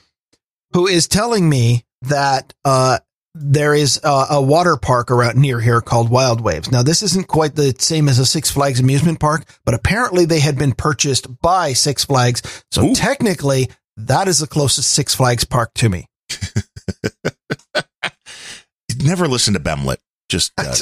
[0.72, 2.98] who is telling me that uh,
[3.34, 6.70] there is a, a, water park around near here called Wild Waves.
[6.70, 10.38] Now, this isn't quite the same as a Six Flags amusement park, but apparently they
[10.40, 12.64] had been purchased by Six Flags.
[12.70, 12.94] So Ooh.
[12.94, 16.06] technically, that is the closest Six Flags park to me.
[19.02, 19.98] Never listen to Bemlet.
[20.28, 20.74] Just uh,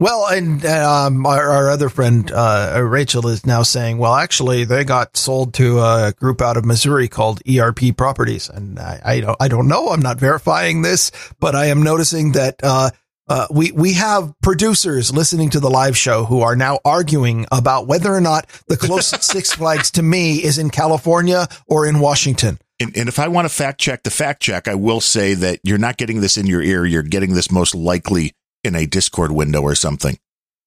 [0.00, 4.82] well, and um, our, our, other friend uh, Rachel is now saying, well, actually, they
[4.82, 9.36] got sold to a group out of Missouri called ERP Properties, and I, I don't,
[9.38, 9.88] I don't know.
[9.88, 12.56] I'm not verifying this, but I am noticing that.
[12.62, 12.90] Uh,
[13.28, 17.86] uh, we we have producers listening to the live show who are now arguing about
[17.86, 22.58] whether or not the closest Six Flags to me is in California or in Washington.
[22.80, 25.60] And, and, if I want to fact check the fact check, I will say that
[25.62, 26.84] you're not getting this in your ear.
[26.84, 28.32] You're getting this most likely
[28.64, 30.18] in a Discord window or something.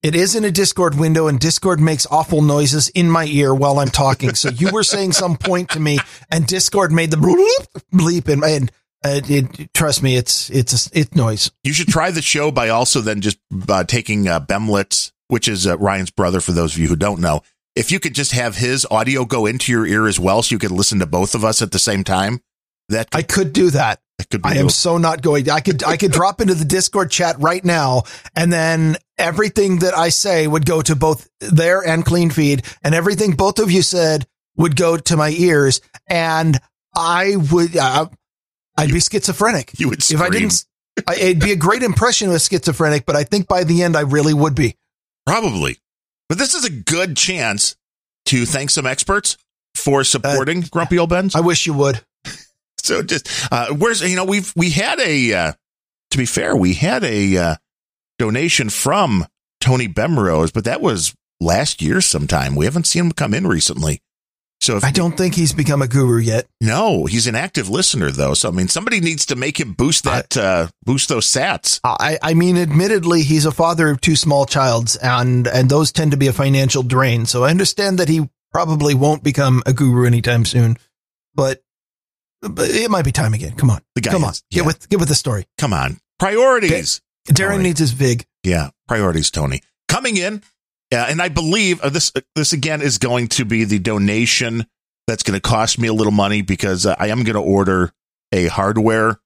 [0.01, 3.79] It is in a Discord window, and Discord makes awful noises in my ear while
[3.79, 4.35] I'm talking.
[4.35, 5.97] So you were saying some point to me,
[6.29, 8.71] and Discord made the bleep, and, and
[9.05, 11.51] uh, it, trust me, it's it's a, it's noise.
[11.63, 13.37] You should try the show by also then just
[13.69, 16.41] uh, taking uh, Bemlitz, which is uh, Ryan's brother.
[16.41, 17.41] For those of you who don't know,
[17.73, 20.59] if you could just have his audio go into your ear as well, so you
[20.59, 22.41] could listen to both of us at the same time.
[22.89, 24.01] That could, I could do that.
[24.43, 25.49] I am so not going.
[25.49, 28.03] I could I could drop into the Discord chat right now,
[28.35, 32.95] and then everything that I say would go to both there and clean feed, and
[32.95, 36.59] everything both of you said would go to my ears, and
[36.95, 38.07] I would uh,
[38.77, 39.77] I'd be schizophrenic.
[39.79, 40.21] You would scream.
[40.21, 40.65] if I didn't.
[41.07, 43.97] I, it'd be a great impression of a schizophrenic, but I think by the end
[43.97, 44.77] I really would be.
[45.25, 45.79] Probably,
[46.29, 47.75] but this is a good chance
[48.25, 49.37] to thank some experts
[49.75, 51.35] for supporting uh, Grumpy Old Bens.
[51.35, 52.03] I wish you would
[52.85, 55.53] so just uh, where's you know we've we had a uh,
[56.11, 57.55] to be fair we had a uh,
[58.19, 59.25] donation from
[59.59, 62.55] Tony Bemrose, but that was last year sometime.
[62.55, 64.01] We haven't seen him come in recently.
[64.59, 66.47] So if, I don't think he's become a guru yet.
[66.61, 68.33] No, he's an active listener though.
[68.33, 71.81] So I mean, somebody needs to make him boost that, uh, boost those sats.
[71.83, 76.11] I, I mean, admittedly, he's a father of two small childs, and and those tend
[76.11, 77.25] to be a financial drain.
[77.25, 80.77] So I understand that he probably won't become a guru anytime soon.
[81.35, 81.62] But
[82.43, 83.53] it might be time again.
[83.53, 83.81] Come on.
[84.03, 84.33] Come on.
[84.49, 84.57] yeah.
[84.57, 85.45] Get with get with the story.
[85.57, 85.97] Come on.
[86.19, 87.01] Priorities.
[87.29, 87.41] Okay.
[87.41, 88.25] Darren needs his VIG.
[88.43, 88.69] Yeah.
[88.87, 89.61] Priorities, Tony.
[89.87, 90.43] Coming in.
[90.91, 94.67] Yeah, and I believe uh, this uh, this again is going to be the donation
[95.07, 97.91] that's going to cost me a little money because uh, I am going to order
[98.31, 99.19] a hardware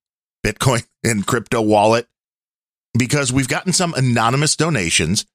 [0.45, 2.07] Bitcoin and crypto wallet
[2.97, 5.25] because we've gotten some anonymous donations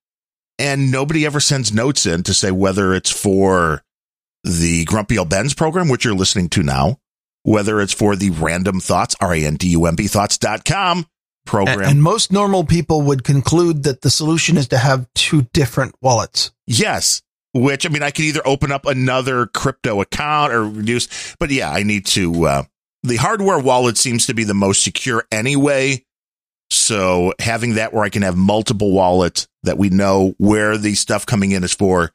[0.58, 3.82] and nobody ever sends notes in to say whether it's for
[4.44, 6.98] the Grumpy Old Bens program, which you're listening to now,
[7.42, 11.06] whether it's for the random thoughts, R-A-N-D-U-M-B thoughts.com
[11.44, 11.80] program.
[11.80, 15.94] And, and most normal people would conclude that the solution is to have two different
[16.00, 16.52] wallets.
[16.66, 17.22] Yes.
[17.54, 21.70] Which, I mean, I could either open up another crypto account or reduce, but yeah,
[21.70, 22.62] I need to, uh,
[23.02, 26.04] the hardware wallet seems to be the most secure anyway.
[26.70, 31.26] So having that where I can have multiple wallets that we know where the stuff
[31.26, 32.12] coming in is for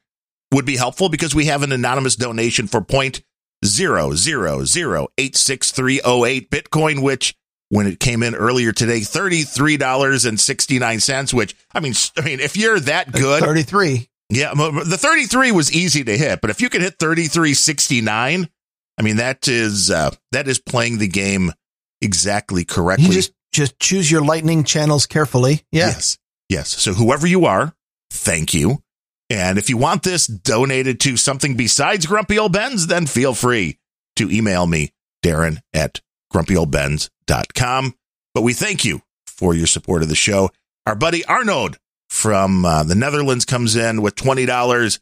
[0.51, 3.21] would be helpful because we have an anonymous donation for point
[3.65, 7.35] zero zero zero eight six three oh eight Bitcoin, which
[7.69, 11.34] when it came in earlier today, thirty three dollars and sixty nine cents.
[11.34, 14.09] Which I mean, I mean, if you're that good, thirty three.
[14.29, 17.53] Yeah, the thirty three was easy to hit, but if you can hit thirty three
[17.53, 18.49] sixty nine,
[18.97, 21.53] I mean that is uh, that is playing the game
[22.01, 23.07] exactly correctly.
[23.07, 25.63] You just just choose your lightning channels carefully.
[25.71, 25.88] Yeah.
[25.88, 26.17] Yes.
[26.49, 26.69] Yes.
[26.69, 27.73] So whoever you are,
[28.11, 28.81] thank you.
[29.29, 33.77] And if you want this donated to something besides Grumpy Old Bens, then feel free
[34.15, 34.93] to email me,
[35.23, 35.99] Darren at
[36.33, 37.95] grumpyoldbens.com.
[38.33, 40.49] But we thank you for your support of the show.
[40.85, 41.77] Our buddy Arnoud
[42.09, 44.99] from uh, the Netherlands comes in with $20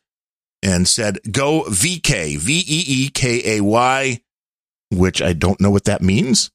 [0.64, 4.20] and said, Go VeeKay, V E E K A Y.
[4.92, 6.50] which I don't know what that means.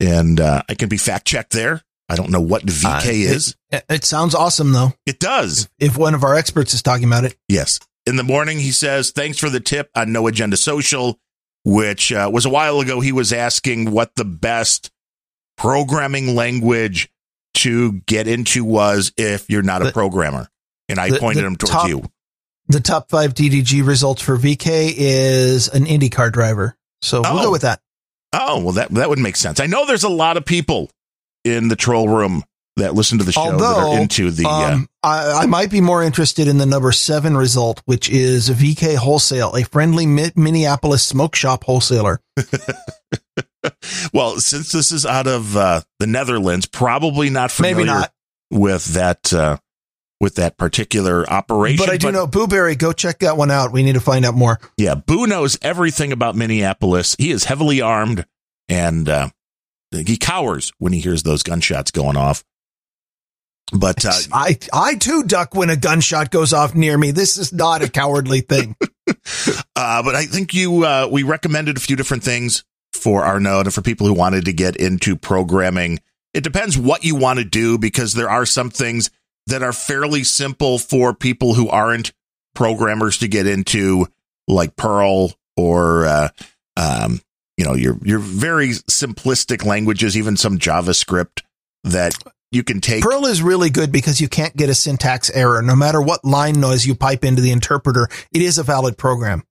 [0.00, 1.82] And uh, I can be fact checked there.
[2.12, 3.56] I don't know what VK Uh, is.
[3.70, 4.92] It, it sounds awesome though.
[5.06, 5.68] It does.
[5.78, 7.80] If one of our experts is talking about it, Yes.
[8.04, 11.20] In the morning, he says, thanks for the tip on No Agenda Social,
[11.64, 12.98] which uh, was a while ago.
[13.00, 14.90] He was asking what the best
[15.56, 17.08] programming language
[17.54, 20.48] to get into was if you're not a The- programmer.
[20.88, 22.02] And I the- pointed the him towards top- you.
[22.68, 26.76] the top five DDG results for VK is an IndyCar driver.
[27.02, 27.44] So we'll Oh.
[27.44, 27.80] go with that.
[28.32, 29.60] Oh, well, that, that would make sense.
[29.60, 30.90] I know there's a lot of people
[31.44, 32.44] in the troll room
[32.76, 34.46] that listen to the show that are into the.
[34.46, 38.48] uh, um, I, I might be more interested in the number seven result, which is
[38.48, 42.20] VK Wholesale, a friendly Mi- Minneapolis smoke shop wholesaler.
[44.12, 48.12] well, since this is out of uh, the Netherlands, probably not familiar Maybe not,
[48.50, 49.58] with that uh,
[50.20, 51.84] with that particular operation.
[51.84, 52.78] but I do know Booberry.
[52.78, 53.72] Go check that one out.
[53.72, 54.60] We need to find out more.
[54.78, 57.16] Yeah, Boo knows everything about Minneapolis.
[57.18, 58.24] He is heavily armed
[58.68, 59.28] and uh,
[59.92, 62.44] he cowers when he hears those gunshots going off.
[63.72, 67.10] But uh, I I too duck when a gunshot goes off near me.
[67.10, 68.76] This is not a cowardly thing.
[69.08, 73.66] uh, but I think you uh, we recommended a few different things for our note
[73.66, 75.98] and for people who wanted to get into programming.
[76.34, 79.10] It depends what you want to do because there are some things
[79.46, 82.12] that are fairly simple for people who aren't
[82.54, 84.06] programmers to get into,
[84.46, 86.28] like Perl or uh,
[86.76, 87.20] um,
[87.62, 91.42] you know your your very simplistic languages, even some JavaScript
[91.84, 92.12] that
[92.50, 93.04] you can take.
[93.04, 95.62] Perl is really good because you can't get a syntax error.
[95.62, 99.44] No matter what line noise you pipe into the interpreter, it is a valid program.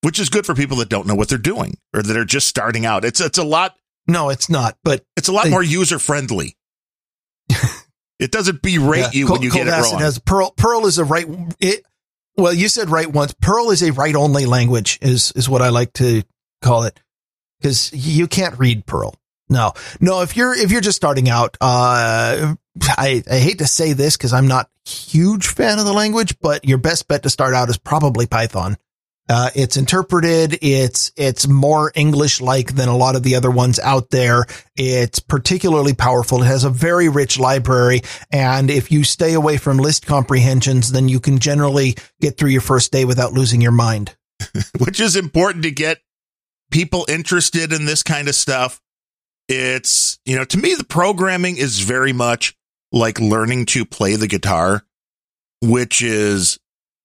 [0.00, 2.48] which is good for people that don't know what they're doing or that are just
[2.48, 3.04] starting out.
[3.04, 4.78] It's it's a lot No, it's not.
[4.82, 6.56] But it's a lot They- more user friendly.
[8.18, 10.00] it doesn't berate yeah, you Col- when you get it wrong.
[10.00, 10.52] Has Perl.
[10.56, 11.26] Perl is a right.
[11.60, 11.84] It,
[12.38, 13.34] well, you said right once.
[13.42, 14.98] Perl is a right only language.
[15.02, 16.22] Is is what I like to
[16.60, 17.00] call it
[17.60, 19.14] because you can't read Perl.
[19.48, 20.20] No, no.
[20.20, 24.32] If you're if you're just starting out, uh, I I hate to say this because
[24.32, 27.78] I'm not huge fan of the language, but your best bet to start out is
[27.78, 28.76] probably Python.
[29.30, 30.58] Uh, it's interpreted.
[30.62, 34.46] It's it's more English like than a lot of the other ones out there.
[34.76, 36.42] It's particularly powerful.
[36.42, 41.08] It has a very rich library, and if you stay away from list comprehensions, then
[41.08, 44.14] you can generally get through your first day without losing your mind.
[44.78, 45.98] which is important to get
[46.70, 48.80] people interested in this kind of stuff.
[49.48, 52.54] It's, you know, to me, the programming is very much
[52.92, 54.84] like learning to play the guitar,
[55.62, 56.58] which is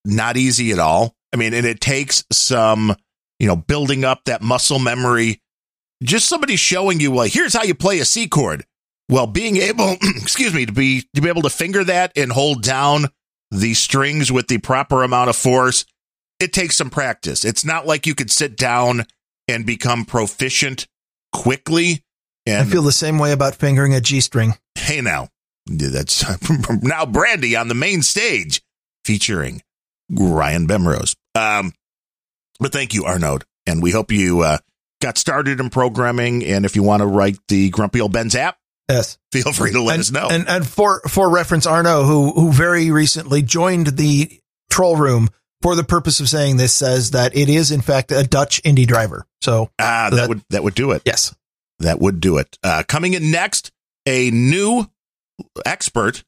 [0.06, 1.16] not easy at all.
[1.34, 2.96] I mean, and it takes some,
[3.40, 5.42] you know, building up that muscle memory.
[6.04, 8.66] Just somebody showing you, well, here's how you play a C chord.
[9.10, 12.62] Well, being able, excuse me, to be to be able to finger that and hold
[12.62, 13.08] down
[13.52, 15.86] the strings with the proper amount of force,
[16.40, 17.46] it takes some practice.
[17.46, 19.06] It's not like you could sit down
[19.48, 20.88] and become proficient
[21.32, 22.04] quickly.
[22.46, 24.54] And I feel the same way about fingering a G string.
[24.76, 25.30] hey, now
[25.66, 26.26] that's
[26.84, 28.62] now Brandy on the main stage
[29.06, 29.62] featuring
[30.10, 31.16] Ryan Bemrose.
[31.36, 31.74] Um,
[32.60, 34.58] but thank you, Arnoud, and we hope you uh,
[35.02, 36.44] got started in programming.
[36.46, 38.58] And if you want to write the Grumpy Old Ben's app,
[38.90, 39.18] Yes.
[39.32, 40.28] feel free to let and, us know.
[40.30, 44.40] And and for for reference, Arno, who who very recently joined the
[44.70, 45.30] troll room
[45.64, 48.86] for the purpose of saying this, says that it is in fact a Dutch indie
[48.86, 49.26] driver.
[49.42, 51.02] So ah, that that- would that would do it.
[51.06, 51.34] yes,
[51.80, 52.58] that would do it.
[52.64, 53.72] Uh, coming in next,
[54.06, 54.86] a new
[55.66, 56.24] expert,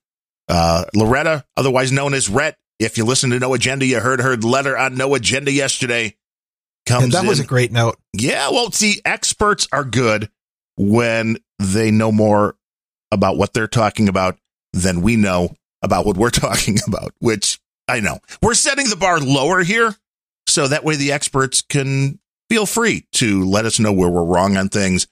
[0.49, 2.53] uh, Loretta, otherwise known as Rett.
[2.79, 6.15] If you listen to No Agenda, you heard her letter on No Agenda yesterday.
[6.85, 7.27] Comes and that in.
[7.27, 7.97] was a great note.
[8.13, 8.49] yeah.
[8.51, 10.29] Well, see, experts are good
[10.77, 12.55] when they know more
[13.11, 14.37] about what they're talking about
[14.73, 17.13] than we know about what we're talking about.
[17.19, 19.95] Which I know we're setting the bar lower here,
[20.47, 24.57] so that way the experts can feel free to let us know where we're wrong
[24.57, 25.07] on things.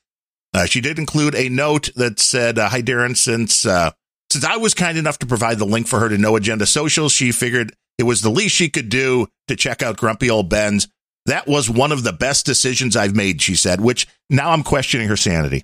[0.53, 3.17] Uh, she did include a note that said, uh, "Hi, Darren.
[3.17, 3.91] Since uh,
[4.31, 7.09] since I was kind enough to provide the link for her to No Agenda Social,
[7.09, 10.87] she figured it was the least she could do to check out Grumpy Old Bens.
[11.25, 15.07] That was one of the best decisions I've made." She said, which now I'm questioning
[15.07, 15.63] her sanity.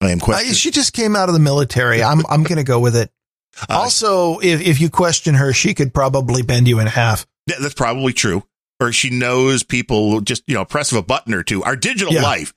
[0.00, 0.54] I am questioning.
[0.54, 2.02] she just came out of the military.
[2.02, 3.10] I'm I'm going to go with it.
[3.62, 7.26] Uh, also, if if you question her, she could probably bend you in half.
[7.46, 8.42] yeah, that's probably true.
[8.80, 11.62] Or she knows people just you know press of a button or two.
[11.64, 12.22] Our digital Yeah.
[12.22, 12.52] life.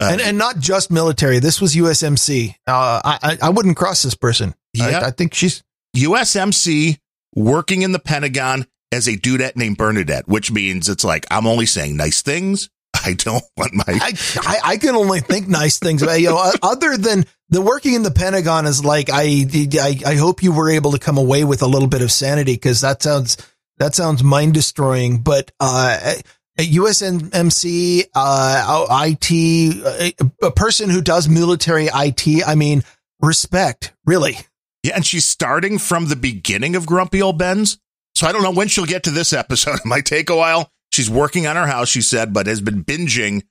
[0.00, 1.38] Uh, and and not just military.
[1.38, 2.54] This was USMC.
[2.66, 4.54] Uh, I I- I wouldn't cross this person.
[4.80, 5.06] I- Yeah.
[5.06, 5.62] I, think she's
[5.96, 6.98] USMC
[7.34, 11.66] working in the Pentagon as a dudette named Bernadette, which means it's like I'm only
[11.66, 12.68] saying nice things.
[13.04, 16.52] I don't want my I, I, I can only think nice things about you know,
[16.62, 19.46] other than the working in the Pentagon is like, I,
[19.80, 22.54] I, I hope you were able to come away with a little bit of sanity
[22.54, 23.36] because that sounds,
[23.78, 25.18] that sounds mind destroying.
[25.18, 26.14] But, uh,
[26.58, 32.46] USMC, uh, IT, a, a person who does military IT.
[32.46, 32.82] I mean,
[33.20, 34.38] respect, really.
[34.82, 37.78] Yeah, and she's starting from the beginning of Grumpy Old Bens.
[38.14, 39.80] So I don't know when she'll get to this episode.
[39.84, 40.70] It might take a while.
[40.92, 43.42] She's working on her house, she said, but has been binging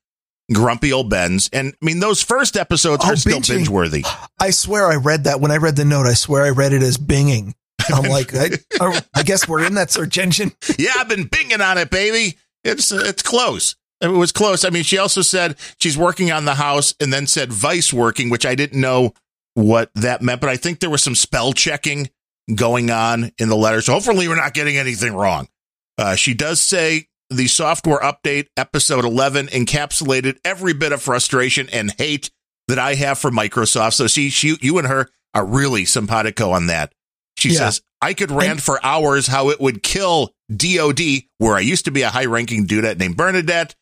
[0.54, 1.50] Grumpy Old Bens.
[1.54, 4.04] And I mean, those first episodes Oh, are still binge worthy.
[4.40, 6.06] I swear I read that when I read the note.
[6.08, 7.54] I swear I read it as binging.
[7.94, 8.50] I'm like, I,
[9.16, 10.52] I guess we're in that search engine.
[10.78, 12.38] yeah, I've been binging on it, baby.
[12.64, 13.76] It's it's close.
[14.02, 14.64] It was close.
[14.64, 18.30] I mean, she also said she's working on the house and then said vice working,
[18.30, 19.14] which I didn't know
[19.56, 22.10] what that meant, but I think there was some spell checking
[22.56, 23.82] going on in the letter.
[23.82, 25.48] So hopefully we're not getting anything wrong.
[25.98, 31.94] Uh, she does say the software update episode 11 encapsulated every bit of frustration and
[31.98, 32.32] hate
[32.68, 33.94] that I have for Microsoft.
[33.94, 36.92] So she, she, you and her are really simpatico on that.
[37.38, 37.60] She Yeah.
[37.60, 41.00] says, I could rant for hours how it would kill DOD,
[41.38, 43.76] where I used to be a high ranking dudette named Bernadette.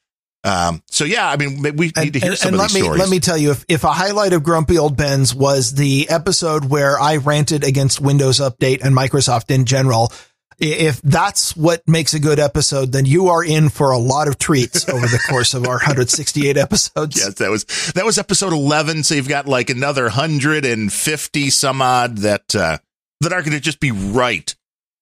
[0.44, 3.00] Um, so yeah, I mean, we need to hear some of let these me stories.
[3.00, 6.66] let me tell you, if, if a highlight of Grumpy Old Bens was the episode
[6.66, 10.12] where I ranted against Windows Update and Microsoft in general,
[10.60, 14.40] if that's what makes a good episode, then you are in for a lot of
[14.40, 17.18] treats over the course of our 168 episodes.
[17.18, 19.04] Yes, that was that was episode eleven.
[19.04, 22.80] So you've got like another hundred and fifty some odd that uh,
[23.22, 24.54] that are going to just be right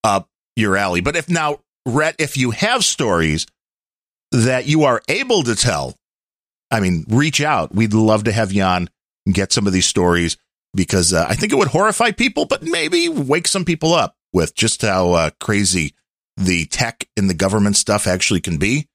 [0.04, 1.02] up your alley.
[1.02, 3.48] But if now, Rett, if you have stories
[4.32, 5.96] that you are able to tell,
[6.70, 7.74] I mean, reach out.
[7.74, 8.90] We'd love to have you on
[9.26, 10.36] and get some of these stories
[10.76, 14.54] because uh, I think it would horrify people, but maybe wake some people up with
[14.54, 15.96] just how uh, crazy
[16.36, 18.88] the tech and the government stuff actually can be.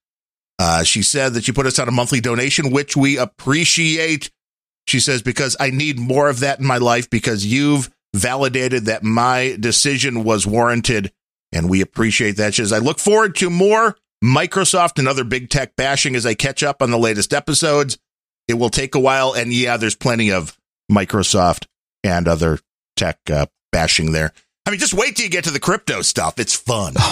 [0.59, 4.31] Uh, she said that she put us on a monthly donation, which we appreciate.
[4.87, 9.03] She says, because I need more of that in my life because you've validated that
[9.03, 11.11] my decision was warranted.
[11.53, 12.55] And we appreciate that.
[12.55, 16.35] She says, I look forward to more Microsoft and other big tech bashing as I
[16.35, 17.97] catch up on the latest episodes.
[18.47, 19.33] It will take a while.
[19.33, 20.59] And yeah, there's plenty of
[20.93, 21.65] Microsoft
[22.05, 22.59] and other
[22.97, 24.35] tech uh, bashing there.
[24.67, 26.39] I mean, just wait till you get to the crypto stuff.
[26.39, 26.95] It's fun.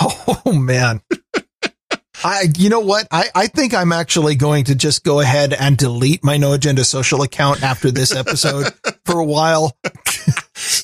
[0.44, 1.00] Oh man.
[2.24, 3.06] I, you know what?
[3.10, 6.84] I, I think I'm actually going to just go ahead and delete my No Agenda
[6.84, 8.72] social account after this episode
[9.04, 9.76] for a while.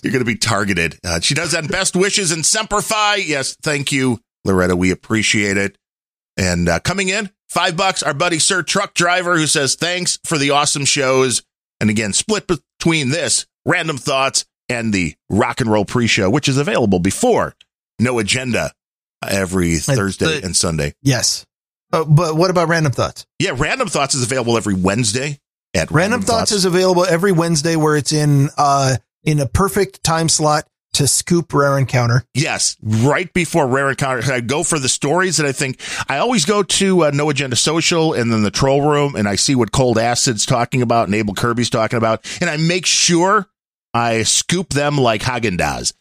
[0.03, 0.99] You're going to be targeted.
[1.05, 1.69] Uh, she does that.
[1.69, 3.17] Best wishes and Semper Fi.
[3.17, 4.77] Yes, thank you, Loretta.
[4.77, 5.77] We appreciate it.
[6.37, 10.39] And uh, coming in, five bucks, our buddy Sir Truck Driver, who says thanks for
[10.39, 11.43] the awesome shows.
[11.81, 16.59] And again, split between this random thoughts and the rock and roll pre-show, which is
[16.59, 17.55] available before
[17.99, 18.73] No Agenda
[19.27, 20.95] every Thursday the- and Sunday.
[21.03, 21.47] Yes.
[21.93, 23.25] Uh, but what about random thoughts?
[23.39, 25.39] Yeah, Random Thoughts is available every Wednesday
[25.75, 30.29] at Random, thoughts, is available every Wednesday where it's in, uh, in a perfect time
[30.29, 32.25] slot to scoop rare encounter.
[32.35, 36.45] Yes, right before Rare Encounter, I go for the stories that I think I always
[36.45, 39.73] go to uh, No Agenda Social and then the Troll Room, and I see what
[39.73, 43.49] Cold Acid's talking about and Abel Kirby's talking about, and I make sure
[43.95, 45.95] I scoop them like Häagen-Dazs,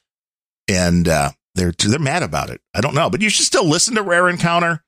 [0.68, 2.60] and uh, they're they're mad about it.
[2.74, 4.84] I don't know, but you should still listen to Rare Encounter.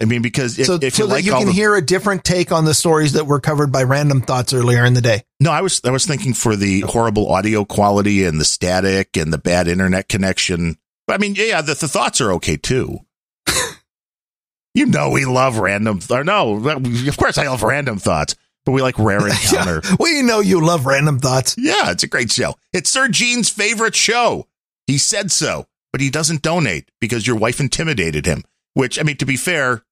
[0.00, 2.24] I mean, because if, so if so you like you can the, hear a different
[2.24, 5.24] take on the stories that were covered by random thoughts earlier in the day.
[5.40, 9.32] no, I was I was thinking for the horrible audio quality and the static and
[9.32, 10.76] the bad internet connection.
[11.06, 13.00] But I mean, yeah, the, the thoughts are okay too.
[14.74, 16.00] you know, we love random.
[16.10, 19.82] Or no, of course I love random thoughts, but we like rare encounter.
[19.98, 21.54] We know you love random thoughts.
[21.58, 22.56] yeah, it's a great show.
[22.72, 24.46] It's Sir Gene's favorite show.
[24.86, 28.42] He said so, but he doesn't donate because your wife intimidated him.
[28.74, 29.82] Which I mean, to be fair,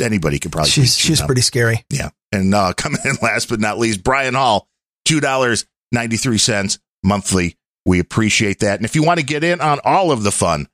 [0.00, 0.70] anybody could probably.
[0.70, 1.26] She's she's up.
[1.26, 1.84] pretty scary.
[1.90, 2.10] Yeah.
[2.32, 4.68] And uh, coming in last but not least, Brian Hall,
[5.08, 7.56] $2.93 monthly.
[7.86, 8.78] We appreciate that.
[8.78, 10.68] And if you want to get in on all of the fun,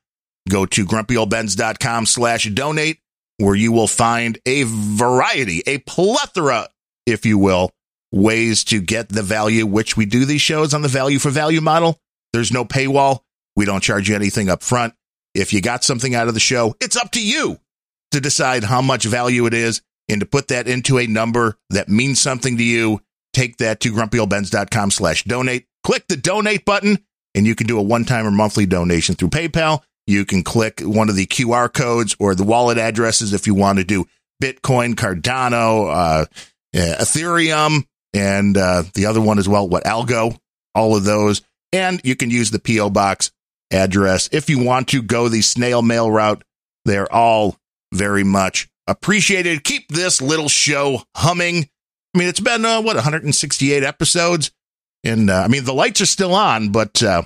[0.49, 2.99] go to grumpyoldbens.com slash donate,
[3.37, 6.69] where you will find a variety, a plethora,
[7.11, 7.71] if you will,
[8.11, 11.61] ways to get the value, which we do these shows on the value for value
[11.61, 11.99] model.
[12.33, 13.19] There's no paywall.
[13.55, 14.93] We don't charge you anything up front.
[15.33, 17.59] If you got something out of the show, it's up to you
[18.11, 21.89] to decide how much value it is and to put that into a number that
[21.89, 23.01] means something to you.
[23.33, 25.67] Take that to grumpyoldbens.com slash donate.
[25.83, 26.99] Click the donate button
[27.33, 29.81] and you can do a one-time or monthly donation through PayPal.
[30.05, 33.77] You can click one of the QR codes or the wallet addresses if you want
[33.77, 34.05] to do
[34.43, 36.25] Bitcoin, Cardano, uh,
[36.73, 40.37] Ethereum, and uh, the other one as well, what Algo,
[40.75, 41.41] all of those.
[41.73, 43.31] And you can use the PO box
[43.71, 46.43] address if you want to go the snail mail route.
[46.85, 47.57] They're all
[47.93, 49.63] very much appreciated.
[49.63, 51.69] Keep this little show humming.
[52.13, 54.51] I mean, it's been uh, what 168 episodes,
[55.03, 57.23] and uh, I mean the lights are still on, but uh,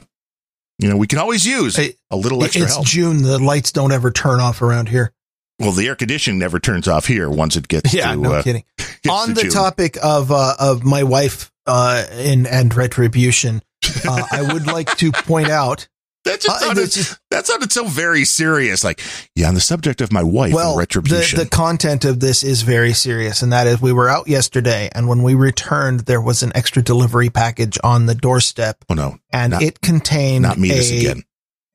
[0.77, 2.85] you know we can always use a little extra it's help.
[2.85, 3.23] June.
[3.23, 5.11] The lights don't ever turn off around here.
[5.60, 8.18] Well, the air conditioning never turns off here once it gets Yeah, to.
[8.22, 8.64] no uh, kidding.
[9.10, 9.52] On to the June.
[9.52, 13.61] topic of uh, of my wife uh, in and retribution,
[14.07, 15.88] uh, I would like to point out.
[16.26, 18.84] That just Uh, sounded, it's just- that sounded so very serious.
[18.84, 18.99] Like,
[19.36, 21.38] yeah, on the subject of my wife well, and the, retribution.
[21.38, 25.07] the content of this is very serious, and that is we were out yesterday, and
[25.07, 29.52] when we returned, there was an extra delivery package on the doorstep, oh no, and
[29.52, 31.26] Not- it contained not me this again.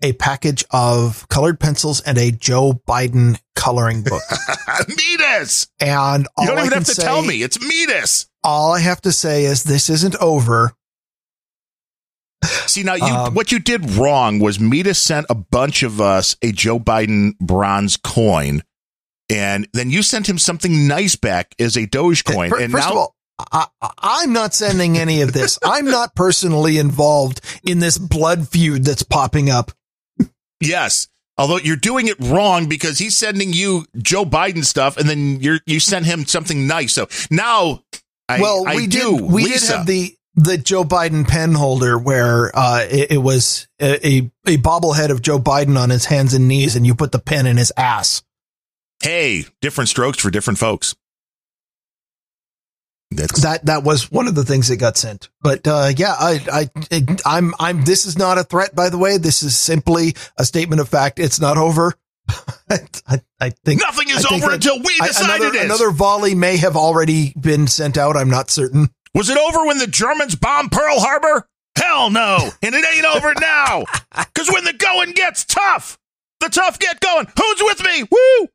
[0.03, 4.23] A package of colored pencils and a Joe Biden coloring book.
[4.89, 5.67] Meatus.
[5.81, 7.43] And all You don't I even have to say, tell me.
[7.43, 8.27] It's Meatus.
[8.43, 10.73] All I have to say is this isn't over.
[12.67, 16.37] See now, you Um, what you did wrong was Meatus sent a bunch of us
[16.41, 18.63] a Joe Biden bronze coin,
[19.29, 22.49] and then you sent him something nice back as a Dogecoin.
[22.49, 23.17] Fir- and First now, of all,
[23.53, 25.59] I, I- I'm not sending any of this.
[25.65, 29.73] I'm not personally involved in this blood feud that's popping up.
[30.61, 31.09] Yes,
[31.39, 35.61] although you're doing it wrong because he's sending you Joe Biden stuff, and then you're
[35.67, 36.93] you sent him something nice.
[36.93, 37.83] So now,
[38.29, 39.19] I, well, I we do.
[39.19, 39.31] did.
[39.31, 39.67] We Lisa.
[39.67, 44.57] did have the the Joe Biden pen holder where uh, it, it was a a
[44.59, 47.57] bobblehead of Joe Biden on his hands and knees, and you put the pen in
[47.57, 48.23] his ass.
[49.03, 50.95] hey, different strokes for different folks.
[53.13, 55.31] That's That that was one of the things that got sent.
[55.43, 57.85] But uh, yeah, I I I'm I'm.
[57.85, 59.17] This is not a threat, by the way.
[59.19, 61.19] This is simply a statement of fact.
[61.19, 61.95] It's not over.
[62.71, 65.55] I, I think nothing is I think over that- until we I- decide another, it
[65.57, 65.65] is.
[65.65, 68.17] another volley may have already been sent out.
[68.17, 68.89] I'm not certain.
[69.15, 71.49] Was it over when the Germans bombed Pearl Harbor?
[71.77, 72.49] Hell no.
[72.63, 73.85] And it ain't over now.
[74.17, 75.99] Because when the going gets tough,
[76.39, 77.27] the tough get going.
[77.37, 78.05] Who's with me?
[78.05, 78.49] Woo!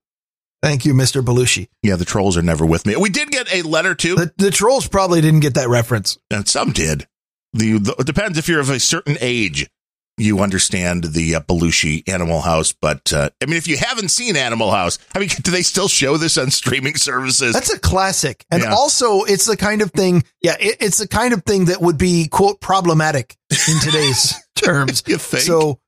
[0.66, 1.24] Thank you, Mr.
[1.24, 1.68] Belushi.
[1.84, 2.96] Yeah, the trolls are never with me.
[2.96, 6.18] We did get a letter too, The, the trolls probably didn't get that reference.
[6.32, 7.08] and some did.
[7.54, 9.70] The, the it depends if you're of a certain age.
[10.18, 14.36] You understand the uh, Belushi Animal House, but uh, I mean, if you haven't seen
[14.38, 17.54] Animal House, I mean, do they still show this on streaming services?
[17.54, 18.44] That's a classic.
[18.50, 18.74] And Yeah.
[18.74, 22.00] also, it's the kind of thing, yeah, it, it's the kind of thing that would
[22.00, 25.04] be, quote, problematic in today's terms.
[25.06, 25.44] you think?
[25.44, 25.80] So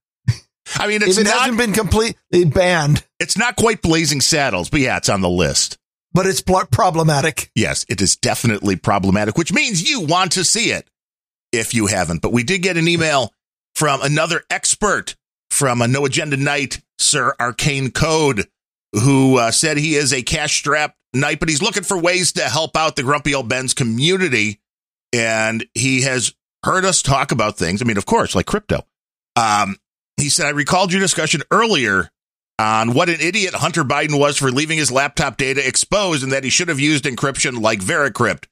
[0.76, 1.40] I mean, it's if it not.
[1.40, 5.78] hasn't been completely banned, it's not quite Blazing Saddles, but yeah, it's on the list.
[6.14, 7.52] but it's problematic.
[7.56, 10.90] Yes, it is definitely problematic, which means you want to see it
[11.52, 12.22] if you haven't.
[12.22, 13.34] But we did get an email
[13.76, 15.16] from another expert
[15.52, 18.48] from a No Agenda Night, Sir Arcane Code,
[18.94, 22.44] who uh, said he is a cash strapped knight, but he's looking for ways to
[22.44, 24.60] help out the Grumpy Old Ben's community.
[25.14, 26.34] And he has
[26.64, 27.82] heard us talk about things.
[27.82, 28.86] I mean, of course, like crypto.
[29.36, 29.78] Um,
[30.18, 32.10] he said, I recalled your discussion earlier
[32.60, 36.44] on what an idiot Hunter Biden was for leaving his laptop data exposed and that
[36.44, 38.46] he should have used encryption like Veracrypt.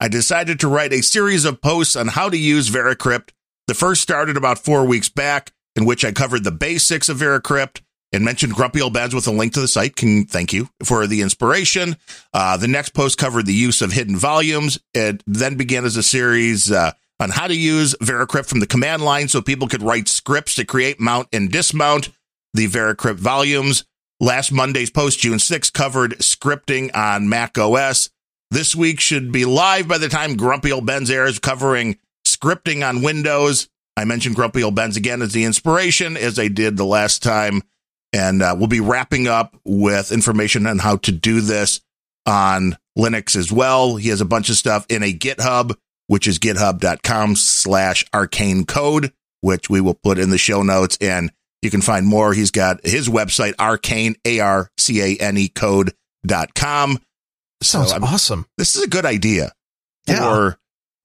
[0.00, 3.30] I decided to write a series of posts on how to use Veracrypt.
[3.66, 7.82] The first started about four weeks back, in which I covered the basics of Veracrypt
[8.12, 9.94] and mentioned Grumpy Old Bens with a link to the site.
[9.94, 11.96] Can thank you for the inspiration.
[12.32, 14.80] Uh, the next post covered the use of hidden volumes.
[14.94, 19.02] It then began as a series uh, on how to use Veracrypt from the command
[19.02, 22.08] line so people could write scripts to create, mount, and dismount
[22.54, 23.84] the Veracrypt volumes.
[24.18, 28.10] Last Monday's post, June 6, covered scripting on Mac OS.
[28.50, 33.02] This week should be live by the time Grumpy Old Ben's airs, covering scripting on
[33.02, 33.68] Windows.
[33.96, 37.62] I mentioned Grumpy Old Ben's again as the inspiration, as I did the last time.
[38.12, 41.80] And uh, we'll be wrapping up with information on how to do this
[42.26, 43.96] on Linux as well.
[43.96, 45.76] He has a bunch of stuff in a GitHub,
[46.10, 49.12] which is github.com slash arcane code,
[49.42, 50.98] which we will put in the show notes.
[51.00, 51.30] And
[51.62, 52.32] you can find more.
[52.34, 56.98] He's got his website, arcane, A-R-C-A-N-E code.com.
[57.62, 58.46] So Sounds I'm- awesome.
[58.58, 59.52] this is a good idea
[60.08, 60.16] Yeah.
[60.18, 60.56] for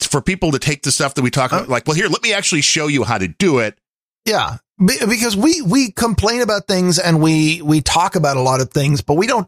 [0.01, 1.69] for people to take the stuff that we talk about.
[1.69, 3.77] Like, well, here, let me actually show you how to do it.
[4.25, 8.71] Yeah, because we we complain about things and we we talk about a lot of
[8.71, 9.47] things, but we don't.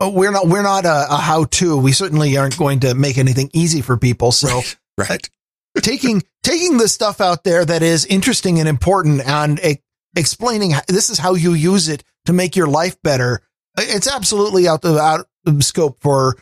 [0.00, 1.76] uh, We're not we're not a, a how to.
[1.78, 4.30] We certainly aren't going to make anything easy for people.
[4.30, 4.76] So Right.
[5.80, 9.82] taking taking the stuff out there that is interesting and important and e-
[10.16, 13.40] explaining this is how you use it to make your life better.
[13.76, 16.36] It's absolutely out the out of scope for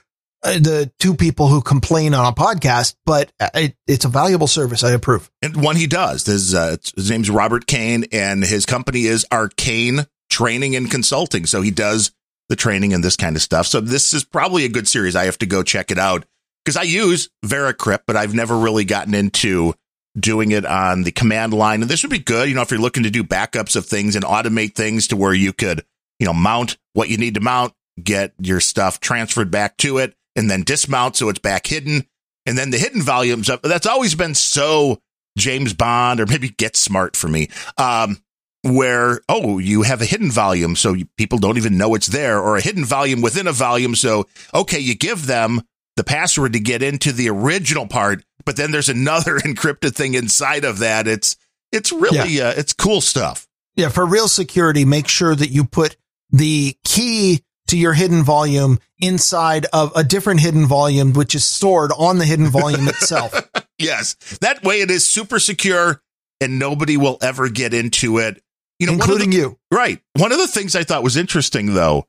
[0.45, 4.49] uh, the two people who complain on a podcast, but uh, it, it's a valuable
[4.49, 4.83] service.
[4.83, 5.31] I approve.
[5.41, 6.27] And one he does.
[6.27, 11.47] His, uh, his name's Robert Cain, and his company is Arcane Training and Consulting.
[11.47, 12.11] So he does
[12.49, 13.69] the training and this kind of stuff.
[13.69, 15.15] So this is probably a good series.
[15.15, 16.27] I have to go check it out
[16.65, 19.75] because I use Veracrypt, but I've never really gotten into
[20.19, 21.83] doing it on the command line.
[21.83, 24.15] And this would be good, you know, if you're looking to do backups of things
[24.15, 25.85] and automate things to where you could,
[26.19, 27.73] you know, mount what you need to mount,
[28.03, 32.07] get your stuff transferred back to it, and then dismount so it's back hidden.
[32.45, 33.63] And then the hidden volumes up.
[33.63, 35.01] That's always been so
[35.39, 37.49] James Bond or maybe Get Smart for me.
[37.79, 38.19] Um,
[38.63, 42.57] where, oh, you have a hidden volume, so people don't even know it's there, or
[42.57, 43.97] a hidden volume within a volume.
[43.97, 45.63] So, okay, you give them
[45.97, 50.65] the password to get into the original part, but then there's another encrypted thing inside
[50.65, 51.07] of that.
[51.07, 51.37] It's,
[51.71, 52.49] it's really, yeah.
[52.49, 53.47] uh, it's cool stuff.
[53.77, 53.89] Yeah.
[53.89, 55.97] For real security, make sure that you put
[56.31, 61.91] the key to your hidden volume inside of a different hidden volume, which is stored
[61.97, 63.35] on the hidden volume itself.
[63.79, 64.15] yes.
[64.41, 66.03] That way it is super secure
[66.41, 68.43] and nobody will ever get into it.
[68.79, 69.59] You know, including the, you.
[69.71, 70.01] Right.
[70.15, 72.07] One of the things I thought was interesting though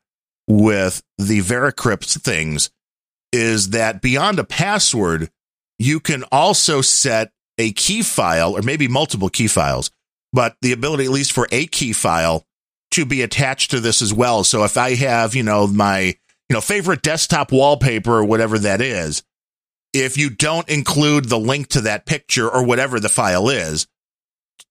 [0.47, 2.69] with the Veracrypt things
[3.34, 5.30] is that beyond a password,
[5.80, 9.91] you can also set a key file or maybe multiple key files,
[10.31, 12.45] but the ability, at least for a key file,
[12.91, 14.43] to be attached to this as well.
[14.43, 18.81] So if I have, you know, my, you know, favorite desktop wallpaper or whatever that
[18.81, 19.23] is,
[19.93, 23.88] if you don't include the link to that picture or whatever the file is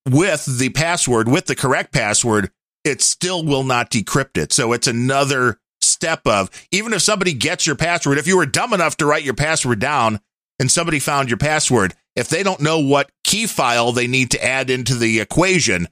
[0.09, 2.51] with the password, with the correct password,
[2.85, 4.53] it still will not decrypt it.
[4.53, 8.73] So it's another step of even if somebody gets your password, if you were dumb
[8.73, 10.21] enough to write your password down
[10.59, 14.45] and somebody found your password, if they don't know what key file they need to
[14.45, 15.89] add into the equation,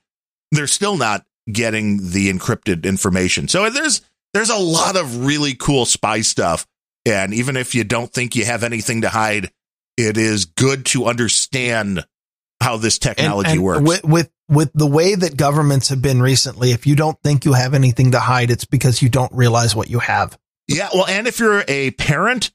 [0.53, 3.49] they're still not getting the encrypted information.
[3.49, 4.03] So there's
[4.35, 6.67] there's a lot of really cool spy stuff.
[7.07, 9.51] And even if you don't think you have anything to hide,
[9.97, 12.05] it is good to understand
[12.61, 13.83] how this technology and, and works.
[13.83, 17.52] With, with with the way that governments have been recently, if you don't think you
[17.52, 20.36] have anything to hide, it's because you don't realize what you have.
[20.68, 22.51] Yeah, well, and if you're a parent,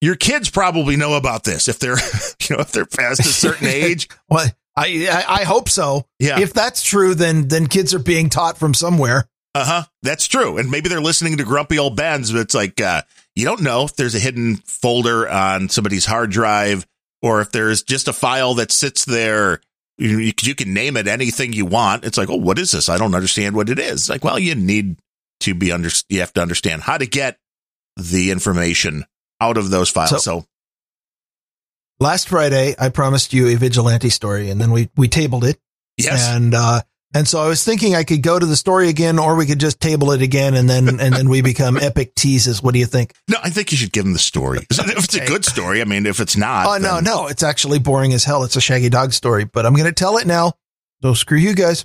[0.00, 1.96] your kids probably know about this if they're
[2.48, 4.08] you know if they're past a certain age.
[4.28, 6.06] well, I, I hope so.
[6.18, 6.40] Yeah.
[6.40, 9.28] If that's true, then then kids are being taught from somewhere.
[9.54, 9.82] Uh huh.
[10.02, 10.58] That's true.
[10.58, 13.02] And maybe they're listening to grumpy old bens, but it's like uh,
[13.34, 16.86] you don't know if there's a hidden folder on somebody's hard drive
[17.22, 19.60] or if there's just a file that sits there.
[20.00, 22.06] You, you can name it anything you want.
[22.06, 22.88] It's like, oh, what is this?
[22.88, 23.92] I don't understand what it is.
[23.92, 24.96] It's like, well, you need
[25.40, 25.90] to be under.
[26.08, 27.36] You have to understand how to get
[27.96, 29.04] the information
[29.42, 30.10] out of those files.
[30.10, 30.46] So, so
[31.98, 35.58] last Friday, I promised you a vigilante story and then we, we tabled it.
[35.98, 36.26] Yes.
[36.28, 36.80] And, uh,
[37.14, 39.58] and so I was thinking I could go to the story again, or we could
[39.58, 42.62] just table it again, and then and then we become epic teases.
[42.62, 43.14] What do you think?
[43.28, 44.66] No, I think you should give them the story.
[44.70, 47.80] If it's a good story, I mean, if it's not, oh no, no, it's actually
[47.80, 48.44] boring as hell.
[48.44, 50.52] It's a Shaggy Dog story, but I'm going to tell it now.
[51.02, 51.84] So screw you guys.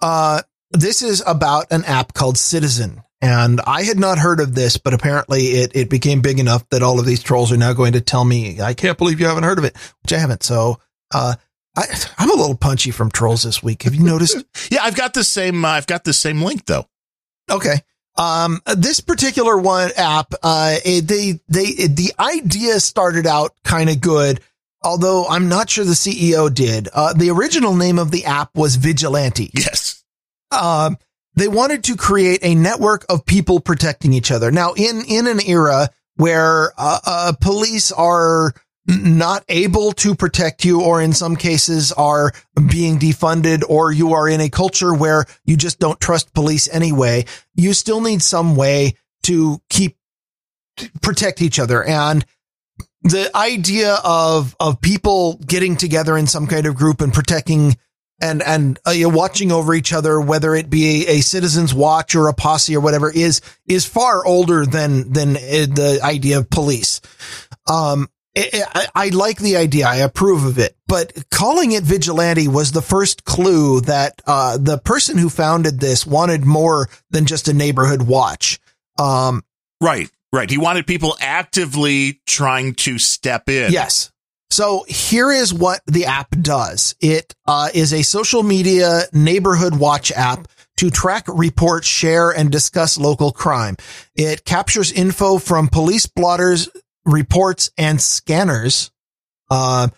[0.00, 4.76] Uh, this is about an app called Citizen, and I had not heard of this,
[4.76, 7.94] but apparently it, it became big enough that all of these trolls are now going
[7.94, 10.42] to tell me, I can't believe you haven't heard of it, which I haven't.
[10.42, 10.78] So,
[11.12, 11.34] uh,
[11.76, 11.84] I,
[12.18, 13.82] am a little punchy from trolls this week.
[13.82, 14.44] Have you noticed?
[14.70, 16.86] yeah, I've got the same, uh, I've got the same link though.
[17.50, 17.76] Okay.
[18.16, 23.90] Um, this particular one app, uh, it, they, they, it, the idea started out kind
[23.90, 24.40] of good,
[24.82, 26.88] although I'm not sure the CEO did.
[26.94, 29.50] Uh, the original name of the app was Vigilante.
[29.52, 30.02] Yes.
[30.50, 30.96] Um,
[31.34, 34.50] they wanted to create a network of people protecting each other.
[34.50, 38.54] Now, in in an era where uh, uh, police are
[38.86, 42.32] not able to protect you, or in some cases are
[42.70, 47.24] being defunded, or you are in a culture where you just don't trust police anyway,
[47.54, 48.94] you still need some way
[49.24, 49.96] to keep
[51.00, 52.26] protect each other and
[53.02, 57.76] the idea of of people getting together in some kind of group and protecting
[58.20, 61.74] and and uh, you know, watching over each other, whether it be a, a, citizens
[61.74, 66.38] watch or a posse or whatever, is is far older than than uh, the idea
[66.38, 67.00] of police.
[67.66, 69.86] Um, I, I like the idea.
[69.86, 74.78] I approve of it, but calling it vigilante was the first clue that uh, the
[74.78, 78.60] person who founded this wanted more than just a neighborhood watch.
[78.98, 79.42] Um,
[79.80, 80.50] right, right.
[80.50, 83.72] He wanted people actively trying to step in.
[83.72, 84.12] Yes.
[84.50, 86.94] So here is what the app does.
[87.00, 90.46] It uh, is a social media neighborhood watch app
[90.76, 93.76] to track, report, share, and discuss local crime.
[94.14, 96.68] It captures info from police blotters,
[97.06, 98.90] reports, and scanners.
[99.50, 99.88] Uh,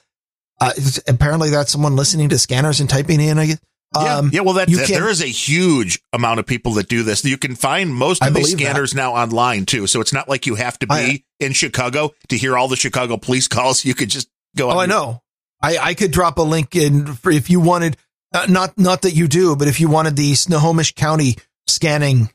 [0.60, 0.72] uh,
[1.09, 3.39] apparently that's someone listening to scanners and typing in.
[3.39, 3.48] Um,
[3.94, 4.40] yeah, yeah.
[4.43, 7.24] Well, that, that there is a huge amount of people that do this.
[7.24, 8.97] You can find most of these scanners that.
[8.97, 9.86] now online too.
[9.86, 12.76] So it's not like you have to be I, in Chicago to hear all the
[12.76, 13.85] Chicago police calls.
[13.85, 14.70] You could just Go.
[14.70, 15.22] Oh, I know.
[15.60, 17.97] I, I could drop a link in for if you wanted,
[18.32, 21.36] uh, not, not that you do, but if you wanted the Snohomish County
[21.66, 22.30] scanning,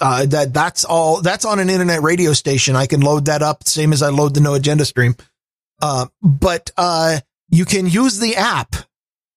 [0.00, 2.76] uh, that, that's all, that's on an internet radio station.
[2.76, 5.16] I can load that up, same as I load the no agenda stream.
[5.80, 7.20] Uh, but, uh,
[7.50, 8.74] you can use the app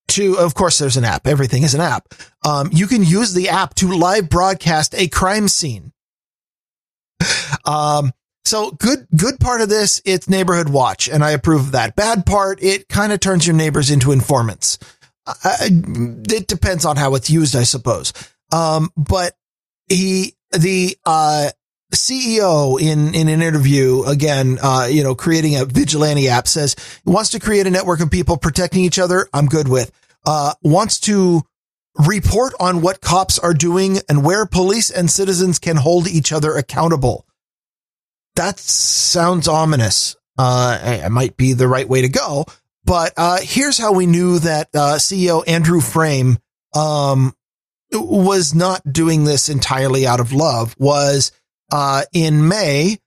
[0.10, 1.28] to, of course, there's an app.
[1.28, 2.14] Everything is an app.
[2.44, 5.94] Um, you can use the app to live broadcast a crime scene.
[7.66, 8.12] Um,
[8.46, 11.96] so good, good part of this, it's neighborhood watch and I approve of that.
[11.96, 14.80] Bad part, it kind of turns your neighbors into informants.
[15.28, 18.14] uh, it depends on how it's used, I suppose.
[18.52, 19.36] Um, but
[19.90, 21.50] he, the, uh,
[21.94, 26.76] CEO in, in an interview again, uh, you know, creating a vigilante app says
[27.06, 29.28] wants to create a network of people protecting each other.
[29.34, 29.92] I'm good with,
[30.26, 31.42] uh, wants to
[31.96, 36.56] report on what cops are doing and where police and citizens can hold each other
[36.56, 37.26] accountable.
[38.36, 40.16] That sounds ominous.
[40.38, 42.46] Uh, it might be the right way to go,
[42.86, 46.38] but, uh, here's how we knew that, uh, CEO Andrew Frame,
[46.74, 47.34] um,
[47.92, 51.32] was not doing this entirely out of love was
[51.72, 52.98] uh, in May,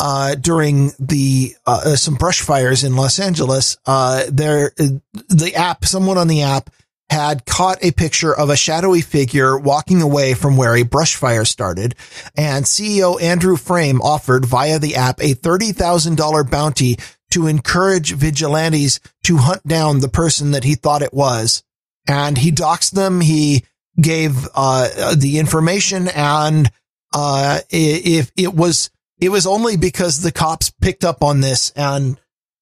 [0.00, 6.18] uh, during the, uh, some brush fires in Los Angeles, uh, there, the app, someone
[6.18, 6.70] on the app
[7.10, 11.44] had caught a picture of a shadowy figure walking away from where a brush fire
[11.44, 11.94] started.
[12.36, 16.96] And CEO Andrew Frame offered via the app a $30,000 bounty
[17.30, 21.62] to encourage vigilantes to hunt down the person that he thought it was.
[22.08, 23.20] And he doxed them.
[23.20, 23.64] He
[24.00, 26.70] gave, uh, the information and,
[27.12, 28.90] uh, if it was,
[29.20, 32.20] it was only because the cops picked up on this and,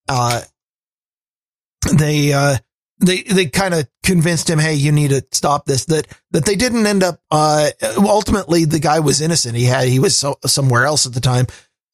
[0.08, 0.42] uh,
[1.96, 2.56] they, uh,
[3.00, 6.54] they, they kind of convinced him, Hey, you need to stop this, that, that they
[6.54, 9.56] didn't end up, uh, ultimately the guy was innocent.
[9.56, 11.46] He had, he was so, somewhere else at the time.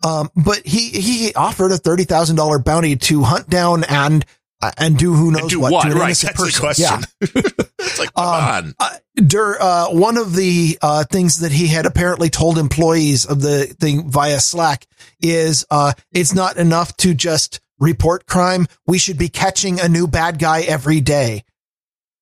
[0.05, 4.25] Um, but he, he offered a $30,000 bounty to hunt down and,
[4.61, 5.83] uh, and do who knows do what, what?
[5.85, 6.61] to an Right, innocent that's person.
[6.61, 6.85] question.
[6.87, 7.29] Yeah.
[7.79, 8.75] it's like, come Um, on.
[8.81, 13.65] uh, uh, one of the uh, things that he had apparently told employees of the
[13.67, 14.87] thing via Slack
[15.21, 18.67] is uh, it's not enough to just report crime.
[18.87, 21.45] We should be catching a new bad guy every day.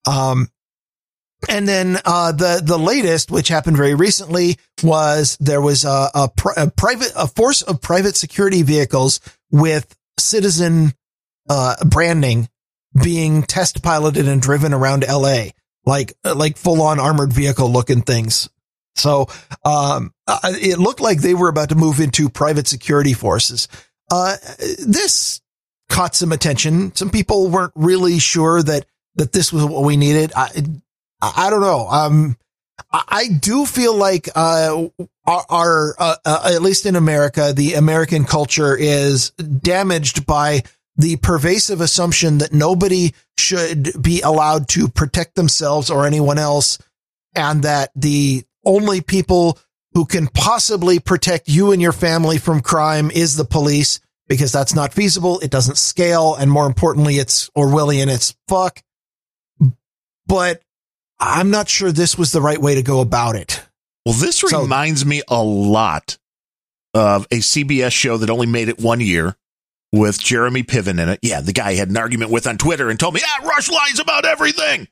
[0.06, 0.48] Um,
[1.48, 6.28] and then uh, the the latest, which happened very recently, was there was a, a,
[6.34, 10.94] pri- a private a force of private security vehicles with citizen
[11.48, 12.48] uh, branding
[13.02, 15.46] being test piloted and driven around LA,
[15.84, 18.48] like, like full on armored vehicle looking things.
[18.94, 19.26] So,
[19.64, 23.68] um, uh, it looked like they were about to move into private security forces.
[24.10, 24.36] Uh,
[24.78, 25.40] this
[25.88, 26.94] caught some attention.
[26.94, 28.86] Some people weren't really sure that,
[29.16, 30.32] that this was what we needed.
[30.34, 30.48] I,
[31.20, 31.86] I don't know.
[31.88, 32.36] Um,
[32.92, 34.86] I, do feel like, uh,
[35.26, 40.62] our, our uh, uh, at least in America, the American culture is damaged by
[40.96, 46.78] the pervasive assumption that nobody should be allowed to protect themselves or anyone else.
[47.34, 49.58] And that the only people
[49.92, 54.74] who can possibly protect you and your family from crime is the police because that's
[54.74, 55.38] not feasible.
[55.40, 56.34] It doesn't scale.
[56.34, 58.08] And more importantly, it's Orwellian.
[58.08, 58.82] It's fuck.
[60.26, 60.62] But
[61.18, 63.62] I'm not sure this was the right way to go about it.
[64.04, 66.18] Well, this So- reminds me a lot
[66.94, 69.36] of a CBS show that only made it one year
[69.98, 71.20] with Jeremy Piven in it.
[71.22, 73.70] Yeah, the guy I had an argument with on Twitter and told me, "Ah, Rush
[73.70, 74.88] lies about everything,"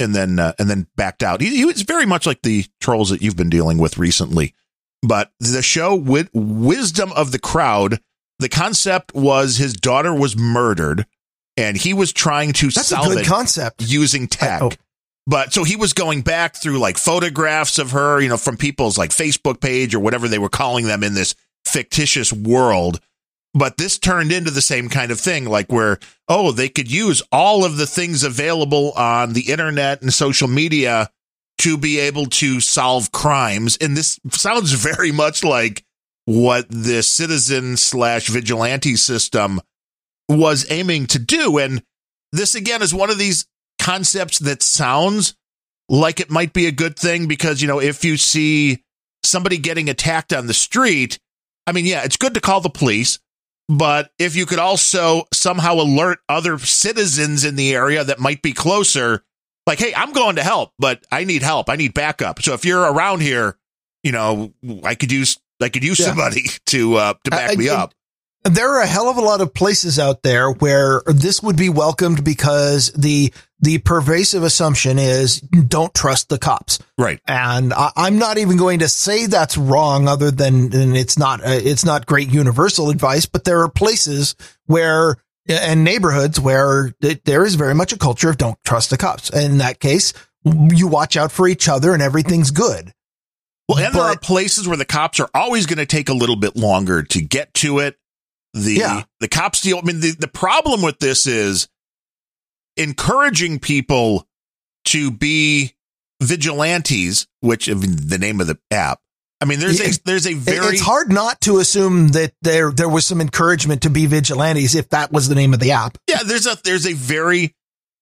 [0.00, 1.40] and then uh, and then backed out.
[1.40, 4.54] He, he was very much like the trolls that you've been dealing with recently.
[5.02, 8.00] But the show with wisdom of the crowd,
[8.38, 11.06] the concept was his daughter was murdered,
[11.56, 13.82] and he was trying to That's a good it concept.
[13.82, 14.62] using tech.
[14.62, 14.70] oh.
[15.26, 18.96] But so he was going back through like photographs of her, you know, from people's
[18.96, 21.34] like Facebook page or whatever they were calling them in this
[21.66, 22.98] fictitious world.
[23.54, 25.98] But this turned into the same kind of thing, like where,
[26.28, 31.10] oh, they could use all of the things available on the internet and social media
[31.58, 33.76] to be able to solve crimes.
[33.80, 35.84] And this sounds very much like
[36.24, 39.60] what the citizen slash vigilante system
[40.28, 41.58] was aiming to do.
[41.58, 41.82] And
[42.32, 43.46] this again is one of these
[43.80, 45.34] concepts that sounds
[45.88, 48.84] like it might be a good thing because, you know, if you see
[49.24, 51.18] somebody getting attacked on the street,
[51.66, 53.18] I mean, yeah, it's good to call the police,
[53.68, 58.52] but if you could also somehow alert other citizens in the area that might be
[58.52, 59.22] closer,
[59.66, 61.68] like, hey, I'm going to help, but I need help.
[61.68, 62.40] I need backup.
[62.42, 63.58] So if you're around here,
[64.02, 64.52] you know,
[64.84, 66.06] I could use I could use Yeah.
[66.06, 67.92] somebody to uh to back I- me I- up.
[68.44, 71.68] there are a hell of a lot of places out there where this would be
[71.68, 76.78] welcomed because the the pervasive assumption is don't trust the cops.
[76.96, 77.20] Right.
[77.26, 81.40] And I, I'm not even going to say that's wrong other than, than it's not,
[81.40, 84.36] uh, it's not great universal advice, but there are places
[84.66, 85.16] where
[85.48, 89.30] and neighborhoods where th- there is very much a culture of don't trust the cops.
[89.30, 90.12] And in that case,
[90.44, 92.92] you watch out for each other and everything's good.
[93.68, 96.36] Well, and there are places where the cops are always going to take a little
[96.36, 97.96] bit longer to get to it.
[98.54, 99.02] The Yeah.
[99.20, 99.78] the cops deal.
[99.78, 101.68] I mean, the, the problem with this is
[102.78, 104.26] encouraging people
[104.86, 105.74] to be
[106.22, 109.00] vigilantes, which of the name of the app.
[109.40, 112.88] I mean, there's a there's a very it's hard not to assume that there, there
[112.88, 115.96] was some encouragement to be vigilantes if that was the name of the app.
[116.08, 117.54] yeah there's a there's a very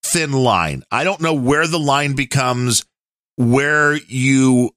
[0.03, 0.83] thin line.
[0.91, 2.87] I don't know where the line becomes
[3.37, 4.71] where you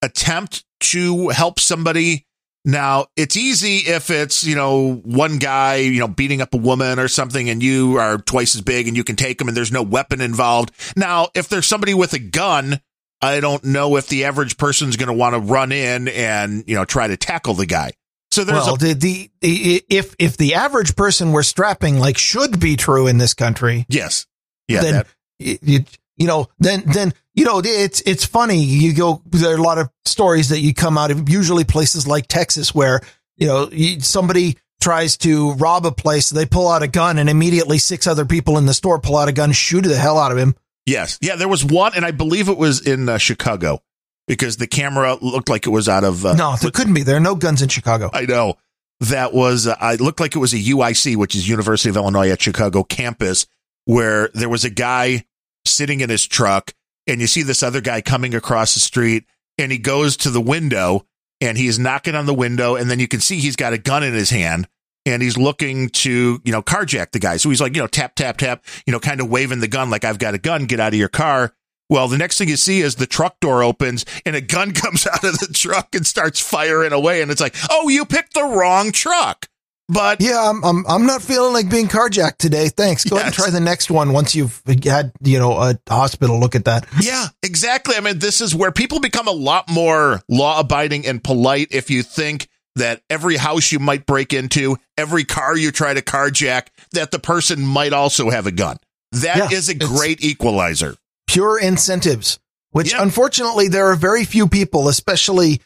[0.00, 2.26] attempt to help somebody.
[2.64, 6.98] Now, it's easy if it's, you know, one guy, you know, beating up a woman
[6.98, 9.72] or something and you are twice as big and you can take him and there's
[9.72, 10.70] no weapon involved.
[10.96, 12.80] Now, if there's somebody with a gun,
[13.20, 16.76] I don't know if the average person's going to want to run in and, you
[16.76, 17.92] know, try to tackle the guy.
[18.32, 22.16] So there's well, a, the, the, the if if the average person were strapping like
[22.16, 24.26] should be true in this country, yes,
[24.68, 25.06] yeah, then that,
[25.38, 25.84] you,
[26.16, 29.78] you know then then you know it's it's funny you go there are a lot
[29.78, 33.00] of stories that you come out of usually places like Texas where
[33.36, 37.78] you know somebody tries to rob a place they pull out a gun and immediately
[37.78, 40.38] six other people in the store pull out a gun shoot the hell out of
[40.38, 40.54] him
[40.86, 41.36] yes, yeah.
[41.36, 43.80] There was one, and I believe it was in uh, Chicago
[44.26, 46.24] because the camera looked like it was out of.
[46.24, 48.54] Uh, no there couldn't be there are no guns in Chicago I know
[49.00, 49.66] that was.
[49.66, 52.82] Uh, I looked like it was a UIC, which is University of Illinois at Chicago
[52.82, 53.46] campus,
[53.84, 55.24] where there was a guy
[55.64, 56.72] sitting in his truck,
[57.06, 59.24] and you see this other guy coming across the street,
[59.58, 61.06] and he goes to the window,
[61.40, 64.02] and he's knocking on the window, and then you can see he's got a gun
[64.02, 64.68] in his hand.
[65.04, 67.36] And he's looking to, you know, carjack the guy.
[67.36, 69.90] So he's like, you know, tap, tap, tap, you know, kind of waving the gun
[69.90, 71.54] like I've got a gun, get out of your car.
[71.90, 75.04] Well, the next thing you see is the truck door opens and a gun comes
[75.04, 77.20] out of the truck and starts firing away.
[77.20, 79.48] And it's like, oh, you picked the wrong truck.
[79.88, 83.34] But yeah I'm, I'm I'm not feeling like being carjacked today thanks go ahead and
[83.34, 87.26] try the next one once you've had you know a hospital look at that yeah,
[87.42, 87.96] exactly.
[87.96, 91.90] I mean, this is where people become a lot more law abiding and polite if
[91.90, 96.68] you think that every house you might break into, every car you try to carjack,
[96.92, 98.78] that the person might also have a gun.
[99.12, 100.96] That is Yeah, a great equalizer.
[101.26, 102.38] pure incentives,
[102.70, 103.02] which Yeah.
[103.02, 105.60] unfortunately there are very few people, especially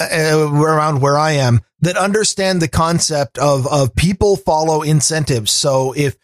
[0.00, 5.52] uh, around where I am, that understand the concept of of people follow incentives.
[5.52, 6.16] So if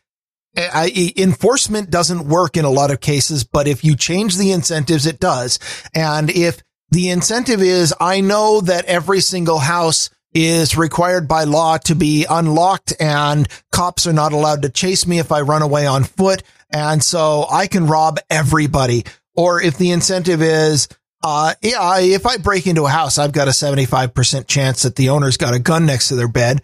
[0.57, 5.07] I, enforcement doesn't work in a lot of cases, but if you change the incentives,
[5.07, 5.59] it does.
[5.95, 11.79] And if the incentive is, I know that every single house is required by law
[11.79, 15.87] to be unlocked and cops are not allowed to chase me if I run away
[15.87, 16.43] on foot.
[16.71, 19.05] And so I can rob everybody.
[19.35, 20.89] Or if the incentive is,
[21.23, 25.09] uh, yeah, if I break into a house, I've got a 75% chance that the
[25.11, 26.63] owner's got a gun next to their bed.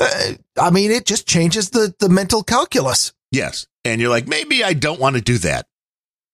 [0.00, 3.12] Uh, I mean, it just changes the, the mental calculus.
[3.32, 3.66] Yes.
[3.84, 5.66] And you're like, maybe I don't want to do that.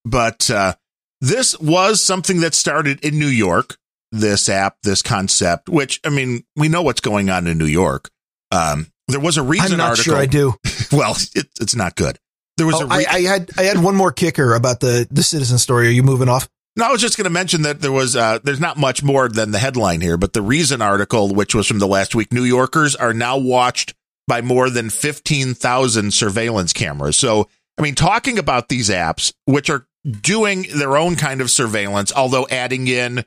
[0.05, 0.73] But uh,
[1.21, 3.77] this was something that started in New York,
[4.11, 8.09] this app, this concept, which, I mean, we know what's going on in New York.
[8.51, 10.03] Um, there was a reason I'm not article.
[10.13, 10.53] sure I do.
[10.91, 12.19] Well, it, it's not good.
[12.57, 15.07] There was Oh, a re- I, I had I had one more kicker about the
[15.09, 15.87] the citizen story.
[15.87, 16.47] Are you moving off?
[16.75, 19.29] No, I was just going to mention that there was, uh, there's not much more
[19.29, 22.43] than the headline here, but the Reason article, which was from the last week, New
[22.43, 23.93] Yorkers are now watched
[24.27, 27.17] by more than 15,000 surveillance cameras.
[27.17, 27.47] So,
[27.77, 29.85] I mean, talking about these apps, which are
[30.21, 33.23] doing their own kind of surveillance, although adding in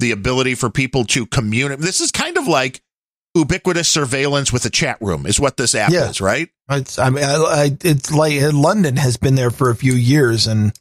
[0.00, 1.80] the ability for people to communicate.
[1.84, 2.82] This is kind of like
[3.34, 6.08] ubiquitous surveillance with a chat room is what this app Yeah.
[6.08, 6.48] is, right?
[6.70, 10.46] It's I mean I, I, it's like London has been there for a few years,
[10.46, 10.72] and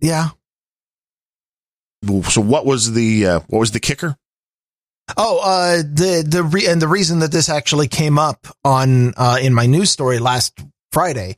[0.00, 0.30] yeah.
[2.06, 4.16] So what was the, uh, what was the kicker?
[5.16, 9.38] Oh, uh, the the re- and the reason that this actually came up on uh,
[9.40, 10.60] in my news story last
[10.92, 11.36] Friday,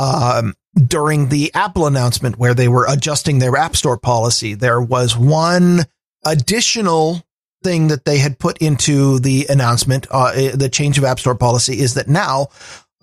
[0.00, 0.54] um,
[0.86, 5.84] during the Apple announcement where they were adjusting their App Store policy, there was one
[6.24, 7.24] additional
[7.64, 10.06] thing that they had put into the announcement.
[10.10, 12.48] Uh, the change of App Store policy is that now,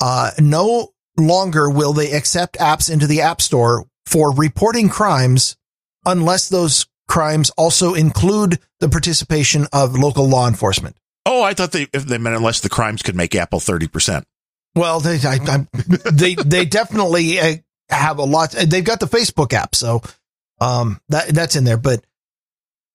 [0.02, 5.57] uh, no longer will they accept apps into the App Store for reporting crimes
[6.06, 10.98] unless those crimes also include the participation of local law enforcement.
[11.26, 14.23] Oh, I thought they, if they meant unless the crimes could make Apple 30%.
[14.76, 15.68] Well, they I, I,
[16.11, 17.56] they they definitely uh,
[17.90, 18.52] have a lot.
[18.52, 20.02] They've got the Facebook app, so
[20.60, 21.77] um that that's in there.
[21.77, 22.03] But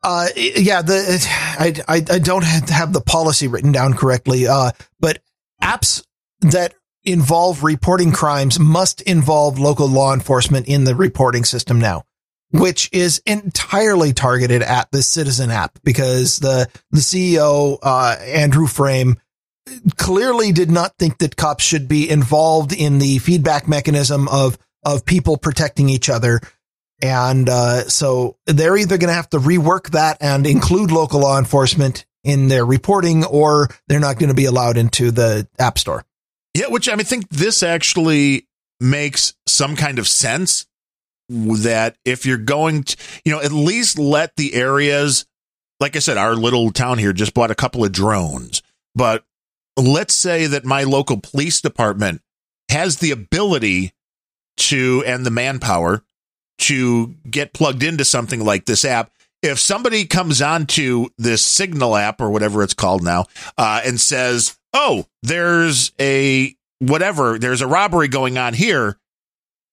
[0.03, 1.27] uh yeah, the
[1.59, 4.47] I I, I don't have the policy written down correctly.
[4.47, 5.23] Uh, but
[5.63, 6.05] apps
[6.41, 12.05] that involve reporting crimes must involve local law enforcement in the reporting system now
[12.51, 19.17] which is entirely targeted at the citizen app because the the CEO uh, Andrew Frame
[19.97, 25.05] clearly did not think that cops should be involved in the feedback mechanism of of
[25.05, 26.41] people protecting each other.
[27.03, 31.39] And uh, so they're either going to have to rework that and include local law
[31.39, 36.05] enforcement in their reporting, or they're not going to be allowed into the app store.
[36.55, 38.49] Yeah, which I mean, think this actually
[38.81, 40.67] makes some kind of sense
[41.31, 45.27] that if you're going to, you know, at least let the areas,
[45.79, 48.63] like I said, our little town here just bought a couple of drones,
[48.95, 49.25] but
[49.77, 52.21] let's say that my local police department
[52.69, 53.93] has the ability
[54.57, 56.03] to and the manpower
[56.59, 59.11] to get plugged into something like this app.
[59.43, 63.27] If somebody comes onto this Signal app or whatever it's called now
[63.57, 68.99] uh, and says, "Oh, there's a whatever, there's a robbery going on here,"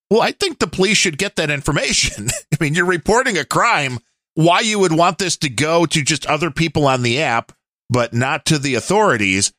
[0.09, 2.29] well, I think the police should get that information.
[2.53, 3.99] I mean, you're reporting a crime.
[4.35, 7.51] Why you would want this to go to just other people on the app,
[7.89, 9.51] but not to the authorities,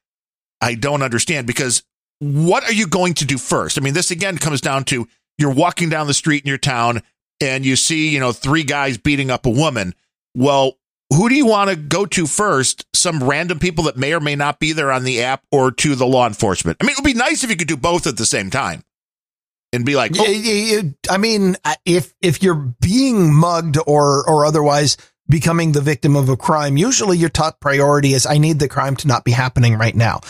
[0.60, 1.82] I don't understand because
[2.20, 3.76] what are you going to do first?
[3.76, 7.02] I mean, this again comes down to you're walking down the street in your town
[7.40, 9.94] and you see, you know, three guys beating up a woman.
[10.34, 10.78] Well,
[11.10, 12.84] who do you want to go to first?
[12.94, 15.94] Some random people that may or may not be there on the app or to
[15.94, 16.78] the law enforcement?
[16.80, 18.82] I mean, it would be nice if you could do both at the same time
[19.72, 20.92] and be like, oh.
[21.10, 24.96] I mean, if, if you're being mugged or, or otherwise
[25.28, 28.96] becoming the victim of a crime, usually your top priority is I need the crime
[28.96, 30.20] to not be happening right now.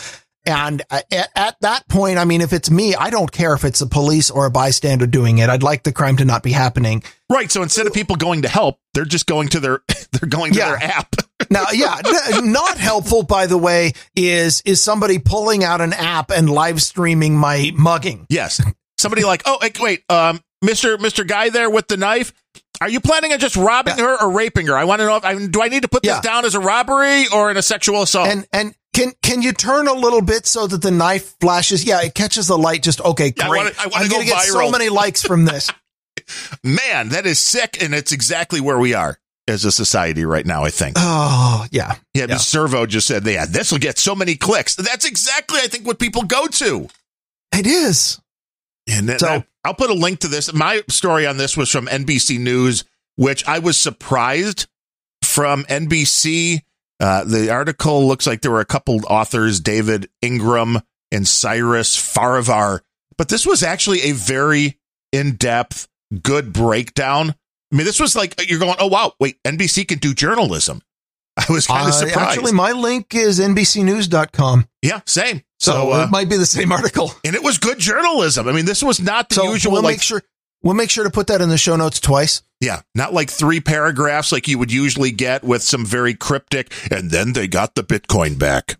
[0.45, 3.65] And uh, at, at, that point, I mean, if it's me, I don't care if
[3.65, 5.49] it's a police or a bystander doing it.
[5.49, 7.03] I'd like the crime to not be happening.
[7.29, 7.51] Right.
[7.51, 10.59] So instead of people going to help, they're just going to their they're going to
[10.59, 10.69] yeah.
[10.69, 11.15] their app.
[11.49, 12.01] now, yeah,
[12.41, 13.23] not helpful.
[13.23, 18.25] By the way, is is somebody pulling out an app and live streaming my mugging?
[18.29, 18.61] Yes.
[18.99, 22.33] Somebody like, oh, wait, um, Mister Mister Guy there with the knife.
[22.81, 24.05] Are you planning on just robbing yeah.
[24.05, 24.77] her or raping her?
[24.77, 26.59] I want to know if I do I need to put this down as a
[26.59, 28.29] robbery or in a sexual assault?
[28.29, 31.83] And and can can you turn a little bit so that the knife flashes?
[31.83, 32.83] Yeah, it catches the light.
[32.83, 33.45] Just okay, great.
[33.45, 35.69] I wanna, I wanna I'm going to get so many likes from this.
[36.63, 39.17] Man, that is sick, and it's exactly where we are
[39.47, 40.63] as a society right now.
[40.63, 40.95] I think.
[40.99, 42.27] Oh yeah, yeah.
[42.29, 42.37] yeah.
[42.37, 45.99] Servo just said, "Yeah, this will get so many clicks." That's exactly, I think, what
[45.99, 46.87] people go to.
[47.53, 48.19] It is.
[48.89, 50.51] And so, I'll put a link to this.
[50.53, 52.85] My story on this was from NBC News,
[53.15, 54.67] which I was surprised
[55.21, 56.61] from NBC
[56.99, 60.79] uh, the article looks like there were a couple authors, David Ingram
[61.11, 62.81] and Cyrus Farivar,
[63.17, 64.77] but this was actually a very
[65.11, 65.87] in depth,
[66.21, 67.35] good breakdown.
[67.71, 70.81] I mean, this was like you're going, oh wow, wait, NBC can do journalism.
[71.37, 72.37] I was kind of uh, surprised.
[72.37, 74.67] Actually, my link is NBCNews.com.
[74.81, 75.41] Yeah, same.
[75.59, 77.11] So, so uh, it might be the same article.
[77.25, 78.47] And it was good journalism.
[78.47, 79.73] I mean, this was not the so usual.
[79.73, 80.21] We'll like, make sure
[80.61, 82.41] We'll make sure to put that in the show notes twice.
[82.59, 87.09] Yeah, not like three paragraphs like you would usually get with some very cryptic, and
[87.09, 88.77] then they got the Bitcoin back.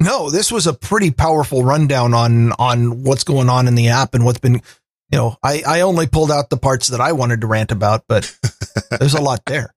[0.00, 4.14] No, this was a pretty powerful rundown on on what's going on in the app
[4.14, 7.42] and what's been, you know, I I only pulled out the parts that I wanted
[7.42, 8.34] to rant about, but
[8.98, 9.74] there's a lot there.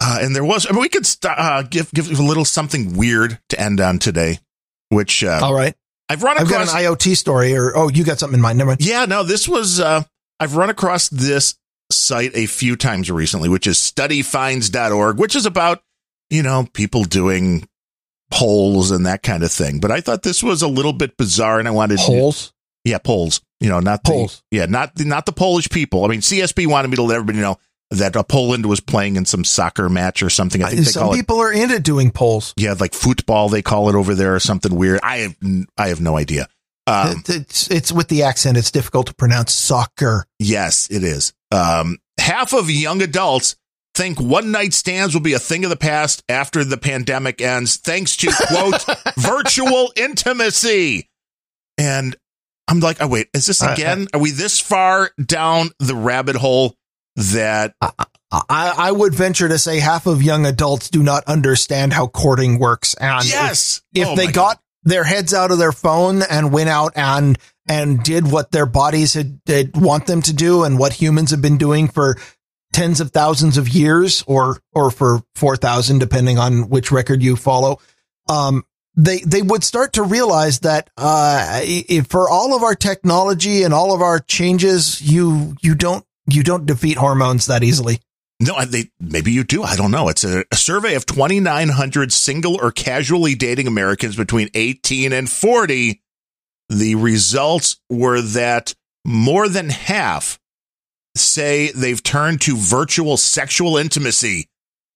[0.00, 2.96] Uh, and there was, I mean, we could st- uh, give give a little something
[2.96, 4.40] weird to end on today,
[4.88, 5.74] which uh, all right.
[6.08, 8.58] I've run across I've got an IoT story, or oh, you got something in mind?
[8.58, 8.84] Never mind.
[8.84, 10.02] Yeah, no, this was uh,
[10.38, 11.56] I've run across this
[11.90, 15.82] site a few times recently, which is studyfinds.org, which is about,
[16.30, 17.68] you know, people doing
[18.30, 19.78] polls and that kind of thing.
[19.80, 22.52] But I thought this was a little bit bizarre and I wanted polls.
[22.84, 23.40] Yeah, polls.
[23.60, 24.42] You know, not polls.
[24.50, 26.04] The, yeah, not the, not the Polish people.
[26.04, 27.58] I mean, CSB wanted me to let everybody know
[27.90, 30.62] that uh, Poland was playing in some soccer match or something.
[30.62, 32.52] I think some people it, are into doing polls.
[32.56, 35.00] Yeah, like football they call it over there or something weird.
[35.02, 35.36] I have
[35.76, 36.48] I have no idea.
[36.88, 38.56] Um, it's it's with the accent.
[38.56, 40.24] It's difficult to pronounce soccer.
[40.38, 41.32] Yes, it is.
[41.50, 43.56] Um, half of young adults
[43.96, 47.76] think one night stands will be a thing of the past after the pandemic ends,
[47.76, 48.84] thanks to quote
[49.16, 51.08] virtual intimacy.
[51.78, 52.14] And
[52.68, 54.06] I'm like, oh wait, is this again?
[54.12, 56.74] Are we this far down the rabbit hole
[57.16, 57.74] that?
[57.80, 57.92] I,
[58.30, 62.58] I, I would venture to say half of young adults do not understand how courting
[62.58, 66.52] works, and yes, if, if oh they got their heads out of their phone and
[66.52, 67.38] went out and
[67.68, 71.42] and did what their bodies had, had want them to do and what humans have
[71.42, 72.16] been doing for
[72.72, 77.80] tens of thousands of years or or for 4000 depending on which record you follow
[78.28, 78.64] um
[78.94, 83.72] they they would start to realize that uh if for all of our technology and
[83.72, 88.00] all of our changes you you don't you don't defeat hormones that easily
[88.38, 89.62] no, they maybe you do.
[89.62, 90.08] I don't know.
[90.08, 96.02] It's a, a survey of 2,900 single or casually dating Americans between 18 and 40.
[96.68, 98.74] The results were that
[99.04, 100.38] more than half
[101.14, 104.48] say they've turned to virtual sexual intimacy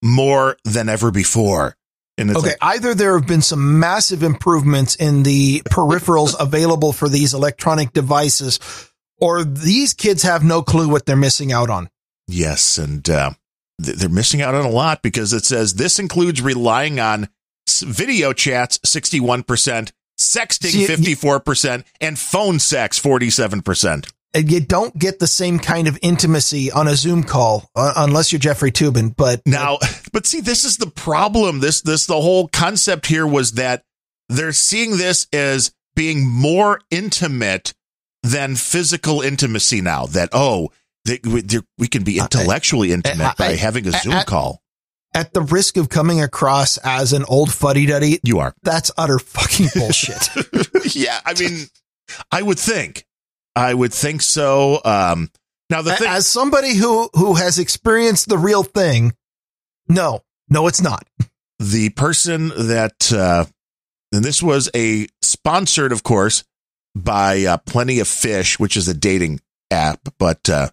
[0.03, 1.77] more than ever before.
[2.19, 7.33] okay, like, either there have been some massive improvements in the peripherals available for these
[7.33, 8.90] electronic devices,
[9.21, 11.89] or these kids have no clue what they're missing out on.
[12.27, 13.33] Yes, and uh,
[13.79, 17.29] they're missing out on a lot because it says this includes relying on
[17.83, 24.11] video chats 61%, sexting 54%, and phone sex 47%.
[24.33, 28.31] And you don't get the same kind of intimacy on a Zoom call uh, unless
[28.31, 29.15] you're Jeffrey Toobin.
[29.17, 29.79] But now,
[30.13, 31.59] but see, this is the problem.
[31.59, 33.83] This, this, the whole concept here was that
[34.29, 37.75] they're seeing this as being more intimate
[38.23, 40.07] than physical intimacy now.
[40.07, 40.71] That oh,
[41.05, 41.43] that we,
[41.79, 44.61] we can be uh, intellectually eh, intimate I- by I- having a Zoom I- call.
[45.13, 48.55] At the risk of coming across as an old fuddy duddy, You are.
[48.63, 50.29] that's utter fucking bullshit.
[50.95, 51.67] yeah, I mean,
[52.31, 53.05] I would think,
[53.57, 54.81] I would think so.
[54.85, 55.29] Um,
[55.69, 59.13] now the thing, as somebody who who has experienced the real thing,
[59.89, 61.09] no, no, it's not.
[61.59, 63.47] the person that, uh,
[64.13, 66.45] and this was a sponsored, of course,
[66.95, 69.41] by uh, Plenty of Fish, which is a dating
[69.71, 70.71] app, but uh,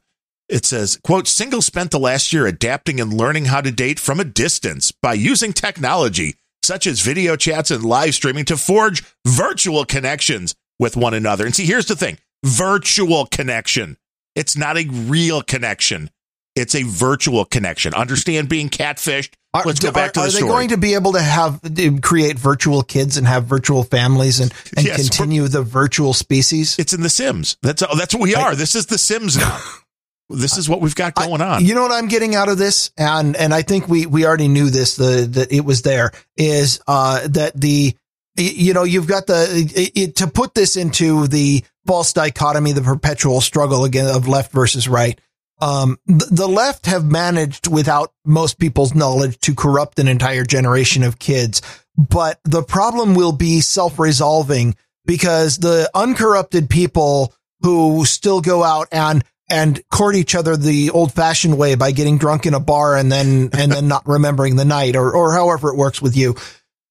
[0.50, 4.20] it says, "quote Singles spent the last year adapting and learning how to date from
[4.20, 9.86] a distance by using technology." Such as video chats and live streaming to forge virtual
[9.86, 11.46] connections with one another.
[11.46, 13.98] And see, here's the thing virtual connection.
[14.36, 16.10] It's not a real connection.
[16.56, 17.94] It's a virtual connection.
[17.94, 19.34] Understand being catfished?
[19.58, 20.50] Are, Let's go back are, to the are they story.
[20.50, 24.54] going to be able to have to create virtual kids and have virtual families and,
[24.76, 26.78] and Yes, continue the virtual species?
[26.80, 27.58] It's in The Sims.
[27.62, 28.56] That's that's what we are.
[28.56, 29.60] This is The Sims now.
[30.30, 31.64] this is what we've got going on.
[31.66, 34.48] You know what I'm getting out of this, and and I think we we already
[34.48, 34.96] knew this.
[34.96, 37.96] The that it was there is uh that the
[38.36, 42.82] you know you've got the it, it- to put this into the false dichotomy, the
[42.82, 45.20] perpetual struggle again of left versus right.
[45.60, 51.18] Um, the, left have managed without most people's knowledge to corrupt an entire generation of
[51.18, 51.64] kids,
[51.98, 54.76] but the problem will be self-resolving
[55.06, 61.14] because the uncorrupted people who still go out and and court each other the old
[61.14, 64.66] fashioned way by getting drunk in a bar and then and then not remembering the
[64.66, 66.36] night or or however it works with you.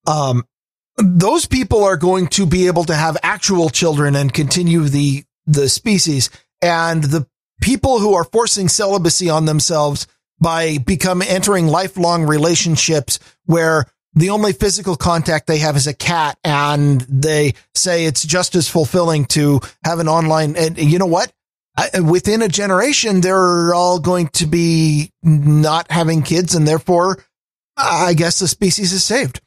[0.06, 0.44] Um,
[0.96, 5.68] those people are going to be able to have actual children and continue the the
[5.68, 6.30] species
[6.62, 7.26] and the
[7.60, 10.06] people who are forcing celibacy on themselves
[10.40, 16.38] by become entering lifelong relationships where the only physical contact they have is a cat
[16.42, 21.32] and they say it's just as fulfilling to have an online and you know what?
[21.78, 27.22] I, within a generation they're all going to be not having kids and therefore
[27.76, 29.40] i guess the species is saved.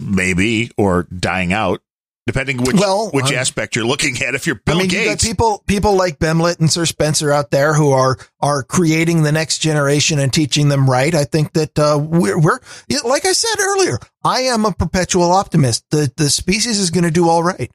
[0.00, 1.80] Maybe or dying out,
[2.26, 4.34] depending which Well, which um, aspect you're looking at.
[4.34, 7.50] If you're Bill I mean, you got people people like Bemlet and Sir Spencer out
[7.50, 11.14] there who are are creating the next generation and teaching them right.
[11.14, 12.60] I think that uh, we're we're
[13.04, 13.98] like I said earlier.
[14.24, 15.84] I am a perpetual optimist.
[15.90, 17.70] The the species is going to do all right.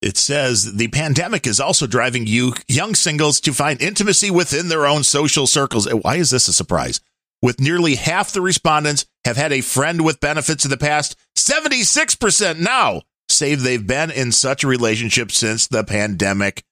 [0.00, 4.86] it says the pandemic is also driving you young singles to find intimacy within their
[4.86, 5.92] own social circles.
[5.92, 7.00] Why is this a surprise?
[7.40, 12.58] With nearly half the respondents have had a friend with benefits in the past, 76%
[12.58, 16.62] now say they've been in such a relationship since the pandemic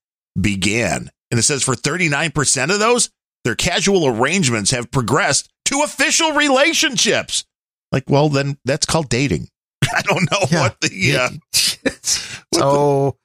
[0.41, 1.11] began.
[1.31, 3.11] And it says for 39% of those,
[3.45, 7.45] their casual arrangements have progressed to official relationships.
[7.93, 9.49] Like, well, then that's called dating.
[9.85, 10.61] I don't know Yeah.
[10.63, 11.91] what the, uh,
[12.55, 13.17] so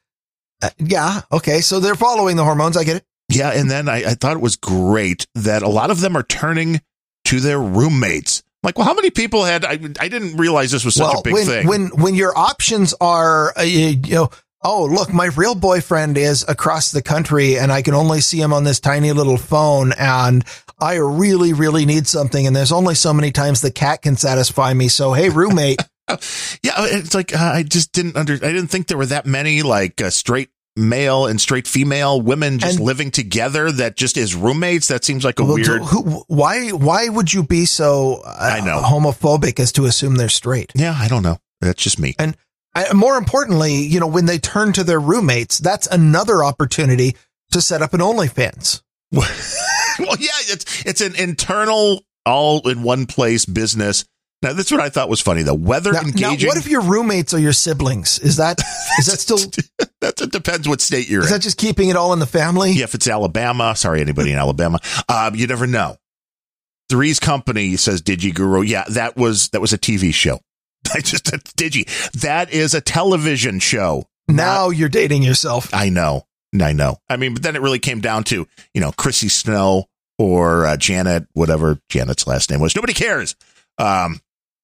[0.61, 1.61] uh, yeah, okay.
[1.61, 2.77] So they're following the hormones.
[2.77, 3.05] I get it.
[3.29, 6.23] Yeah, and then I, I thought it was great that a lot of them are
[6.23, 6.81] turning
[7.25, 8.43] to their roommates.
[8.63, 9.65] Like, well, how many people had?
[9.65, 11.67] I, I didn't realize this was such a big when, thing.
[11.67, 14.29] When when your options are, uh, you know,
[14.63, 18.53] oh look, my real boyfriend is across the country, and I can only see him
[18.53, 20.45] on this tiny little phone, and
[20.79, 24.73] I really really need something, and there's only so many times the cat can satisfy
[24.73, 24.89] me.
[24.89, 26.17] So hey, roommate, yeah,
[26.85, 28.35] it's like uh, I just didn't under.
[28.35, 32.59] I didn't think there were that many like uh, straight male and straight female women
[32.59, 34.87] just And- living together that just is roommates.
[34.87, 35.81] That seems like a Well, weird.
[35.83, 38.81] who, why why would you be so uh, I know.
[38.81, 40.71] homophobic as to assume they're straight?
[40.75, 41.37] Yeah, I don't know.
[41.59, 42.15] That's just me.
[42.17, 42.37] And
[42.73, 47.17] I, more importantly, you know, when they turn to their roommates, that's another opportunity
[47.51, 48.81] to set up an OnlyFans.
[49.11, 49.27] well,
[50.19, 54.05] yeah, it's it's an internal, all in one place business.
[54.41, 55.43] Now, that's what I thought was funny.
[55.43, 55.53] though.
[55.53, 58.17] weather Now, now, what if your roommates are your siblings?
[58.19, 58.59] Is that
[58.97, 59.49] is that still is
[60.01, 61.25] that it depends what state you're in.
[61.25, 62.71] Is that just keeping it all in the family?
[62.71, 65.97] Yeah, if it's Alabama, sorry, anybody in Alabama, um, you never know.
[66.89, 68.63] Three's Company says Digi Guru.
[68.63, 70.39] Yeah, that was that was a TV show.
[70.93, 72.11] I just Digi.
[72.21, 74.07] That is a television show.
[74.27, 75.69] Now you're dating yourself.
[75.73, 76.25] I know,
[76.59, 76.97] I know.
[77.09, 79.85] I mean, but then it really came down to you know Chrissy Snow
[80.17, 82.75] or uh, Janet, whatever Janet's last name was.
[82.75, 83.35] Nobody cares.
[83.77, 84.19] Um,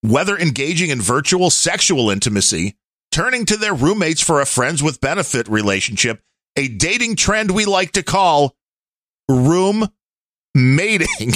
[0.09, 2.75] whether engaging in virtual sexual intimacy,
[3.11, 6.21] turning to their roommates for a friends with benefit relationship,
[6.55, 8.55] a dating trend we like to call
[9.29, 9.87] room
[10.55, 11.07] mating.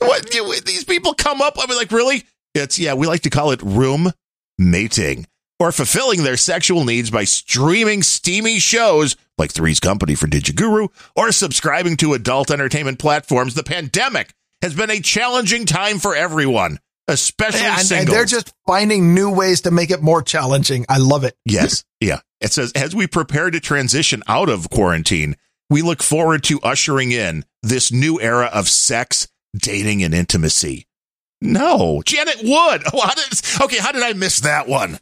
[0.00, 1.54] what you, these people come up?
[1.58, 2.24] I mean, like, really?
[2.54, 4.12] It's yeah, we like to call it room
[4.58, 5.26] mating
[5.58, 11.32] or fulfilling their sexual needs by streaming steamy shows like Three's Company for Digiguru or
[11.32, 13.54] subscribing to adult entertainment platforms.
[13.54, 14.34] The pandemic
[14.64, 16.78] has been a challenging time for everyone.
[17.06, 20.86] especially and, and they're just finding new ways to make it more challenging.
[20.88, 21.36] I love it.
[21.44, 21.84] Yes.
[22.00, 22.20] Yeah.
[22.40, 25.36] It says, as we prepare to transition out of quarantine,
[25.68, 30.86] we look forward to ushering in this new era of sex, dating, and intimacy.
[31.42, 32.84] No, Janet Wood.
[32.92, 33.76] Oh, how did, okay.
[33.78, 34.98] How did I miss that one?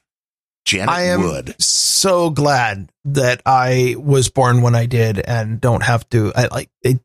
[0.64, 1.54] Janet I am Wood.
[1.62, 6.32] so glad that I was born when I did and don't have to.
[6.34, 6.98] I like it.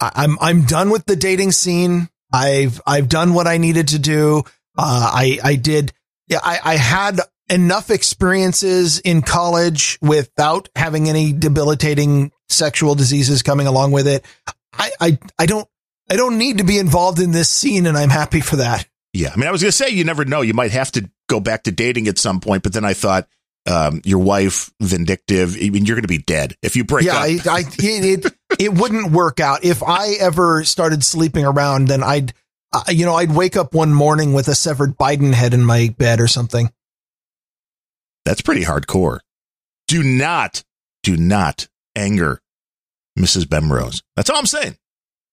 [0.00, 2.08] I'm I'm done with the dating scene.
[2.32, 4.42] I've I've done what I needed to do.
[4.78, 5.92] Uh, I I did.
[6.28, 13.66] Yeah, I I had enough experiences in college without having any debilitating sexual diseases coming
[13.66, 14.24] along with it.
[14.72, 15.68] I I I don't
[16.10, 18.86] I don't need to be involved in this scene, and I'm happy for that.
[19.12, 19.30] Yeah.
[19.32, 20.40] I mean, I was going to say, you never know.
[20.40, 23.28] You might have to go back to dating at some point, but then I thought,
[23.66, 25.56] um, your wife vindictive.
[25.56, 27.22] I mean, you're going to be dead if you break yeah, up.
[27.22, 31.88] I, I, it, it wouldn't work out if I ever started sleeping around.
[31.88, 32.32] Then I'd,
[32.72, 35.94] uh, you know, I'd wake up one morning with a severed Biden head in my
[35.98, 36.70] bed or something.
[38.24, 39.20] That's pretty hardcore.
[39.88, 40.62] Do not,
[41.02, 42.40] do not anger
[43.18, 43.46] Mrs.
[43.48, 44.02] Bemrose.
[44.16, 44.76] That's all I'm saying.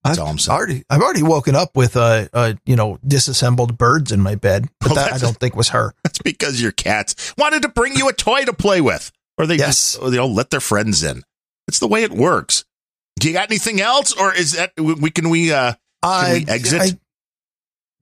[0.03, 0.57] That's I've all I'm saying.
[0.57, 4.67] already, I've already woken up with a, a you know, disassembled birds in my bed,
[4.79, 5.93] but Well, that I don't think was her.
[6.03, 9.55] That's because your cats wanted to bring you a toy to play with, or they
[9.57, 9.93] Yes.
[9.93, 11.23] just, or they don't let their friends in.
[11.67, 12.63] It's the way it works.
[13.19, 15.51] Do you got anything else, or is that we can we?
[15.51, 15.73] uh
[16.03, 16.81] I, we exit?
[16.81, 16.99] I-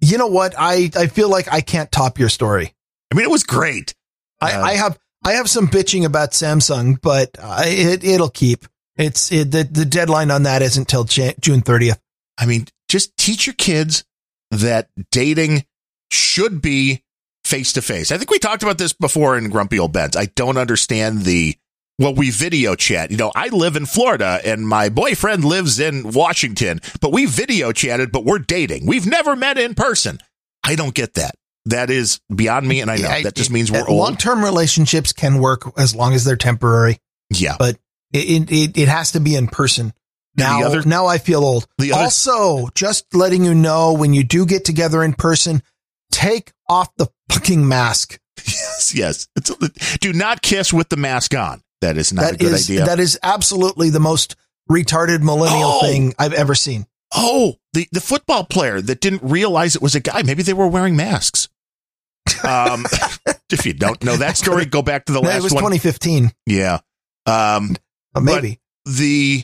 [0.01, 0.53] you know what?
[0.57, 2.75] I, I feel like I can't top your story.
[3.11, 3.95] I mean, it was great.
[4.41, 8.65] I, Uh, I have I have some bitching about Samsung, but uh, it it'll keep.
[8.97, 11.99] It's it, the the deadline on that isn't till Jan- June thirtieth.
[12.37, 14.03] I mean, just teach your kids
[14.51, 15.65] that dating
[16.11, 17.03] should be
[17.45, 18.11] face to face.
[18.11, 20.15] I think we talked about this before in Grumpy Old Bens.
[20.17, 21.55] I don't understand the
[21.97, 23.11] well, we video chat.
[23.11, 27.71] You know, I live in Florida and my boyfriend lives in Washington, but we video
[27.71, 28.85] chatted, but we're dating.
[28.85, 30.19] We've never met in person.
[30.63, 31.35] I don't get that.
[31.67, 33.97] That is beyond me, and I know that just means we're uh, old.
[33.97, 36.99] Long term relationships can work as long as they're temporary.
[37.31, 37.55] Yeah.
[37.57, 37.77] But
[38.13, 39.91] it it, it has to be in person.
[40.37, 41.65] Now, the other- now I feel old.
[41.79, 45.63] The other- also, just letting you know when you do get together in person,
[46.11, 48.19] take off the fucking mask.
[48.45, 49.27] Yes, yes.
[49.37, 51.61] It's, do not kiss with the mask on.
[51.85, 52.85] That is not a good is idea.
[52.85, 54.35] that is absolutely the most
[54.69, 55.81] retarded millennial Oh.
[55.81, 56.87] thing I've ever seen.
[57.15, 60.23] Oh, the, the football player that didn't realize it was a guy.
[60.23, 61.47] Maybe they were wearing masks.
[62.43, 62.85] Um,
[63.51, 65.61] if you don't know that story, go back to the No, last it was one.
[65.63, 66.79] 2015, Yeah.
[67.27, 67.75] Um,
[68.19, 68.59] maybe.
[68.85, 69.43] the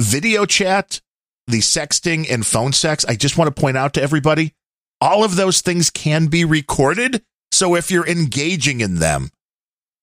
[0.00, 1.00] video chat,
[1.46, 4.54] the sexting and phone sex, I just want to point out to everybody,
[5.00, 7.22] all of those things can be recorded.
[7.52, 9.30] So if you're engaging in them,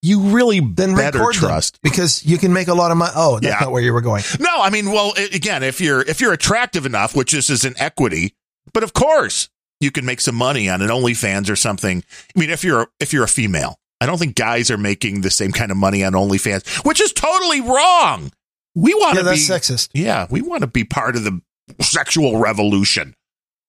[0.01, 1.79] you really then better trust.
[1.83, 3.11] because you can make a lot of money.
[3.15, 3.59] Oh, that's Yeah.
[3.65, 4.23] not where you were going.
[4.39, 7.73] No, I mean, well, again, if you're if you're attractive enough, which this is an
[7.77, 8.33] equity,
[8.73, 9.49] but of course
[9.81, 12.03] you can make some money on an OnlyFans or something.
[12.35, 15.29] I mean, if you're if you're a female, I don't think guys are making the
[15.31, 18.31] same kind of money on OnlyFans, which is totally wrong.
[18.75, 19.89] We want Yeah, to be sexist.
[19.93, 21.41] yeah, we want to be part of the
[21.81, 23.15] sexual revolution.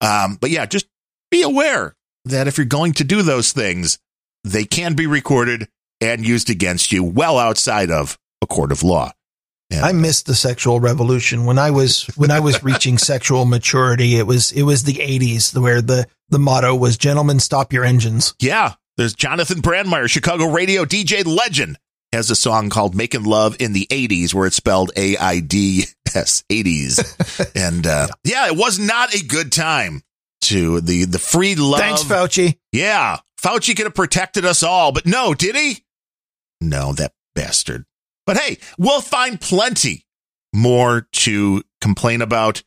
[0.01, 0.86] Um, but yeah, just
[1.31, 3.98] be aware that if you're going to do those things,
[4.44, 5.69] they can be recorded
[6.01, 9.12] and used against you well outside of a court of law.
[9.70, 14.16] And- I missed the sexual revolution when I was when I was reaching sexual maturity.
[14.16, 18.35] It was it was the 80s where the the motto was "Gentlemen, stop your engines."
[18.40, 21.78] Yeah, there's Jonathon Brandmeier, Chicago radio DJ legend,
[22.12, 25.85] has a song called "Making Love in the '80s," where it's spelled A I D
[26.14, 30.02] S '80s, and uh, yeah, it was not a good time
[30.43, 31.78] to the the free love.
[31.81, 32.59] Thanks, Fauci.
[32.72, 35.85] Yeah, Fauci could have protected us all, but no, did he?
[36.61, 37.85] No, that bastard.
[38.27, 40.07] But hey, we'll find plenty
[40.53, 42.62] more to complain about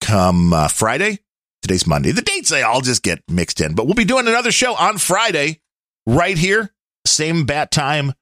[0.00, 1.18] come uh, Friday.
[1.62, 2.12] Today's Monday.
[2.12, 4.98] The dates they all just get mixed in, but we'll be doing another show on
[4.98, 5.60] Friday
[6.06, 6.70] right here.
[7.06, 8.14] Same bat time,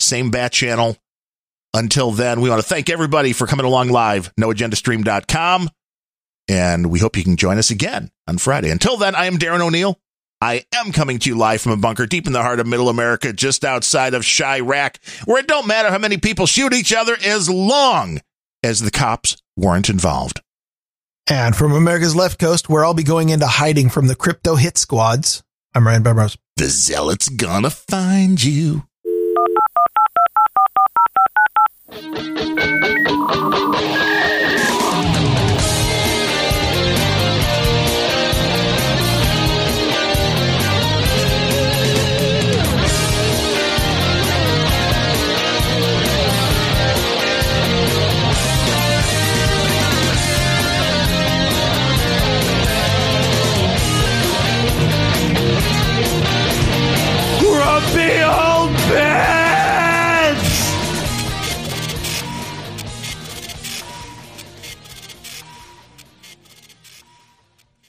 [0.00, 0.96] same bat channel.
[1.74, 5.68] Until then, we want to thank everybody for coming along live, noagendastream.com.
[6.48, 8.70] And we hope you can join us again on Friday.
[8.70, 9.98] Until then, I am Darren O'Neill.
[10.40, 12.90] I am coming to you live from a bunker deep in the heart of middle
[12.90, 14.96] America, just outside of Chiraq,
[15.26, 18.20] where it don't matter how many people shoot each other as long
[18.62, 20.42] as the cops weren't involved.
[21.28, 24.76] And from America's left coast, where I'll be going into hiding from the crypto hit
[24.76, 25.42] squads,
[25.74, 26.36] I'm Ryan Bemrose.
[26.56, 28.84] The zealot's gonna find you.